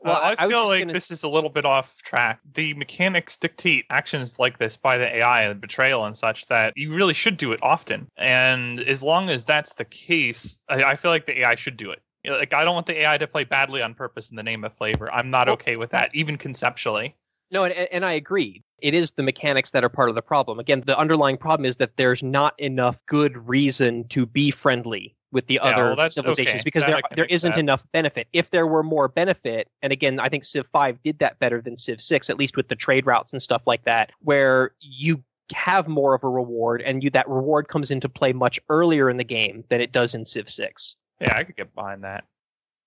Well, 0.02 0.14
Well, 0.14 0.22
I- 0.24 0.28
I, 0.30 0.32
I 0.32 0.48
feel 0.48 0.62
just 0.62 0.66
like 0.70 0.80
gonna- 0.80 0.92
this 0.94 1.10
is 1.12 1.22
a 1.22 1.28
little 1.28 1.50
bit 1.50 1.64
off 1.64 2.02
track. 2.02 2.40
The 2.54 2.74
mechanics 2.74 3.36
dictate 3.36 3.84
actions 3.90 4.38
like 4.40 4.58
this 4.58 4.76
by 4.76 4.98
the 4.98 5.14
AI 5.18 5.42
and 5.42 5.60
betrayal 5.60 6.04
and 6.06 6.16
such 6.16 6.46
that 6.46 6.72
you 6.74 6.92
really 6.94 7.14
should 7.14 7.36
do 7.36 7.52
it 7.52 7.60
often. 7.62 8.08
And 8.16 8.80
as 8.80 9.02
long 9.02 9.28
as 9.28 9.44
that's 9.44 9.74
the 9.74 9.84
case, 9.84 10.58
I, 10.68 10.82
I 10.82 10.96
feel 10.96 11.10
like 11.12 11.26
the 11.26 11.40
AI 11.40 11.54
should 11.54 11.76
do 11.76 11.90
it. 11.92 12.00
Like 12.28 12.52
I 12.52 12.64
don't 12.64 12.74
want 12.74 12.86
the 12.86 13.00
AI 13.00 13.18
to 13.18 13.26
play 13.26 13.44
badly 13.44 13.82
on 13.82 13.94
purpose 13.94 14.30
in 14.30 14.36
the 14.36 14.42
name 14.42 14.64
of 14.64 14.74
flavor. 14.76 15.12
I'm 15.12 15.30
not 15.30 15.46
Well- 15.46 15.54
okay 15.54 15.76
with 15.76 15.90
that, 15.90 16.10
even 16.14 16.36
conceptually. 16.36 17.16
No, 17.52 17.64
and, 17.64 17.74
and 17.74 18.04
I 18.04 18.12
agree. 18.12 18.62
It 18.80 18.94
is 18.94 19.10
the 19.12 19.24
mechanics 19.24 19.70
that 19.70 19.82
are 19.82 19.88
part 19.88 20.08
of 20.08 20.14
the 20.14 20.22
problem. 20.22 20.60
Again, 20.60 20.84
the 20.86 20.96
underlying 20.96 21.36
problem 21.36 21.64
is 21.66 21.76
that 21.76 21.96
there's 21.96 22.22
not 22.22 22.54
enough 22.60 23.04
good 23.06 23.36
reason 23.48 24.06
to 24.08 24.24
be 24.24 24.52
friendly 24.52 25.16
with 25.32 25.46
the 25.48 25.54
Yeah, 25.54 25.62
other 25.64 25.96
well, 25.96 26.10
civilizations 26.10 26.60
okay. 26.60 26.62
because 26.64 26.84
That 26.84 27.02
there 27.10 27.16
there 27.16 27.24
isn't 27.24 27.50
accept. 27.50 27.58
enough 27.58 27.84
benefit. 27.92 28.28
If 28.32 28.50
there 28.50 28.68
were 28.68 28.84
more 28.84 29.08
benefit, 29.08 29.68
and 29.82 29.92
again, 29.92 30.20
I 30.20 30.28
think 30.28 30.44
Civ 30.44 30.68
5 30.68 31.02
did 31.02 31.18
that 31.18 31.40
better 31.40 31.60
than 31.60 31.76
Civ 31.76 32.00
6, 32.00 32.30
at 32.30 32.38
least 32.38 32.56
with 32.56 32.68
the 32.68 32.76
trade 32.76 33.04
routes 33.04 33.32
and 33.32 33.42
stuff 33.42 33.66
like 33.66 33.82
that, 33.84 34.12
where 34.20 34.72
you 34.80 35.24
have 35.52 35.88
more 35.88 36.14
of 36.14 36.22
a 36.22 36.28
reward 36.28 36.82
and 36.82 37.02
you 37.02 37.10
that 37.10 37.28
reward 37.28 37.66
comes 37.66 37.90
into 37.90 38.08
play 38.08 38.32
much 38.32 38.60
earlier 38.68 39.10
in 39.10 39.16
the 39.16 39.24
game 39.24 39.64
than 39.70 39.80
it 39.80 39.90
does 39.90 40.14
in 40.14 40.24
Civ 40.24 40.48
6. 40.48 40.94
Yeah, 41.20 41.36
I 41.36 41.44
could 41.44 41.56
get 41.56 41.74
behind 41.74 42.04
that. 42.04 42.24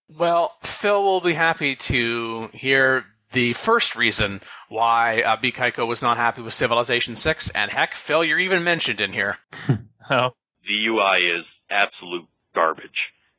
Well, 0.10 0.56
Phil 0.62 1.02
will 1.04 1.22
be 1.22 1.34
happy 1.34 1.76
to 1.76 2.50
hear 2.54 3.06
the 3.32 3.54
first 3.54 3.96
reason 3.96 4.42
why 4.70 5.22
uh, 5.22 5.38
bcaiko 5.38 5.88
was 5.88 6.02
not 6.02 6.18
happy 6.18 6.42
with 6.42 6.54
Civilization 6.54 7.16
6, 7.16 7.50
and 7.52 7.72
heck, 7.72 7.94
Phil, 7.96 8.24
you're 8.24 8.40
even 8.40 8.64
mentioned 8.64 9.02
in 9.02 9.14
here. 9.14 9.38
Oh, 10.10 10.32
The 10.68 10.86
UI 10.88 11.40
is 11.40 11.46
absolute 11.72 12.28
garbage. 12.54 12.90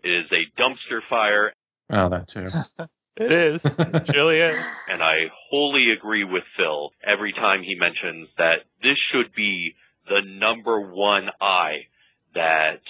It 0.03 0.09
is 0.09 0.24
a 0.32 0.61
dumpster 0.61 1.01
fire, 1.11 1.53
Oh, 1.90 2.09
that 2.09 2.26
too. 2.26 2.47
it 3.22 3.30
is. 3.32 3.66
It 3.78 4.09
really 4.14 4.38
is. 4.38 4.64
and 4.88 5.03
I 5.03 5.26
wholly 5.51 5.88
agree 5.95 6.24
with 6.24 6.42
Phil 6.57 6.88
every 7.07 7.34
time 7.34 7.62
he 7.62 7.74
mentions 7.74 8.28
that 8.38 8.64
this 8.82 8.97
should 9.12 9.34
be 9.34 9.74
the 10.09 10.22
number 10.26 10.80
one 10.80 11.28
eye 11.38 11.88
that 12.34 12.80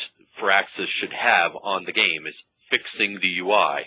Firaxis 0.40 0.86
should 1.00 1.12
have 1.12 1.52
on 1.62 1.84
the 1.84 1.92
game 1.92 2.26
is 2.26 2.34
fixing 2.70 3.18
the 3.20 3.38
UI. 3.40 3.84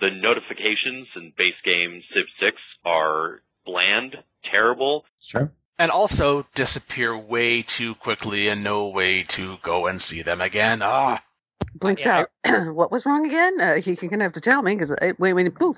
The 0.00 0.10
notifications 0.10 1.08
in 1.16 1.32
base 1.36 1.54
game 1.64 2.02
Civ 2.14 2.24
6 2.40 2.56
are 2.84 3.42
bland, 3.64 4.16
terrible. 4.50 5.04
Sure. 5.20 5.52
And 5.78 5.90
also 5.90 6.46
disappear 6.54 7.16
way 7.16 7.62
too 7.62 7.94
quickly 7.94 8.48
and 8.48 8.62
no 8.62 8.88
way 8.88 9.22
to 9.24 9.56
go 9.62 9.86
and 9.86 10.00
see 10.00 10.22
them 10.22 10.40
again. 10.40 10.80
Ah, 10.82 11.22
Blinks 11.74 12.04
Yeah, 12.04 12.24
out. 12.46 12.66
what 12.74 12.90
was 12.92 13.06
wrong 13.06 13.26
again? 13.26 13.60
Uh, 13.60 13.74
you- 13.74 13.96
you're 14.00 14.10
gonna 14.10 14.24
have 14.24 14.32
to 14.34 14.40
tell 14.40 14.62
me 14.62 14.74
because 14.74 14.94
wait, 15.18 15.32
wait, 15.32 15.54
poof. 15.54 15.76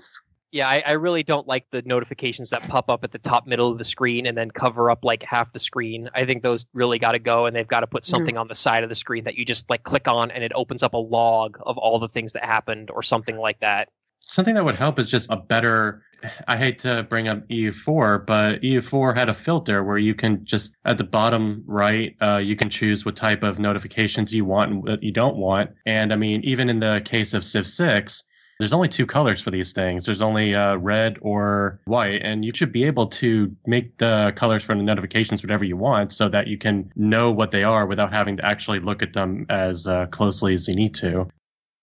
Yeah, 0.55 0.69
I, 0.69 0.85
I 0.87 0.93
really 0.93 1.25
don't 1.25 1.49
like 1.49 1.69
the 1.73 1.83
notifications 1.85 2.51
that 2.51 2.63
pop 2.69 2.89
up 2.89 3.03
at 3.03 3.11
the 3.11 3.19
top 3.19 3.45
middle 3.45 3.73
of 3.73 3.79
the 3.79 3.85
screen 3.85 4.25
and 4.25 4.39
then 4.39 4.53
cover 4.53 4.89
up 4.89 5.05
like 5.05 5.25
half 5.25 5.53
the 5.53 5.59
screen. 5.59 6.09
I 6.15 6.27
think 6.27 6.45
those 6.45 6.65
really 6.73 7.01
got 7.01 7.11
to 7.11 7.19
go, 7.19 7.47
and 7.47 7.57
they've 7.57 7.67
got 7.67 7.81
to 7.81 7.89
put 7.89 8.07
something 8.07 8.39
on 8.39 8.47
the 8.47 8.55
side 8.55 8.85
of 8.85 8.89
the 8.89 8.95
screen 8.95 9.25
that 9.25 9.35
you 9.35 9.45
just 9.45 9.69
like 9.69 9.83
click 9.83 10.07
on, 10.07 10.31
and 10.31 10.45
it 10.45 10.53
opens 10.55 10.85
up 10.85 10.95
a 10.95 10.99
log 10.99 11.59
of 11.67 11.77
all 11.77 11.99
the 11.99 12.09
things 12.09 12.35
that 12.35 12.45
happened, 12.45 12.93
or 12.93 13.03
something 13.03 13.37
like 13.37 13.59
that. 13.59 13.89
Something 14.21 14.55
that 14.55 14.65
would 14.65 14.77
help 14.77 15.01
is 15.01 15.11
just 15.11 15.29
a 15.29 15.37
better. 15.37 16.05
I 16.47 16.57
hate 16.57 16.79
to 16.79 17.05
bring 17.11 17.27
up 17.27 17.45
EU4, 17.49 18.25
but 18.25 18.63
EU4 18.63 19.13
had 19.13 19.29
a 19.29 19.35
filter 19.35 19.83
where 19.83 19.99
you 19.99 20.15
can 20.15 20.45
just 20.45 20.77
at 20.85 20.99
the 20.99 21.05
bottom 21.05 21.65
right, 21.67 22.15
uh, 22.23 22.37
you 22.37 22.55
can 22.55 22.71
choose 22.71 23.05
what 23.05 23.17
type 23.17 23.43
of 23.43 23.59
notifications 23.59 24.33
you 24.33 24.45
want 24.45 24.71
and 24.71 24.83
what 24.85 25.03
you 25.03 25.11
don't 25.11 25.37
want. 25.37 25.73
And 25.85 26.13
I 26.13 26.17
mean, 26.17 26.43
even 26.45 26.71
in 26.71 26.79
the 26.79 27.03
case 27.05 27.35
of 27.35 27.45
Civ 27.45 27.67
6, 27.67 28.23
there's 28.65 28.73
only 28.73 28.89
two 28.89 29.07
colors 29.07 29.41
for 29.41 29.51
these 29.51 29.73
things. 29.73 30.07
There's 30.07 30.23
only 30.23 30.55
uh, 30.55 30.77
red 30.77 31.19
or 31.21 31.81
white, 31.85 32.23
and 32.23 32.45
you 32.45 32.53
should 32.55 32.73
be 32.73 32.85
able 32.85 33.07
to 33.09 33.55
make 33.67 33.99
the 33.99 34.33
colors 34.37 34.65
for 34.65 34.75
the 34.75 34.83
notifications 34.83 35.43
whatever 35.43 35.65
you 35.65 35.77
want, 35.77 36.13
so 36.13 36.29
that 36.31 36.47
you 36.47 36.57
can 36.57 36.91
know 36.97 37.31
what 37.31 37.51
they 37.51 37.63
are 37.63 37.87
without 37.87 38.13
having 38.13 38.37
to 38.39 38.45
actually 38.45 38.79
look 38.79 39.03
at 39.03 39.13
them 39.13 39.45
as 39.51 39.87
uh, 39.87 40.07
closely 40.07 40.55
as 40.55 40.67
you 40.67 40.75
need 40.75 40.95
to 40.95 41.29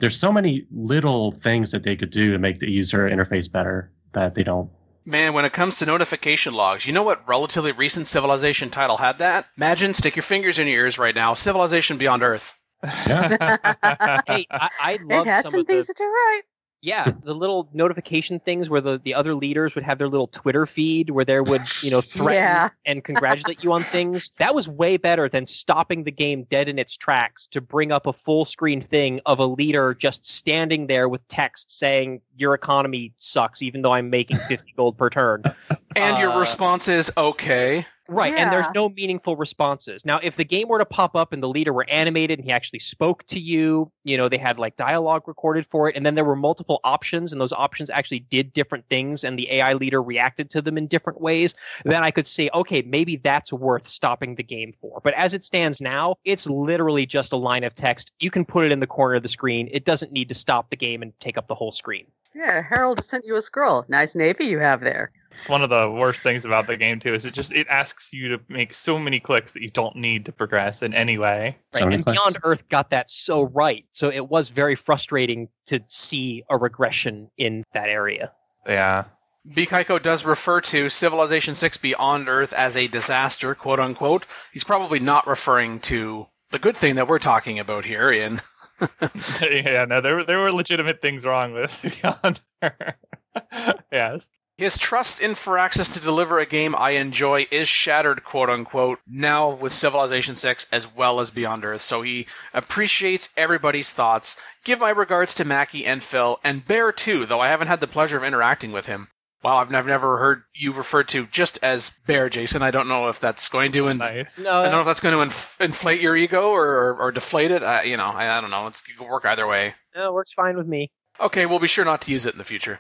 there's 0.02 0.20
so 0.20 0.32
many 0.32 0.66
little 0.72 1.32
things 1.32 1.72
that 1.72 1.84
they 1.84 1.96
could 1.96 2.10
do 2.10 2.32
to 2.32 2.40
make 2.40 2.60
the 2.60 2.70
user 2.70 3.08
interface 3.08 3.50
better 3.50 3.92
that 4.14 4.36
they 4.36 4.44
don't. 4.44 4.70
man, 5.06 5.34
when 5.34 5.46
it 5.46 5.54
comes 5.54 5.78
to 5.78 5.86
notification 5.86 6.54
logs, 6.54 6.86
you 6.86 6.92
know 6.92 7.04
what 7.04 7.26
relatively 7.28 7.72
recent 7.72 8.08
Civilization 8.08 8.70
title 8.72 8.98
had 8.98 9.20
that? 9.20 9.46
Imagine, 9.58 9.94
stick 9.94 10.16
your 10.16 10.24
fingers 10.24 10.60
in 10.60 10.68
your 10.68 10.84
ears 10.84 10.98
right 10.98 11.16
now, 11.16 11.34
Civilization 11.34 11.98
Beyond 11.98 12.24
Earth. 12.24 12.58
Hey, 12.84 14.48
I, 14.50 14.70
I 14.82 14.98
It 15.00 15.28
had 15.28 15.44
some, 15.44 15.52
some 15.52 15.60
of 15.62 15.68
the 15.68 15.74
things 15.74 15.88
to 15.88 15.94
do 15.96 16.04
right. 16.04 16.42
Yeah 16.82 17.12
the 17.24 17.34
little 17.36 17.70
notification 17.74 18.40
things 18.40 18.70
where 18.70 18.82
the, 18.82 18.98
the 18.98 19.14
other 19.14 19.36
leaders 19.36 19.76
would 19.76 19.84
have 19.84 19.98
their 19.98 20.08
little 20.08 20.28
Twitter 20.28 20.66
feed 20.66 21.10
where 21.12 21.26
they 21.26 21.40
would 21.40 21.62
you 21.84 21.92
know 21.92 22.02
threaten 22.02 22.34
Yeah. 22.34 22.70
and 22.86 23.04
congratulate 23.04 23.64
you 23.64 23.72
on 23.74 23.84
things. 23.84 24.32
That 24.40 24.56
was 24.56 24.68
way 24.68 24.98
better 24.98 25.30
than 25.30 25.46
stopping 25.46 26.04
the 26.04 26.12
game 26.12 26.44
dead 26.44 26.68
in 26.68 26.80
its 26.80 26.98
tracks 26.98 27.46
to 27.48 27.62
bring 27.62 27.92
up 27.92 28.08
a 28.08 28.14
full 28.14 28.44
screen 28.46 28.82
thing 28.82 29.22
of 29.26 29.40
a 29.40 29.46
leader 29.46 29.94
just 29.94 30.26
standing 30.26 30.88
there 30.88 31.08
with 31.08 31.26
text 31.28 31.70
saying 31.70 32.22
your 32.38 32.54
economy 32.56 33.14
sucks 33.18 33.62
even 33.62 33.82
though 33.84 33.94
I'm 33.94 34.10
making 34.10 34.38
50 34.48 34.74
gold 34.76 34.98
per 34.98 35.10
turn. 35.10 35.44
And 35.96 36.18
your 36.18 36.30
Uh, 36.32 36.40
response 36.40 36.88
is 36.88 37.12
okay. 37.18 37.86
Right, 38.10 38.36
and 38.36 38.52
there's 38.52 38.68
no 38.74 38.90
meaningful 38.90 39.36
responses. 39.36 40.06
Now, 40.06 40.20
if 40.22 40.36
the 40.36 40.44
game 40.44 40.68
were 40.68 40.80
to 40.80 40.86
pop 40.86 41.16
up 41.16 41.34
and 41.34 41.42
the 41.42 41.48
leader 41.48 41.72
were 41.72 41.88
animated 41.88 42.40
and 42.40 42.46
he 42.46 42.52
actually 42.52 42.80
spoke 42.80 43.24
to 43.28 43.40
you, 43.40 43.92
you 44.04 44.18
know, 44.18 44.28
they 44.28 44.40
had 44.40 44.60
like 44.60 44.76
dialogue 44.76 45.28
recorded 45.28 45.68
for 45.68 45.88
it, 45.88 45.96
and 45.96 46.06
then 46.06 46.16
there 46.16 46.26
were 46.26 46.36
multiple 46.36 46.80
options, 46.84 47.32
and 47.32 47.40
those 47.40 47.54
options 47.54 47.90
actually 47.90 48.20
did 48.20 48.54
different 48.54 48.86
things, 48.90 49.24
and 49.24 49.38
the 49.38 49.52
AI 49.52 49.74
leader 49.74 50.02
reacted 50.02 50.50
to 50.50 50.62
them 50.62 50.78
in 50.78 50.88
different 50.88 51.22
ways, 51.22 51.54
then 51.86 52.04
I 52.04 52.12
could 52.12 52.28
say, 52.28 52.50
okay, 52.54 52.82
maybe 52.82 53.18
that's 53.18 53.54
worth 53.54 53.88
stopping 53.88 54.36
the 54.36 54.44
game 54.44 54.74
for. 54.82 55.00
But 55.04 55.14
as 55.14 55.34
it 55.34 55.46
stands 55.46 55.80
now, 55.80 56.16
it's 56.26 56.50
literally 56.50 57.06
just 57.06 57.32
a 57.32 57.38
line 57.38 57.64
of 57.64 57.76
text. 57.76 58.12
You 58.20 58.32
can 58.32 58.46
put 58.46 58.66
it 58.66 58.72
in 58.72 58.80
the 58.80 58.88
corner 58.88 59.16
of 59.16 59.24
the 59.24 59.30
screen. 59.30 59.70
It 59.72 59.86
doesn't 59.86 60.12
need 60.12 60.28
to 60.30 60.36
stop 60.36 60.70
the 60.70 60.76
game 60.76 61.02
and 61.02 61.18
take 61.20 61.38
up 61.38 61.48
the 61.48 61.56
whole 61.56 61.72
screen. 61.72 62.08
Yeah, 62.34 62.62
Harold 62.62 63.04
sent 63.04 63.26
you 63.26 63.36
a 63.36 63.42
scroll. 63.42 63.86
Nice 63.88 64.16
navy 64.16 64.46
you 64.46 64.60
have 64.60 64.80
there. 64.80 65.12
It's 65.32 65.48
one 65.48 65.62
of 65.62 65.70
the 65.70 65.90
worst 65.90 66.22
things 66.22 66.46
about 66.46 66.68
the 66.68 66.78
game 66.78 67.00
too. 67.00 67.14
Is 67.14 67.26
it 67.26 67.34
just 67.34 67.54
it 67.54 67.68
asks 67.68 68.12
you 68.14 68.30
to 68.30 68.44
make 68.50 68.74
so 68.74 69.00
many 69.00 69.20
clicks 69.20 69.54
that 69.54 69.64
you 69.64 69.72
don't 69.72 69.96
need 69.96 70.26
to 70.26 70.32
progress 70.32 70.82
in 70.82 70.94
any 70.94 71.18
way. 71.18 71.58
Right. 71.74 71.80
So 71.82 71.88
and 71.88 72.04
clicks. 72.04 72.20
Beyond 72.20 72.38
Earth 72.44 72.68
got 72.70 72.90
that 72.92 73.10
so 73.10 73.44
right. 73.44 73.86
So 73.92 74.12
it 74.12 74.30
was 74.30 74.50
very 74.50 74.76
frustrating 74.76 75.48
to 75.68 75.82
see 75.88 76.44
a 76.50 76.58
regression 76.58 77.30
in 77.38 77.64
that 77.74 77.90
area. 77.90 78.32
Yeah. 78.68 79.06
bcaiko 79.48 80.02
does 80.02 80.26
refer 80.26 80.62
to 80.62 80.90
Civilization 80.90 81.56
6 81.56 81.78
Beyond 81.78 82.30
Earth 82.30 82.54
as 82.54 82.78
a 82.78 82.88
disaster, 82.88 83.56
quote 83.56 83.80
unquote. 83.80 84.26
He's 84.54 84.64
probably 84.64 85.00
not 85.00 85.26
referring 85.28 85.80
to 85.82 86.28
the 86.52 86.60
good 86.60 86.76
thing 86.76 86.96
that 86.96 87.08
we're 87.08 87.20
talking 87.20 87.58
about 87.58 87.86
here 87.86 88.12
in 88.12 88.42
yeah, 89.42 89.86
no, 89.86 90.02
there 90.02 90.16
were 90.16 90.24
there 90.24 90.40
were 90.40 90.52
legitimate 90.52 91.02
things 91.02 91.26
wrong 91.26 91.54
with 91.54 92.02
Beyond 92.02 92.40
Earth. 92.62 93.76
yes. 93.92 94.30
His 94.62 94.78
trust 94.78 95.20
in 95.20 95.32
Firaxis 95.32 95.92
to 95.96 96.00
deliver 96.00 96.38
a 96.38 96.46
game 96.46 96.76
I 96.76 96.92
enjoy 96.92 97.48
is 97.50 97.68
shattered, 97.68 98.24
quote 98.24 98.48
unquote, 98.48 99.00
now 99.08 99.50
with 99.50 99.74
Civilization 99.74 100.36
6 100.36 100.68
as 100.72 100.96
well 100.96 101.20
as 101.20 101.32
Beyond 101.32 101.66
Earth. 101.66 101.82
So 101.82 102.04
he 102.04 102.28
appreciates 102.54 103.30
everybody's 103.36 103.90
thoughts. 103.90 104.40
Give 104.64 104.80
my 104.80 104.92
regards 104.92 105.34
to 105.34 105.46
Mackie 105.46 105.84
and 105.88 106.04
Phil, 106.04 106.40
and 106.44 106.64
Bear 106.68 106.92
too, 106.92 107.26
though 107.26 107.40
I 107.40 107.48
haven't 107.48 107.70
had 107.70 107.80
the 107.80 107.88
pleasure 107.88 108.18
of 108.18 108.24
interacting 108.24 108.72
with 108.72 108.86
him. 108.86 109.08
Wow, 109.44 109.58
I've 109.58 109.72
never, 109.72 109.90
never 109.90 110.20
heard 110.20 110.44
you 110.54 110.72
referred 110.74 111.08
to 111.08 111.26
just 111.26 111.58
as 111.64 111.90
Bear, 112.06 112.30
Jason. 112.30 112.62
I 112.62 112.70
don't 112.70 112.88
know 112.88 113.08
if 113.08 113.20
that's 113.20 113.50
going 113.50 113.72
to. 113.72 113.88
Inf- 113.88 113.98
Nice. 114.00 114.38
No, 114.38 114.60
I 114.60 114.64
don't 114.66 114.74
know 114.74 114.80
if 114.82 114.86
that's 114.86 115.02
going 115.02 115.16
to 115.16 115.24
inf- 115.24 115.58
inflate 115.60 116.02
your 116.02 116.16
ego 116.16 116.52
or, 116.52 116.68
or, 116.68 116.96
or 116.98 117.12
deflate 117.12 117.50
it. 117.50 117.64
Uh, 117.64 117.80
you 117.84 117.98
know, 117.98 118.06
I, 118.06 118.38
I 118.38 118.40
don't 118.42 118.52
know. 118.52 118.68
It's, 118.68 118.88
it 118.88 118.96
could 118.96 119.08
work 119.08 119.26
either 119.26 119.48
way. 119.48 119.74
no, 119.96 120.10
it 120.10 120.14
works 120.14 120.34
fine 120.34 120.56
with 120.56 120.68
me. 120.68 120.92
Okay, 121.20 121.48
we'll 121.48 121.58
be 121.58 121.68
sure 121.68 121.84
not 121.84 122.02
to 122.04 122.12
use 122.12 122.28
it 122.28 122.36
in 122.36 122.38
the 122.38 122.44
future. 122.44 122.80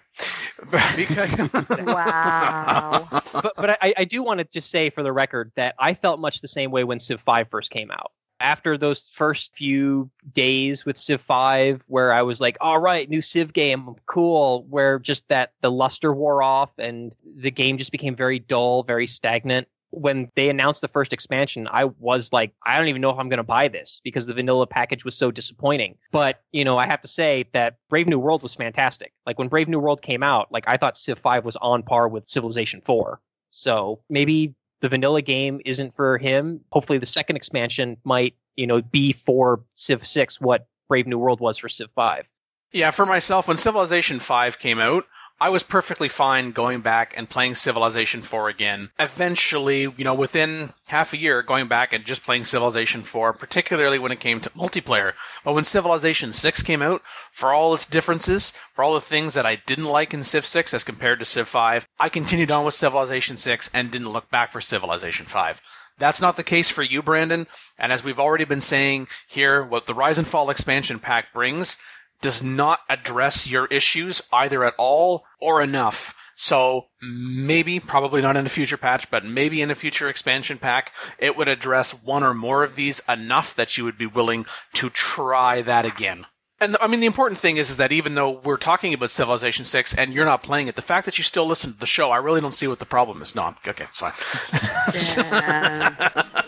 Because- 0.95 1.49
Wow. 1.85 3.07
but 3.33 3.53
but 3.55 3.77
I, 3.81 3.93
I 3.97 4.03
do 4.05 4.23
want 4.23 4.39
to 4.39 4.45
just 4.45 4.69
say 4.69 4.89
for 4.89 5.03
the 5.03 5.11
record 5.11 5.51
that 5.55 5.75
I 5.79 5.93
felt 5.93 6.19
much 6.19 6.41
the 6.41 6.47
same 6.47 6.71
way 6.71 6.83
when 6.83 6.99
Civ 6.99 7.21
5 7.21 7.49
first 7.49 7.71
came 7.71 7.91
out. 7.91 8.11
After 8.39 8.75
those 8.77 9.09
first 9.09 9.55
few 9.55 10.09
days 10.33 10.83
with 10.85 10.97
Civ 10.97 11.21
5, 11.21 11.83
where 11.87 12.11
I 12.11 12.23
was 12.23 12.41
like, 12.41 12.57
all 12.59 12.79
right, 12.79 13.07
new 13.07 13.21
Civ 13.21 13.53
game, 13.53 13.95
cool, 14.07 14.65
where 14.69 14.97
just 14.97 15.27
that 15.29 15.51
the 15.61 15.71
luster 15.71 16.11
wore 16.13 16.41
off 16.41 16.71
and 16.79 17.15
the 17.35 17.51
game 17.51 17.77
just 17.77 17.91
became 17.91 18.15
very 18.15 18.39
dull, 18.39 18.81
very 18.83 19.05
stagnant. 19.05 19.67
When 19.91 20.29
they 20.35 20.49
announced 20.49 20.81
the 20.81 20.87
first 20.87 21.13
expansion, 21.13 21.67
I 21.71 21.85
was 21.99 22.31
like, 22.31 22.53
I 22.65 22.77
don't 22.77 22.87
even 22.87 23.01
know 23.01 23.09
if 23.09 23.19
I'm 23.19 23.29
going 23.29 23.37
to 23.37 23.43
buy 23.43 23.67
this 23.67 24.01
because 24.03 24.25
the 24.25 24.33
vanilla 24.33 24.65
package 24.65 25.05
was 25.05 25.17
so 25.17 25.31
disappointing. 25.31 25.97
But, 26.11 26.41
you 26.51 26.63
know, 26.63 26.77
I 26.77 26.85
have 26.85 27.01
to 27.01 27.07
say 27.07 27.45
that 27.53 27.77
Brave 27.89 28.07
New 28.07 28.19
World 28.19 28.41
was 28.41 28.55
fantastic. 28.55 29.13
Like 29.25 29.37
when 29.37 29.49
Brave 29.49 29.67
New 29.67 29.79
World 29.79 30.01
came 30.01 30.23
out, 30.23 30.51
like 30.51 30.67
I 30.67 30.77
thought 30.77 30.97
Civ 30.97 31.19
5 31.19 31.45
was 31.45 31.57
on 31.57 31.83
par 31.83 32.07
with 32.07 32.29
Civilization 32.29 32.81
4. 32.85 33.19
So 33.51 34.01
maybe 34.09 34.55
the 34.81 34.89
vanilla 34.89 35.21
game 35.21 35.61
isn't 35.65 35.95
for 35.95 36.17
him. 36.17 36.61
Hopefully, 36.71 36.97
the 36.97 37.05
second 37.05 37.35
expansion 37.35 37.97
might, 38.03 38.35
you 38.55 38.67
know, 38.67 38.81
be 38.81 39.13
for 39.13 39.63
Civ 39.75 40.05
6 40.05 40.41
what 40.41 40.67
Brave 40.89 41.07
New 41.07 41.17
World 41.17 41.39
was 41.39 41.57
for 41.57 41.69
Civ 41.69 41.89
5. 41.95 42.29
Yeah, 42.73 42.91
for 42.91 43.05
myself, 43.05 43.47
when 43.47 43.57
Civilization 43.57 44.19
5 44.19 44.59
came 44.59 44.79
out, 44.79 45.05
I 45.41 45.49
was 45.49 45.63
perfectly 45.63 46.07
fine 46.07 46.51
going 46.51 46.81
back 46.81 47.15
and 47.17 47.27
playing 47.27 47.55
Civilization 47.55 48.21
4 48.21 48.47
again. 48.47 48.91
Eventually, 48.99 49.91
you 49.97 50.03
know, 50.03 50.13
within 50.13 50.69
half 50.85 51.13
a 51.13 51.17
year, 51.17 51.41
going 51.41 51.67
back 51.67 51.93
and 51.93 52.05
just 52.05 52.23
playing 52.23 52.45
Civilization 52.45 53.01
4, 53.01 53.33
particularly 53.33 53.97
when 53.97 54.11
it 54.11 54.19
came 54.19 54.39
to 54.39 54.51
multiplayer. 54.51 55.13
But 55.43 55.55
when 55.55 55.63
Civilization 55.63 56.31
6 56.31 56.61
came 56.61 56.83
out, 56.83 57.01
for 57.31 57.51
all 57.51 57.73
its 57.73 57.87
differences, 57.87 58.51
for 58.71 58.83
all 58.83 58.93
the 58.93 59.01
things 59.01 59.33
that 59.33 59.47
I 59.47 59.55
didn't 59.55 59.85
like 59.85 60.13
in 60.13 60.23
Civ 60.23 60.45
6 60.45 60.75
as 60.75 60.83
compared 60.83 61.17
to 61.17 61.25
Civ 61.25 61.47
5, 61.47 61.87
I 61.99 62.07
continued 62.07 62.51
on 62.51 62.63
with 62.63 62.75
Civilization 62.75 63.35
6 63.35 63.71
and 63.73 63.89
didn't 63.89 64.13
look 64.13 64.29
back 64.29 64.51
for 64.51 64.61
Civilization 64.61 65.25
5. 65.25 65.59
That's 65.97 66.21
not 66.21 66.37
the 66.37 66.43
case 66.43 66.69
for 66.69 66.83
you, 66.83 67.01
Brandon. 67.01 67.47
And 67.79 67.91
as 67.91 68.03
we've 68.03 68.19
already 68.19 68.45
been 68.45 68.61
saying 68.61 69.07
here, 69.27 69.63
what 69.63 69.87
the 69.87 69.95
Rise 69.95 70.19
and 70.19 70.27
Fall 70.27 70.51
expansion 70.51 70.99
pack 70.99 71.33
brings 71.33 71.77
does 72.21 72.43
not 72.43 72.81
address 72.89 73.49
your 73.49 73.65
issues 73.67 74.21
either 74.31 74.63
at 74.63 74.75
all 74.77 75.25
or 75.39 75.61
enough. 75.61 76.15
So 76.35 76.87
maybe, 77.01 77.79
probably 77.79 78.21
not 78.21 78.35
in 78.37 78.45
a 78.47 78.49
future 78.49 78.77
patch, 78.77 79.11
but 79.11 79.23
maybe 79.23 79.61
in 79.61 79.69
a 79.69 79.75
future 79.75 80.09
expansion 80.09 80.57
pack, 80.57 80.91
it 81.19 81.37
would 81.37 81.47
address 81.47 81.91
one 81.91 82.23
or 82.23 82.33
more 82.33 82.63
of 82.63 82.75
these 82.75 82.99
enough 83.07 83.53
that 83.55 83.77
you 83.77 83.83
would 83.83 83.97
be 83.97 84.07
willing 84.07 84.45
to 84.73 84.89
try 84.89 85.61
that 85.61 85.85
again. 85.85 86.25
And 86.59 86.77
I 86.79 86.85
mean, 86.87 86.99
the 86.99 87.07
important 87.07 87.39
thing 87.39 87.57
is, 87.57 87.71
is 87.71 87.77
that 87.77 87.91
even 87.91 88.13
though 88.13 88.29
we're 88.43 88.57
talking 88.57 88.93
about 88.93 89.09
Civilization 89.09 89.65
6 89.65 89.95
and 89.95 90.13
you're 90.13 90.25
not 90.25 90.43
playing 90.43 90.67
it, 90.67 90.75
the 90.75 90.83
fact 90.83 91.05
that 91.05 91.17
you 91.17 91.23
still 91.23 91.45
listen 91.47 91.73
to 91.73 91.79
the 91.79 91.87
show, 91.87 92.11
I 92.11 92.17
really 92.17 92.39
don't 92.41 92.53
see 92.53 92.67
what 92.67 92.77
the 92.77 92.85
problem 92.85 93.21
is. 93.23 93.35
No, 93.35 93.43
I'm- 93.43 93.55
okay, 93.67 93.85
it's 93.85 93.99
fine. 93.99 94.11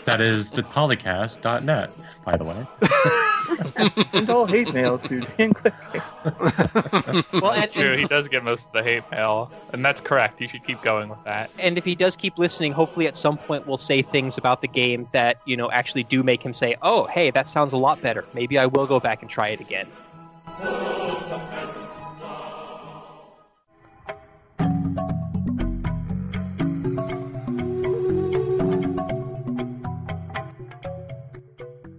That 0.04 0.20
is 0.20 0.50
the 0.52 0.62
polycast.net, 0.62 1.90
by 2.24 2.36
the 2.36 2.44
way. 2.44 2.66
Send 4.10 4.30
all 4.30 4.46
hate 4.46 4.72
mail 4.72 4.98
to 4.98 5.20
Dan 5.20 5.52
Quick. 5.52 5.74
Well, 7.32 7.54
That's 7.54 7.72
true. 7.72 7.96
He 7.96 8.06
does 8.06 8.28
get 8.28 8.42
most 8.42 8.68
of 8.68 8.72
the 8.72 8.82
hate 8.82 9.04
mail, 9.10 9.52
and 9.72 9.84
that's 9.84 10.00
correct. 10.00 10.40
You 10.40 10.48
should 10.48 10.64
keep 10.64 10.80
going 10.82 11.08
with 11.08 11.22
that. 11.24 11.50
and 11.58 11.76
if 11.78 11.84
he 11.84 11.94
does 11.94 12.16
keep 12.16 12.38
listening, 12.38 12.72
hopefully 12.72 13.06
at 13.06 13.16
some 13.16 13.36
point 13.36 13.66
we'll 13.66 13.76
say 13.76 14.02
things 14.02 14.38
about 14.38 14.60
the 14.60 14.68
game 14.68 15.08
that, 15.12 15.40
you 15.44 15.56
know, 15.56 15.70
actually 15.70 16.04
do 16.04 16.22
make 16.22 16.42
him 16.42 16.54
say, 16.54 16.76
oh, 16.82 17.06
hey, 17.06 17.30
that 17.30 17.48
sounds 17.48 17.72
a 17.72 17.78
lot 17.78 18.00
better. 18.00 18.24
Maybe 18.34 18.58
I 18.58 18.66
will 18.66 18.86
go 18.86 18.98
back 19.00 19.22
and 19.22 19.30
try 19.30 19.48
it 19.48 19.60
again. 19.60 19.86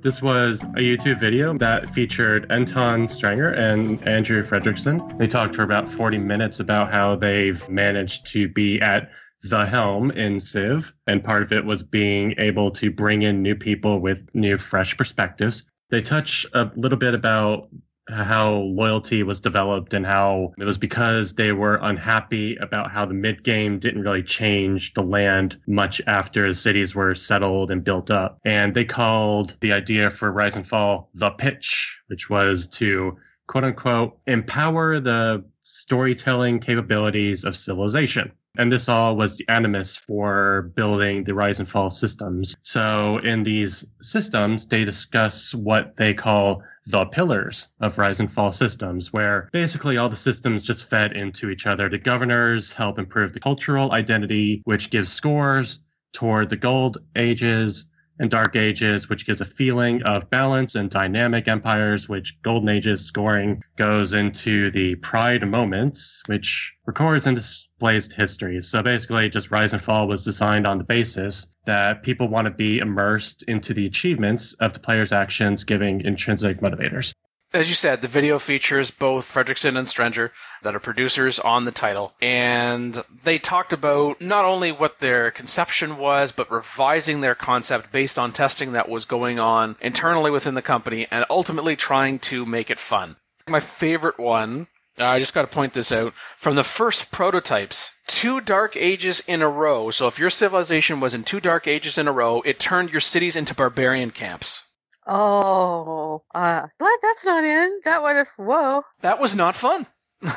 This 0.05 0.21
was 0.21 0.61
a 0.61 0.81
YouTube 0.81 1.19
video 1.19 1.57
that 1.57 1.89
featured 1.89 2.45
Anton 2.51 3.07
Strenger 3.07 3.57
and 3.57 4.07
Andrew 4.07 4.43
Frederiksen. 4.43 5.17
They 5.17 5.25
talked 5.25 5.55
for 5.55 5.63
about 5.63 5.89
40 5.89 6.19
minutes 6.19 6.59
about 6.59 6.91
how 6.91 7.15
they've 7.15 7.67
managed 7.67 8.27
to 8.27 8.47
be 8.47 8.79
at 8.81 9.09
the 9.41 9.65
helm 9.65 10.11
in 10.11 10.39
Civ, 10.39 10.93
and 11.07 11.23
part 11.23 11.41
of 11.41 11.51
it 11.51 11.65
was 11.65 11.81
being 11.81 12.35
able 12.37 12.69
to 12.69 12.91
bring 12.91 13.23
in 13.23 13.41
new 13.41 13.55
people 13.55 13.99
with 13.99 14.29
new, 14.35 14.59
fresh 14.59 14.95
perspectives. 14.95 15.63
They 15.89 16.03
touch 16.03 16.45
a 16.53 16.69
little 16.75 16.99
bit 16.99 17.15
about 17.15 17.69
how 18.09 18.53
loyalty 18.53 19.23
was 19.23 19.39
developed 19.39 19.93
and 19.93 20.05
how 20.05 20.53
it 20.57 20.63
was 20.63 20.77
because 20.77 21.33
they 21.33 21.51
were 21.51 21.79
unhappy 21.81 22.55
about 22.57 22.91
how 22.91 23.05
the 23.05 23.13
mid 23.13 23.43
game 23.43 23.79
didn't 23.79 24.03
really 24.03 24.23
change 24.23 24.93
the 24.93 25.01
land 25.01 25.57
much 25.67 26.01
after 26.07 26.53
cities 26.53 26.93
were 26.93 27.15
settled 27.15 27.71
and 27.71 27.83
built 27.83 28.11
up. 28.11 28.39
And 28.45 28.73
they 28.75 28.85
called 28.85 29.55
the 29.61 29.73
idea 29.73 30.09
for 30.09 30.31
Rise 30.31 30.55
and 30.55 30.67
Fall 30.67 31.09
the 31.13 31.31
pitch, 31.31 31.97
which 32.07 32.29
was 32.29 32.67
to 32.67 33.17
quote 33.47 33.63
unquote 33.63 34.17
empower 34.27 34.99
the 34.99 35.43
storytelling 35.63 36.59
capabilities 36.59 37.43
of 37.43 37.55
civilization. 37.55 38.31
And 38.57 38.71
this 38.71 38.87
all 38.87 39.15
was 39.15 39.37
the 39.37 39.47
animus 39.49 39.97
for 39.97 40.71
building 40.75 41.23
the 41.23 41.33
Rise 41.33 41.59
and 41.59 41.69
Fall 41.69 41.89
systems. 41.89 42.55
So 42.61 43.17
in 43.19 43.43
these 43.43 43.85
systems, 44.01 44.65
they 44.65 44.85
discuss 44.85 45.53
what 45.53 45.95
they 45.97 46.13
call 46.13 46.63
the 46.87 47.05
pillars 47.05 47.67
of 47.81 47.97
Rise 47.97 48.19
and 48.19 48.31
Fall 48.31 48.53
systems, 48.53 49.11
where 49.11 49.49
basically 49.51 49.97
all 49.97 50.09
the 50.09 50.15
systems 50.15 50.63
just 50.65 50.85
fed 50.85 51.13
into 51.13 51.49
each 51.49 51.65
other. 51.65 51.89
The 51.89 51.97
governors 51.97 52.71
help 52.71 52.99
improve 52.99 53.33
the 53.33 53.39
cultural 53.39 53.91
identity, 53.91 54.61
which 54.65 54.89
gives 54.89 55.11
scores 55.11 55.79
toward 56.13 56.49
the 56.49 56.55
Gold 56.55 56.99
Ages 57.15 57.87
and 58.19 58.31
Dark 58.31 58.55
Ages, 58.55 59.09
which 59.09 59.25
gives 59.25 59.41
a 59.41 59.45
feeling 59.45 60.01
of 60.03 60.29
balance 60.29 60.75
and 60.75 60.89
dynamic 60.89 61.47
empires, 61.47 62.07
which 62.07 62.41
Golden 62.41 62.69
Ages 62.69 63.01
scoring 63.05 63.61
goes 63.77 64.13
into 64.13 64.71
the 64.71 64.95
Pride 64.95 65.47
moments, 65.47 66.21
which 66.27 66.73
records 66.85 67.27
and 67.27 67.35
displays 67.35 68.11
history. 68.11 68.61
So 68.61 68.81
basically, 68.81 69.29
just 69.29 69.51
Rise 69.51 69.73
and 69.73 69.81
Fall 69.81 70.07
was 70.07 70.23
designed 70.23 70.65
on 70.65 70.77
the 70.77 70.83
basis 70.83 71.47
that 71.65 72.03
people 72.03 72.27
want 72.27 72.45
to 72.45 72.53
be 72.53 72.79
immersed 72.79 73.43
into 73.43 73.73
the 73.73 73.85
achievements 73.85 74.53
of 74.55 74.73
the 74.73 74.79
player's 74.79 75.11
actions, 75.11 75.63
giving 75.63 76.01
intrinsic 76.01 76.61
motivators. 76.61 77.13
As 77.55 77.69
you 77.69 77.75
said, 77.75 78.01
the 78.01 78.09
video 78.09 78.37
features 78.37 78.91
both 78.91 79.33
Frederiksen 79.33 79.77
and 79.77 79.87
Strenger 79.87 80.31
that 80.61 80.75
are 80.75 80.79
producers 80.81 81.39
on 81.39 81.63
the 81.63 81.71
title. 81.71 82.11
And 82.21 83.01
they 83.23 83.39
talked 83.39 83.71
about 83.71 84.19
not 84.19 84.43
only 84.43 84.73
what 84.73 84.99
their 84.99 85.31
conception 85.31 85.95
was, 85.97 86.33
but 86.33 86.51
revising 86.51 87.21
their 87.21 87.33
concept 87.33 87.93
based 87.93 88.19
on 88.19 88.33
testing 88.33 88.73
that 88.73 88.89
was 88.89 89.05
going 89.05 89.39
on 89.39 89.77
internally 89.79 90.29
within 90.29 90.55
the 90.55 90.61
company 90.61 91.07
and 91.09 91.25
ultimately 91.29 91.77
trying 91.77 92.19
to 92.19 92.45
make 92.45 92.69
it 92.69 92.77
fun. 92.77 93.15
My 93.47 93.61
favorite 93.61 94.19
one, 94.19 94.67
uh, 94.99 95.05
I 95.05 95.19
just 95.19 95.33
got 95.33 95.49
to 95.49 95.55
point 95.55 95.71
this 95.71 95.93
out, 95.93 96.13
from 96.13 96.55
the 96.55 96.63
first 96.63 97.09
prototypes, 97.09 97.97
two 98.05 98.41
dark 98.41 98.75
ages 98.75 99.21
in 99.29 99.41
a 99.41 99.47
row. 99.47 99.91
So 99.91 100.07
if 100.07 100.19
your 100.19 100.29
civilization 100.29 100.99
was 100.99 101.13
in 101.13 101.23
two 101.23 101.39
dark 101.39 101.69
ages 101.69 101.97
in 101.97 102.09
a 102.09 102.11
row, 102.11 102.41
it 102.41 102.59
turned 102.59 102.91
your 102.91 102.99
cities 102.99 103.37
into 103.37 103.55
barbarian 103.55 104.11
camps. 104.11 104.64
Oh, 105.07 106.23
uh, 106.33 106.67
glad 106.79 106.99
that's 107.01 107.25
not 107.25 107.43
in. 107.43 107.81
That 107.85 108.03
would 108.03 108.15
have. 108.15 108.29
Whoa. 108.37 108.83
That 109.01 109.19
was 109.19 109.35
not 109.35 109.55
fun. 109.55 109.87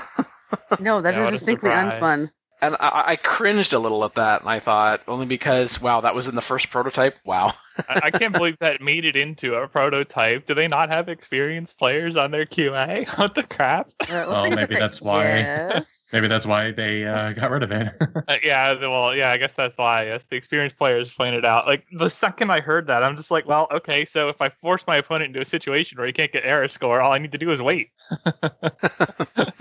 No, 0.79 1.01
that 1.03 1.15
Yeah, 1.15 1.21
is 1.21 1.25
what 1.25 1.35
a 1.35 1.39
distinctly 1.39 1.71
surprise. 1.71 2.03
unfun. 2.03 2.31
And 2.61 2.77
I, 2.81 3.05
I 3.07 3.17
cringed 3.17 3.73
a 3.73 3.79
little 3.79 4.05
at 4.05 4.15
that, 4.15 4.41
and 4.41 4.51
I 4.51 4.59
thought, 4.59 5.03
only 5.07 5.27
because, 5.27 5.81
wow, 5.81 6.01
that 6.01 6.15
was 6.15 6.29
in 6.29 6.35
the 6.35 6.41
first 6.43 6.71
prototype? 6.71 7.19
Wow. 7.25 7.55
I, 7.89 8.01
I 8.05 8.11
can't 8.11 8.33
believe 8.33 8.59
that 8.59 8.81
made 8.81 9.05
it 9.05 9.15
into 9.15 9.55
a 9.55 9.69
prototype. 9.69 10.47
Do 10.47 10.55
they 10.55 10.67
not 10.67 10.89
have 10.89 11.09
experienced 11.09 11.79
players 11.79 12.17
on 12.17 12.31
their 12.33 12.45
QA? 12.45 13.07
What 13.19 13.35
the 13.35 13.43
crap? 13.43 13.89
Uh, 14.11 14.27
let's 14.29 14.29
Oh, 14.31 14.51
maybe 14.51 14.75
that's 14.77 15.01
why. 15.01 15.25
Yes. 15.25 16.11
Maybe 16.13 16.29
that's 16.29 16.47
why 16.47 16.71
they 16.73 17.05
uh, 17.05 17.33
got 17.33 17.51
rid 17.51 17.63
of 17.63 17.73
it. 17.73 17.93
Uh, 18.29 18.37
yeah, 18.43 18.75
well, 18.81 19.15
yeah, 19.15 19.31
I 19.31 19.39
guess 19.39 19.55
that's 19.55 19.79
why. 19.79 20.05
Yes, 20.05 20.27
the 20.27 20.37
experienced 20.37 20.77
players 20.77 21.15
pointed 21.15 21.47
out. 21.47 21.67
Like 21.67 21.87
the 21.93 22.11
second 22.11 22.51
I 22.51 22.61
heard 22.61 22.87
that, 22.89 23.03
I'm 23.03 23.17
just 23.17 23.31
like, 23.31 23.47
well, 23.47 23.69
okay, 23.71 24.05
so 24.05 24.29
if 24.29 24.43
I 24.43 24.51
force 24.51 24.87
my 24.87 24.97
opponent 24.97 25.29
into 25.29 25.41
a 25.41 25.47
situation 25.47 25.97
where 25.97 26.07
he 26.07 26.13
can't 26.13 26.31
get 26.31 26.45
error 26.45 26.69
score, 26.69 27.01
all 27.01 27.13
I 27.13 27.19
need 27.19 27.33
to 27.33 27.39
do 27.39 27.51
is 27.51 27.63
wait. 27.63 27.91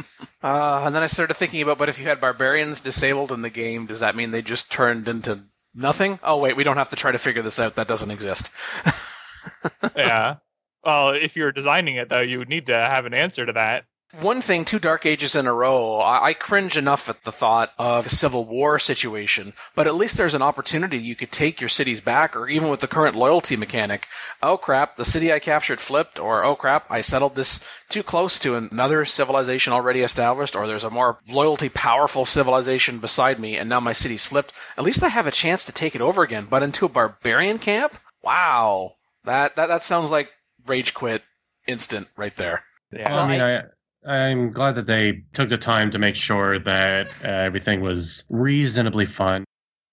Uh, 0.47 0.83
and 0.85 0.95
then 0.95 1.03
I 1.03 1.07
started 1.07 1.33
thinking 1.33 1.61
about, 1.61 1.77
but 1.77 1.89
if 1.89 1.99
you 1.99 2.07
had 2.07 2.21
barbarians 2.21 2.79
disabled 2.79 3.33
in 3.33 3.41
the 3.41 3.49
game, 3.49 3.85
does 3.85 3.99
that 3.99 4.15
mean 4.15 4.31
they 4.31 4.41
just 4.41 4.71
turned 4.71 5.09
into 5.09 5.41
nothing? 5.75 6.19
Oh, 6.23 6.37
wait, 6.37 6.55
we 6.55 6.63
don't 6.63 6.77
have 6.77 6.87
to 6.89 6.95
try 6.95 7.11
to 7.11 7.17
figure 7.17 7.41
this 7.41 7.59
out. 7.59 7.75
That 7.75 7.89
doesn't 7.89 8.11
exist. 8.11 8.53
yeah. 9.97 10.37
Well, 10.85 11.09
if 11.09 11.35
you're 11.35 11.51
designing 11.51 11.97
it 11.97 12.07
though, 12.07 12.21
you 12.21 12.39
would 12.39 12.47
need 12.47 12.67
to 12.67 12.73
have 12.73 13.05
an 13.05 13.13
answer 13.13 13.45
to 13.45 13.51
that. 13.51 13.87
One 14.21 14.41
thing, 14.41 14.63
two 14.63 14.79
Dark 14.79 15.05
Ages 15.05 15.35
in 15.35 15.47
a 15.47 15.53
row, 15.53 15.97
I, 15.97 16.27
I 16.27 16.33
cringe 16.33 16.77
enough 16.77 17.09
at 17.09 17.25
the 17.25 17.31
thought 17.31 17.71
of 17.77 18.05
a 18.05 18.09
civil 18.09 18.45
war 18.45 18.79
situation, 18.79 19.53
but 19.75 19.85
at 19.85 19.95
least 19.95 20.15
there's 20.15 20.33
an 20.33 20.41
opportunity 20.41 20.97
you 20.97 21.13
could 21.13 21.31
take 21.31 21.59
your 21.59 21.69
cities 21.69 21.99
back, 21.99 22.33
or 22.33 22.47
even 22.47 22.69
with 22.69 22.79
the 22.79 22.87
current 22.87 23.15
loyalty 23.15 23.57
mechanic. 23.57 24.07
Oh 24.41 24.55
crap, 24.55 24.95
the 24.95 25.03
city 25.03 25.33
I 25.33 25.39
captured 25.39 25.81
flipped, 25.81 26.19
or 26.19 26.45
oh 26.45 26.55
crap, 26.55 26.89
I 26.89 27.01
settled 27.01 27.35
this 27.35 27.63
too 27.89 28.01
close 28.01 28.39
to 28.39 28.55
another 28.55 29.03
civilization 29.03 29.73
already 29.73 29.99
established, 29.99 30.55
or 30.55 30.67
there's 30.67 30.85
a 30.85 30.89
more 30.89 31.17
loyalty 31.27 31.67
powerful 31.67 32.25
civilization 32.25 32.99
beside 32.99 33.39
me, 33.39 33.57
and 33.57 33.69
now 33.69 33.81
my 33.81 33.93
city's 33.93 34.25
flipped. 34.25 34.53
At 34.77 34.85
least 34.85 35.03
I 35.03 35.09
have 35.09 35.27
a 35.27 35.31
chance 35.31 35.65
to 35.65 35.73
take 35.73 35.95
it 35.95 36.01
over 36.01 36.23
again, 36.23 36.47
but 36.49 36.63
into 36.63 36.85
a 36.85 36.89
barbarian 36.89 37.59
camp? 37.59 37.97
Wow. 38.23 38.93
That, 39.25 39.57
that, 39.57 39.67
that 39.67 39.83
sounds 39.83 40.11
like 40.11 40.29
rage 40.65 40.93
quit 40.93 41.23
instant 41.67 42.07
right 42.15 42.35
there. 42.37 42.63
Yeah. 42.91 43.11
Well, 43.11 43.23
I 43.23 43.29
mean, 43.29 43.41
I, 43.41 43.63
I'm 44.07 44.53
glad 44.53 44.75
that 44.75 44.87
they 44.87 45.23
took 45.33 45.49
the 45.49 45.57
time 45.57 45.91
to 45.91 45.99
make 45.99 46.15
sure 46.15 46.59
that 46.59 47.07
uh, 47.25 47.27
everything 47.27 47.81
was 47.81 48.23
reasonably 48.29 49.05
fun. 49.05 49.43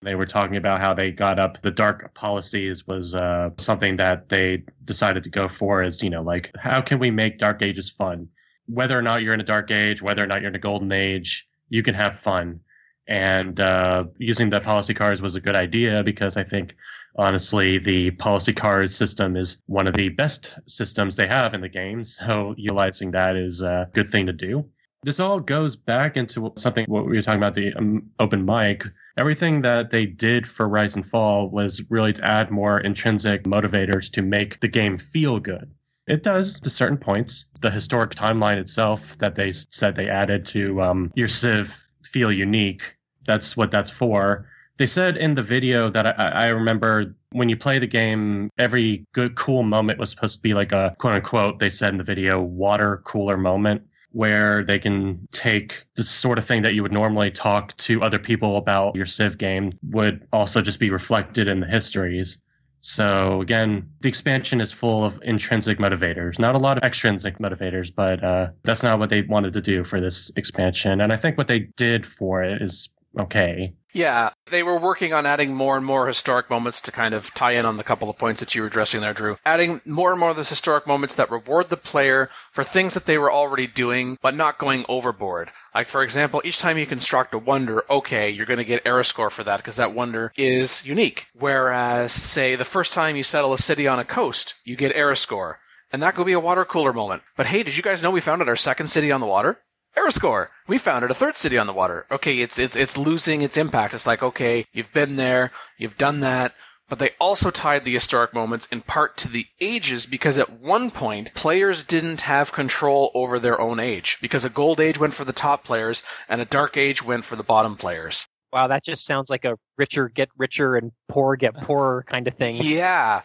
They 0.02 0.14
were 0.14 0.26
talking 0.26 0.56
about 0.56 0.80
how 0.80 0.94
they 0.94 1.10
got 1.10 1.40
up 1.40 1.60
the 1.62 1.72
dark 1.72 2.14
policies 2.14 2.86
was 2.86 3.16
uh, 3.16 3.50
something 3.58 3.96
that 3.96 4.28
they 4.28 4.62
decided 4.84 5.24
to 5.24 5.30
go 5.30 5.48
for. 5.48 5.82
Is 5.82 6.00
you 6.00 6.10
know 6.10 6.22
like 6.22 6.52
how 6.56 6.80
can 6.80 7.00
we 7.00 7.10
make 7.10 7.38
Dark 7.38 7.60
Ages 7.60 7.90
fun? 7.90 8.28
Whether 8.66 8.96
or 8.96 9.02
not 9.02 9.22
you're 9.22 9.34
in 9.34 9.40
a 9.40 9.44
Dark 9.44 9.72
Age, 9.72 10.00
whether 10.00 10.22
or 10.22 10.26
not 10.26 10.42
you're 10.42 10.50
in 10.50 10.54
a 10.54 10.60
Golden 10.60 10.92
Age, 10.92 11.48
you 11.68 11.82
can 11.82 11.94
have 11.94 12.20
fun. 12.20 12.60
And 13.08 13.58
uh, 13.58 14.04
using 14.18 14.48
the 14.48 14.60
policy 14.60 14.94
cards 14.94 15.22
was 15.22 15.34
a 15.34 15.40
good 15.40 15.56
idea 15.56 16.04
because 16.04 16.36
I 16.36 16.44
think 16.44 16.76
honestly, 17.16 17.78
the 17.78 18.10
policy 18.12 18.52
card 18.52 18.90
system 18.90 19.36
is 19.36 19.58
one 19.66 19.86
of 19.86 19.94
the 19.94 20.08
best 20.10 20.52
systems 20.66 21.16
they 21.16 21.26
have 21.26 21.54
in 21.54 21.60
the 21.60 21.68
game. 21.68 22.04
So 22.04 22.54
utilizing 22.56 23.10
that 23.12 23.36
is 23.36 23.60
a 23.60 23.88
good 23.92 24.10
thing 24.10 24.26
to 24.26 24.32
do. 24.32 24.64
This 25.02 25.20
all 25.20 25.38
goes 25.38 25.76
back 25.76 26.16
into 26.16 26.52
something 26.56 26.86
what 26.86 27.06
we 27.06 27.16
were 27.16 27.22
talking 27.22 27.40
about 27.40 27.54
the 27.54 27.74
um, 27.74 28.10
open 28.18 28.44
mic. 28.44 28.84
Everything 29.18 29.60
that 29.60 29.90
they 29.90 30.06
did 30.06 30.46
for 30.46 30.66
Rise 30.66 30.96
and 30.96 31.06
Fall 31.06 31.50
was 31.50 31.82
really 31.90 32.14
to 32.14 32.24
add 32.24 32.50
more 32.50 32.80
intrinsic 32.80 33.44
motivators 33.44 34.10
to 34.12 34.22
make 34.22 34.60
the 34.60 34.68
game 34.68 34.96
feel 34.96 35.38
good. 35.38 35.70
It 36.06 36.22
does 36.22 36.58
to 36.60 36.70
certain 36.70 36.96
points. 36.96 37.46
The 37.60 37.70
historic 37.70 38.12
timeline 38.12 38.56
itself 38.56 39.16
that 39.18 39.34
they 39.34 39.52
said 39.52 39.94
they 39.94 40.08
added 40.08 40.46
to 40.46 40.82
um, 40.82 41.12
your 41.14 41.28
Civ 41.28 41.76
feel 42.02 42.32
unique. 42.32 42.82
That's 43.26 43.56
what 43.56 43.70
that's 43.70 43.90
for 43.90 44.46
they 44.77 44.87
said 44.87 45.16
in 45.16 45.35
the 45.35 45.43
video 45.43 45.91
that 45.91 46.18
I, 46.18 46.29
I, 46.29 46.47
remember 46.47 47.14
when 47.31 47.49
you 47.49 47.57
play 47.57 47.79
the 47.79 47.87
game, 47.87 48.51
every 48.59 49.07
good, 49.12 49.37
cool 49.37 49.62
moment 49.62 49.99
was 49.99 50.11
supposed 50.11 50.37
to 50.37 50.43
be 50.43 50.55
like 50.55 50.72
a 50.72 50.97
quote 50.99 51.14
unquote, 51.14 51.59
they 51.59 51.70
said 51.70 51.91
in 51.91 51.97
the 51.99 52.05
video, 52.05 52.43
water 52.43 53.03
cooler 53.05 53.37
moment 53.37 53.83
where 54.14 54.64
they 54.64 54.79
can 54.79 55.27
take 55.33 55.75
the 55.97 56.05
sort 56.05 56.39
of 56.39 56.47
thing 56.47 56.62
that 56.62 56.75
you 56.75 56.83
would 56.83 56.93
normally 56.93 57.33
talk 57.33 57.77
to 57.77 58.01
other 58.01 58.18
people 58.18 58.57
about 58.57 58.95
your 58.95 59.07
Civ 59.07 59.39
game 59.39 59.72
would 59.91 60.27
also 60.33 60.61
just 60.61 60.79
be 60.79 60.89
reflected 60.89 61.49
in 61.49 61.59
the 61.59 61.66
histories. 61.66 62.39
So 62.81 63.41
again, 63.41 63.89
the 64.03 64.09
expansion 64.09 64.61
is 64.61 64.72
full 64.72 65.05
of 65.05 65.18
intrinsic 65.25 65.79
motivators, 65.79 66.39
not 66.39 66.55
a 66.55 66.59
lot 66.59 66.77
of 66.77 66.85
extrinsic 66.85 67.39
motivators, 67.39 67.91
but 67.95 68.22
uh, 68.22 68.51
that's 68.62 68.85
not 68.85 69.01
what 69.01 69.11
they 69.11 69.22
wanted 69.22 69.53
to 69.55 69.61
do 69.61 69.83
for 69.83 70.01
this 70.01 70.31
expansion. 70.37 71.01
And 71.01 71.12
I 71.12 71.16
think 71.16 71.37
what 71.37 71.49
they 71.49 71.61
did 71.77 72.07
for 72.07 72.45
it 72.45 72.62
is 72.62 72.91
okay. 73.18 73.74
Yeah, 73.94 74.30
they 74.50 74.64
were 74.64 74.78
working 74.78 75.14
on 75.14 75.24
adding 75.24 75.54
more 75.54 75.76
and 75.76 75.86
more 75.86 76.08
historic 76.08 76.50
moments 76.50 76.80
to 76.80 76.90
kind 76.90 77.14
of 77.14 77.32
tie 77.32 77.52
in 77.52 77.64
on 77.64 77.76
the 77.76 77.84
couple 77.84 78.10
of 78.10 78.18
points 78.18 78.40
that 78.40 78.52
you 78.52 78.62
were 78.62 78.66
addressing 78.66 79.00
there, 79.00 79.14
Drew. 79.14 79.36
Adding 79.46 79.82
more 79.86 80.10
and 80.10 80.18
more 80.18 80.30
of 80.30 80.36
those 80.36 80.48
historic 80.48 80.84
moments 80.84 81.14
that 81.14 81.30
reward 81.30 81.70
the 81.70 81.76
player 81.76 82.28
for 82.50 82.64
things 82.64 82.94
that 82.94 83.06
they 83.06 83.18
were 83.18 83.32
already 83.32 83.68
doing, 83.68 84.18
but 84.20 84.34
not 84.34 84.58
going 84.58 84.84
overboard. 84.88 85.52
Like, 85.72 85.88
for 85.88 86.02
example, 86.02 86.42
each 86.44 86.58
time 86.58 86.76
you 86.76 86.86
construct 86.86 87.34
a 87.34 87.38
wonder, 87.38 87.84
okay, 87.88 88.28
you're 88.28 88.46
going 88.46 88.58
to 88.58 88.64
get 88.64 88.84
era 88.84 89.04
score 89.04 89.30
for 89.30 89.44
that 89.44 89.58
because 89.58 89.76
that 89.76 89.94
wonder 89.94 90.32
is 90.36 90.84
unique. 90.84 91.28
Whereas, 91.32 92.10
say, 92.10 92.56
the 92.56 92.64
first 92.64 92.92
time 92.92 93.14
you 93.14 93.22
settle 93.22 93.52
a 93.52 93.58
city 93.58 93.86
on 93.86 94.00
a 94.00 94.04
coast, 94.04 94.54
you 94.64 94.74
get 94.74 94.94
era 94.96 95.16
score. 95.16 95.60
And 95.92 96.02
that 96.02 96.16
could 96.16 96.26
be 96.26 96.32
a 96.32 96.40
water 96.40 96.64
cooler 96.64 96.92
moment. 96.92 97.22
But 97.36 97.46
hey, 97.46 97.62
did 97.62 97.76
you 97.76 97.82
guys 97.84 98.02
know 98.02 98.10
we 98.10 98.20
founded 98.20 98.48
our 98.48 98.56
second 98.56 98.88
city 98.88 99.12
on 99.12 99.20
the 99.20 99.28
water? 99.28 99.60
Erascore. 99.97 100.49
We 100.66 100.78
founded 100.78 101.11
a 101.11 101.14
third 101.14 101.36
city 101.36 101.59
on 101.59 101.66
the 101.66 101.72
water. 101.72 102.07
Okay, 102.11 102.40
it's 102.40 102.59
it's 102.59 102.76
it's 102.76 102.97
losing 102.97 103.42
its 103.42 103.57
impact. 103.57 103.95
It's 103.95 104.07
like 104.07 104.22
okay, 104.22 104.66
you've 104.72 104.92
been 104.92 105.16
there, 105.16 105.53
you've 105.78 105.99
done 105.99 106.20
that, 106.20 106.55
but 106.88 106.99
they 106.99 107.11
also 107.20 107.51
tied 107.51 107.84
the 107.84 107.92
historic 107.92 108.34
moments 108.34 108.66
in 108.66 108.80
part 108.82 109.16
to 109.18 109.28
the 109.28 109.47
ages 109.61 110.07
because 110.07 110.38
at 110.38 110.51
one 110.61 110.90
point 110.90 111.34
players 111.34 111.84
didn't 111.84 112.22
have 112.22 112.53
control 112.53 113.11
over 113.14 113.38
their 113.38 113.61
own 113.61 113.80
age 113.80 114.18
because 114.20 114.45
a 114.45 114.51
gold 114.51 114.80
age 114.80 114.99
went 114.99 115.14
for 115.14 115.24
the 115.24 115.32
top 115.32 115.64
players 115.64 116.03
and 116.28 116.40
a 116.40 116.45
dark 116.47 116.76
age 116.76 117.05
went 117.05 117.24
for 117.24 117.36
the 117.36 117.42
bottom 117.42 117.76
players. 117.76 118.26
Wow, 118.53 118.68
that 118.68 118.84
just 118.84 119.05
sounds 119.05 119.30
like 119.30 119.45
a 119.45 119.57
richer 119.78 120.09
get 120.09 120.28
richer 120.36 120.76
and 120.76 120.92
poor 121.09 121.34
get 121.36 121.57
poorer 121.57 122.05
kind 122.07 122.28
of 122.28 122.34
thing. 122.34 122.57
Yeah. 122.61 123.22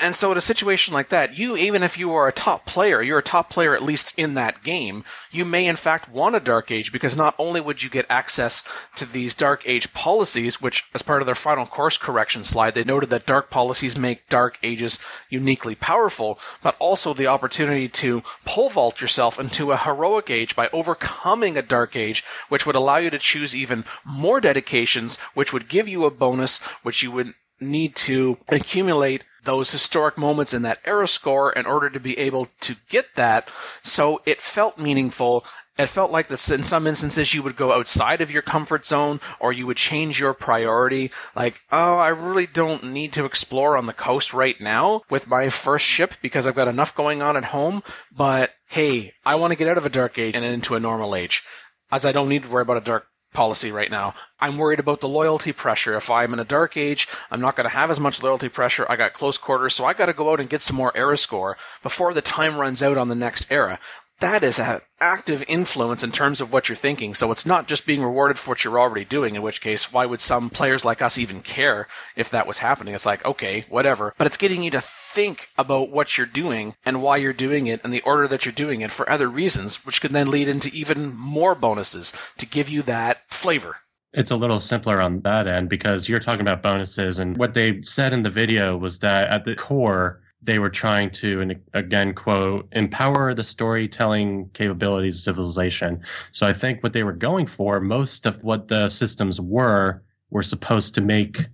And 0.00 0.14
so, 0.14 0.30
in 0.30 0.38
a 0.38 0.40
situation 0.40 0.94
like 0.94 1.08
that, 1.08 1.36
you, 1.36 1.56
even 1.56 1.82
if 1.82 1.98
you 1.98 2.12
are 2.14 2.28
a 2.28 2.32
top 2.32 2.64
player, 2.66 3.02
you're 3.02 3.18
a 3.18 3.22
top 3.22 3.50
player 3.50 3.74
at 3.74 3.82
least 3.82 4.14
in 4.16 4.34
that 4.34 4.62
game, 4.62 5.02
you 5.32 5.44
may 5.44 5.66
in 5.66 5.74
fact 5.74 6.08
want 6.08 6.36
a 6.36 6.40
Dark 6.40 6.70
Age 6.70 6.92
because 6.92 7.16
not 7.16 7.34
only 7.36 7.60
would 7.60 7.82
you 7.82 7.90
get 7.90 8.06
access 8.08 8.62
to 8.94 9.04
these 9.04 9.34
Dark 9.34 9.62
Age 9.66 9.92
policies, 9.94 10.62
which, 10.62 10.88
as 10.94 11.02
part 11.02 11.20
of 11.20 11.26
their 11.26 11.34
final 11.34 11.66
course 11.66 11.98
correction 11.98 12.44
slide, 12.44 12.74
they 12.74 12.84
noted 12.84 13.10
that 13.10 13.26
Dark 13.26 13.50
policies 13.50 13.98
make 13.98 14.28
Dark 14.28 14.56
Ages 14.62 15.00
uniquely 15.30 15.74
powerful, 15.74 16.38
but 16.62 16.76
also 16.78 17.12
the 17.12 17.26
opportunity 17.26 17.88
to 17.88 18.22
pole 18.44 18.70
vault 18.70 19.00
yourself 19.00 19.40
into 19.40 19.72
a 19.72 19.76
Heroic 19.76 20.30
Age 20.30 20.54
by 20.54 20.68
overcoming 20.72 21.56
a 21.56 21.62
Dark 21.62 21.96
Age, 21.96 22.24
which 22.48 22.64
would 22.64 22.76
allow 22.76 22.98
you 22.98 23.10
to 23.10 23.18
choose 23.18 23.56
even 23.56 23.84
more 24.04 24.40
dedications, 24.40 25.16
which 25.34 25.52
would 25.52 25.68
give 25.68 25.88
you 25.88 26.04
a 26.04 26.10
bonus, 26.10 26.62
which 26.84 27.02
you 27.02 27.10
would 27.10 27.34
need 27.60 27.96
to 27.96 28.38
accumulate 28.48 29.24
those 29.44 29.70
historic 29.70 30.18
moments 30.18 30.54
in 30.54 30.62
that 30.62 30.78
era 30.84 31.08
score 31.08 31.52
in 31.52 31.66
order 31.66 31.90
to 31.90 32.00
be 32.00 32.18
able 32.18 32.48
to 32.60 32.76
get 32.88 33.14
that. 33.14 33.50
So 33.82 34.20
it 34.26 34.40
felt 34.40 34.78
meaningful. 34.78 35.44
It 35.78 35.86
felt 35.86 36.10
like 36.10 36.26
that 36.26 36.50
in 36.50 36.64
some 36.64 36.88
instances 36.88 37.32
you 37.32 37.42
would 37.44 37.54
go 37.54 37.72
outside 37.72 38.20
of 38.20 38.32
your 38.32 38.42
comfort 38.42 38.84
zone 38.84 39.20
or 39.38 39.52
you 39.52 39.66
would 39.66 39.76
change 39.76 40.18
your 40.18 40.34
priority. 40.34 41.12
Like, 41.36 41.60
oh, 41.70 41.98
I 41.98 42.08
really 42.08 42.46
don't 42.46 42.84
need 42.92 43.12
to 43.12 43.24
explore 43.24 43.76
on 43.76 43.86
the 43.86 43.92
coast 43.92 44.34
right 44.34 44.60
now 44.60 45.02
with 45.08 45.28
my 45.28 45.48
first 45.50 45.86
ship 45.86 46.14
because 46.20 46.46
I've 46.46 46.56
got 46.56 46.66
enough 46.66 46.94
going 46.94 47.22
on 47.22 47.36
at 47.36 47.46
home. 47.46 47.84
But 48.14 48.50
hey, 48.68 49.12
I 49.24 49.36
want 49.36 49.52
to 49.52 49.56
get 49.56 49.68
out 49.68 49.78
of 49.78 49.86
a 49.86 49.90
dark 49.90 50.18
age 50.18 50.34
and 50.34 50.44
into 50.44 50.74
a 50.74 50.80
normal 50.80 51.14
age. 51.14 51.44
As 51.92 52.04
I 52.04 52.12
don't 52.12 52.28
need 52.28 52.42
to 52.42 52.50
worry 52.50 52.62
about 52.62 52.76
a 52.76 52.80
dark 52.80 53.06
policy 53.32 53.70
right 53.70 53.90
now. 53.90 54.14
I'm 54.40 54.58
worried 54.58 54.80
about 54.80 55.00
the 55.00 55.08
loyalty 55.08 55.52
pressure. 55.52 55.96
If 55.96 56.10
I'm 56.10 56.32
in 56.32 56.40
a 56.40 56.44
dark 56.44 56.76
age, 56.76 57.08
I'm 57.30 57.40
not 57.40 57.56
going 57.56 57.68
to 57.68 57.74
have 57.74 57.90
as 57.90 58.00
much 58.00 58.22
loyalty 58.22 58.48
pressure. 58.48 58.86
I 58.88 58.96
got 58.96 59.12
close 59.12 59.38
quarters, 59.38 59.74
so 59.74 59.84
I 59.84 59.92
got 59.92 60.06
to 60.06 60.12
go 60.12 60.32
out 60.32 60.40
and 60.40 60.50
get 60.50 60.62
some 60.62 60.76
more 60.76 60.96
era 60.96 61.16
score 61.16 61.56
before 61.82 62.14
the 62.14 62.22
time 62.22 62.58
runs 62.58 62.82
out 62.82 62.96
on 62.96 63.08
the 63.08 63.14
next 63.14 63.50
era 63.50 63.78
that 64.20 64.42
is 64.42 64.58
an 64.58 64.80
active 65.00 65.44
influence 65.46 66.02
in 66.02 66.10
terms 66.10 66.40
of 66.40 66.52
what 66.52 66.68
you're 66.68 66.76
thinking. 66.76 67.14
So 67.14 67.30
it's 67.30 67.46
not 67.46 67.68
just 67.68 67.86
being 67.86 68.02
rewarded 68.02 68.38
for 68.38 68.50
what 68.50 68.64
you're 68.64 68.80
already 68.80 69.04
doing, 69.04 69.36
in 69.36 69.42
which 69.42 69.60
case, 69.60 69.92
why 69.92 70.06
would 70.06 70.20
some 70.20 70.50
players 70.50 70.84
like 70.84 71.00
us 71.00 71.18
even 71.18 71.40
care 71.40 71.86
if 72.16 72.30
that 72.30 72.46
was 72.46 72.58
happening? 72.58 72.94
It's 72.94 73.06
like, 73.06 73.24
okay, 73.24 73.64
whatever. 73.68 74.14
But 74.18 74.26
it's 74.26 74.36
getting 74.36 74.62
you 74.62 74.70
to 74.72 74.80
think 74.80 75.48
about 75.56 75.90
what 75.90 76.18
you're 76.18 76.26
doing 76.26 76.74
and 76.84 77.02
why 77.02 77.16
you're 77.18 77.32
doing 77.32 77.66
it 77.66 77.80
and 77.84 77.92
the 77.92 78.02
order 78.02 78.26
that 78.28 78.44
you're 78.44 78.52
doing 78.52 78.80
it 78.80 78.90
for 78.90 79.08
other 79.08 79.28
reasons, 79.28 79.86
which 79.86 80.00
could 80.00 80.10
then 80.10 80.30
lead 80.30 80.48
into 80.48 80.70
even 80.72 81.14
more 81.16 81.54
bonuses 81.54 82.12
to 82.38 82.46
give 82.46 82.68
you 82.68 82.82
that 82.82 83.18
flavor. 83.28 83.76
It's 84.14 84.30
a 84.30 84.36
little 84.36 84.58
simpler 84.58 85.00
on 85.00 85.20
that 85.20 85.46
end 85.46 85.68
because 85.68 86.08
you're 86.08 86.18
talking 86.18 86.40
about 86.40 86.62
bonuses. 86.62 87.18
And 87.18 87.36
what 87.36 87.54
they 87.54 87.82
said 87.82 88.12
in 88.12 88.22
the 88.22 88.30
video 88.30 88.76
was 88.76 88.98
that 89.00 89.30
at 89.30 89.44
the 89.44 89.54
core, 89.54 90.22
they 90.42 90.58
were 90.58 90.70
trying 90.70 91.10
to, 91.10 91.40
and 91.40 91.60
again, 91.74 92.14
quote, 92.14 92.68
empower 92.72 93.34
the 93.34 93.44
storytelling 93.44 94.48
capabilities 94.54 95.16
of 95.16 95.22
civilization. 95.22 96.00
So 96.30 96.46
I 96.46 96.52
think 96.52 96.82
what 96.82 96.92
they 96.92 97.02
were 97.02 97.12
going 97.12 97.46
for, 97.46 97.80
most 97.80 98.26
of 98.26 98.42
what 98.44 98.68
the 98.68 98.88
systems 98.88 99.40
were, 99.40 100.02
were 100.30 100.42
supposed 100.42 100.94
to 100.94 101.00
make 101.00 101.46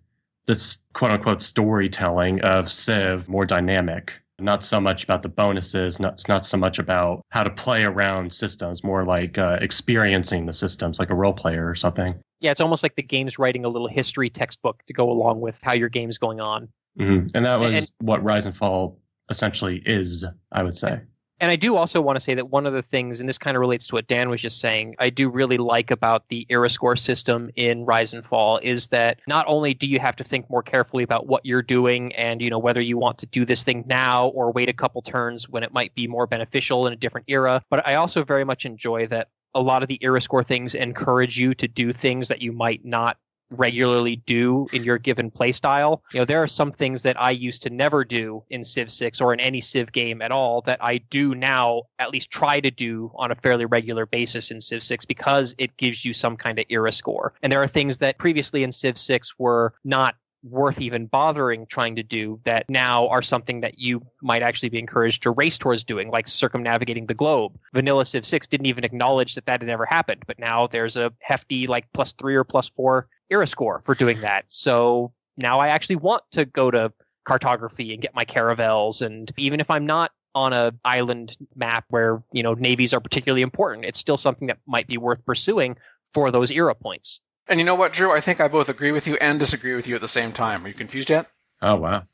this 0.47 0.79
quote 0.93 1.11
unquote 1.11 1.41
storytelling 1.41 2.41
of 2.43 2.71
Civ 2.71 3.29
more 3.29 3.47
dynamic. 3.47 4.13
Not 4.41 4.65
so 4.65 4.81
much 4.81 5.05
about 5.05 5.23
the 5.23 5.29
bonuses, 5.29 6.01
not, 6.01 6.23
not 6.29 6.45
so 6.45 6.57
much 6.57 6.79
about 6.79 7.25
how 7.31 7.45
to 7.45 7.51
play 7.51 7.85
around 7.85 8.33
systems, 8.33 8.83
more 8.83 9.05
like 9.05 9.39
uh, 9.39 9.59
experiencing 9.61 10.45
the 10.45 10.53
systems, 10.53 10.99
like 10.99 11.11
a 11.11 11.15
role 11.15 11.33
player 11.33 11.69
or 11.69 11.77
something. 11.77 12.15
Yeah, 12.41 12.51
it's 12.51 12.61
almost 12.61 12.83
like 12.83 12.97
the 12.97 13.03
game's 13.03 13.39
writing 13.39 13.65
a 13.65 13.69
little 13.69 13.89
history 13.89 14.29
textbook 14.29 14.83
to 14.87 14.93
go 14.93 15.09
along 15.09 15.41
with 15.41 15.63
how 15.63 15.73
your 15.73 15.89
game's 15.89 16.19
going 16.19 16.41
on. 16.41 16.69
Mm-hmm. 16.99 17.37
And 17.37 17.45
that 17.47 17.59
was 17.59 17.75
and, 17.75 17.93
what 18.07 18.23
Rise 18.23 18.47
and 18.47 18.57
Fall 18.57 18.99
essentially 19.31 19.83
is, 19.85 20.25
I 20.53 20.63
would 20.63 20.77
say. 20.77 21.01
And 21.41 21.51
I 21.51 21.57
do 21.57 21.77
also 21.77 22.01
want 22.01 22.17
to 22.17 22.21
say 22.21 22.35
that 22.35 22.51
one 22.51 22.65
of 22.65 22.73
the 22.73 22.83
things, 22.83 23.19
and 23.19 23.29
this 23.29 23.39
kind 23.39 23.57
of 23.57 23.61
relates 23.61 23.89
to 23.89 23.97
what 23.97 24.07
Dan 24.07 24.31
was 24.31 24.41
just 24.41 24.61
saying, 24.61 24.95
I 25.01 25.11
do 25.11 25.29
really 25.29 25.59
like 25.59 25.91
about 25.91 26.29
the 26.29 26.47
era 26.49 26.71
score 26.71 26.95
system 26.95 27.51
in 27.57 27.85
Rise 27.85 28.15
and 28.15 28.25
Fall 28.25 28.59
is 28.63 28.87
that 28.89 29.21
not 29.27 29.45
only 29.49 29.75
do 29.75 29.89
you 29.89 29.99
have 29.99 30.15
to 30.17 30.25
think 30.25 30.49
more 30.49 30.63
carefully 30.63 31.03
about 31.03 31.27
what 31.27 31.45
you're 31.45 31.63
doing 31.63 32.15
and 32.15 32.41
you 32.41 32.51
know 32.51 32.59
whether 32.59 32.81
you 32.81 32.97
want 32.97 33.19
to 33.19 33.27
do 33.27 33.45
this 33.45 33.65
thing 33.65 33.85
now 33.87 34.29
or 34.29 34.53
wait 34.53 34.69
a 34.69 34.73
couple 34.73 35.03
turns 35.03 35.49
when 35.49 35.65
it 35.65 35.73
might 35.73 35.95
be 35.95 36.07
more 36.07 36.27
beneficial 36.27 36.87
in 36.87 36.93
a 36.93 36.97
different 36.97 37.27
era, 37.29 37.63
but 37.69 37.87
I 37.87 37.97
also 37.97 38.23
very 38.23 38.45
much 38.45 38.65
enjoy 38.65 39.07
that 39.09 39.29
a 39.55 39.61
lot 39.61 39.83
of 39.83 39.89
the 39.89 39.99
era 40.03 40.21
score 40.21 40.45
things 40.45 40.75
encourage 40.75 41.39
you 41.39 41.55
to 41.55 41.69
do 41.69 41.93
things 41.93 42.29
that 42.29 42.43
you 42.43 42.53
might 42.53 42.85
not 42.85 43.19
regularly 43.59 44.17
do 44.17 44.67
in 44.73 44.85
your 44.85 44.99
given 44.99 45.31
playstyle. 45.31 46.01
You 46.13 46.21
know, 46.21 46.25
there 46.25 46.43
are 46.43 46.47
some 46.47 46.73
things 46.73 47.03
that 47.03 47.21
I 47.21 47.31
used 47.31 47.63
to 47.65 47.71
never 47.71 48.05
do 48.05 48.43
in 48.51 48.65
Civ 48.65 48.91
6 48.91 49.21
or 49.21 49.33
in 49.33 49.41
any 49.41 49.61
Civ 49.61 49.93
game 49.93 50.23
at 50.23 50.33
all 50.33 50.61
that 50.63 50.83
I 50.83 50.99
do 50.99 51.35
now 51.35 51.83
at 51.99 52.11
least 52.11 52.31
try 52.31 52.61
to 52.61 52.71
do 52.71 53.11
on 53.17 53.31
a 53.31 53.35
fairly 53.37 53.65
regular 53.65 54.07
basis 54.07 54.51
in 54.51 54.61
Civ 54.61 54.83
6 54.83 55.05
because 55.05 55.55
it 55.59 55.77
gives 55.77 56.05
you 56.05 56.13
some 56.13 56.37
kind 56.37 56.59
of 56.59 56.67
era 56.69 56.93
score. 56.93 57.35
And 57.43 57.53
there 57.53 57.63
are 57.63 57.69
things 57.69 57.99
that 57.99 58.19
previously 58.19 58.63
in 58.63 58.73
Civ 58.73 58.99
6 58.99 59.39
were 59.39 59.75
not 59.85 60.17
worth 60.45 60.81
even 60.81 61.07
bothering 61.07 61.67
trying 61.67 61.97
to 61.97 62.03
do 62.03 62.39
that 62.45 62.69
now 62.69 63.09
are 63.09 63.23
something 63.23 63.61
that 63.63 63.79
you 63.79 64.05
might 64.23 64.43
actually 64.43 64.69
be 64.69 64.79
encouraged 64.79 65.23
to 65.23 65.31
race 65.31 65.59
towards 65.59 65.85
doing, 65.85 66.11
like 66.11 66.29
circumnavigating 66.29 67.07
the 67.07 67.15
globe. 67.15 67.59
Vanilla 67.73 68.05
Civ 68.05 68.25
6 68.25 68.47
didn't 68.47 68.67
even 68.67 68.85
acknowledge 68.85 69.35
that 69.35 69.47
that 69.47 69.63
had 69.63 69.71
ever 69.71 69.87
happened, 69.87 70.23
but 70.27 70.39
now 70.39 70.67
there's 70.67 70.97
a 70.97 71.13
hefty, 71.21 71.67
like, 71.67 71.91
plus 71.93 72.13
three 72.13 72.35
or 72.35 72.45
plus 72.45 72.69
four 72.69 73.09
era 73.31 73.47
score 73.47 73.81
for 73.85 73.95
doing 73.95 74.21
that. 74.21 74.45
So 74.49 75.13
now 75.37 75.61
I 75.61 75.69
actually 75.69 75.97
want 75.97 76.23
to 76.33 76.45
go 76.45 76.71
to 76.71 76.93
cartography 77.25 77.93
and 77.93 78.03
get 78.03 78.15
my 78.15 78.25
caravels. 78.25 79.03
And 79.03 79.31
even 79.37 79.61
if 79.61 79.71
I'm 79.71 79.87
not 79.87 80.13
on 80.35 80.53
a 80.53 80.73
island 80.85 81.37
map 81.55 81.85
where, 81.91 82.23
you 82.33 82.43
know, 82.43 82.55
navies 82.55 82.93
are 82.93 83.01
particularly 83.01 83.43
important, 83.43 83.87
it's 83.87 83.99
still 83.99 84.17
something 84.17 84.49
that 84.49 84.59
might 84.67 84.87
be 84.87 84.99
worth 84.99 85.25
pursuing 85.25 85.77
for 86.13 86.31
those 86.31 86.51
era 86.51 86.75
points. 86.75 87.21
And 87.47 87.59
you 87.59 87.67
know 87.67 87.75
what, 87.75 87.93
Drew? 87.93 88.13
I 88.13 88.21
think 88.21 88.41
I 88.41 88.49
both 88.49 88.69
agree 88.69 88.93
with 88.93 89.07
you 89.07 89.17
and 89.17 89.39
disagree 89.39 89.75
with 89.75 89.87
you 89.87 89.95
at 89.95 90.01
the 90.01 90.09
same 90.09 90.33
time. 90.33 90.65
Are 90.65 90.69
you 90.69 90.75
confused 90.75 91.11
yet? 91.11 91.27
Oh 91.61 91.77
wow. 91.77 92.05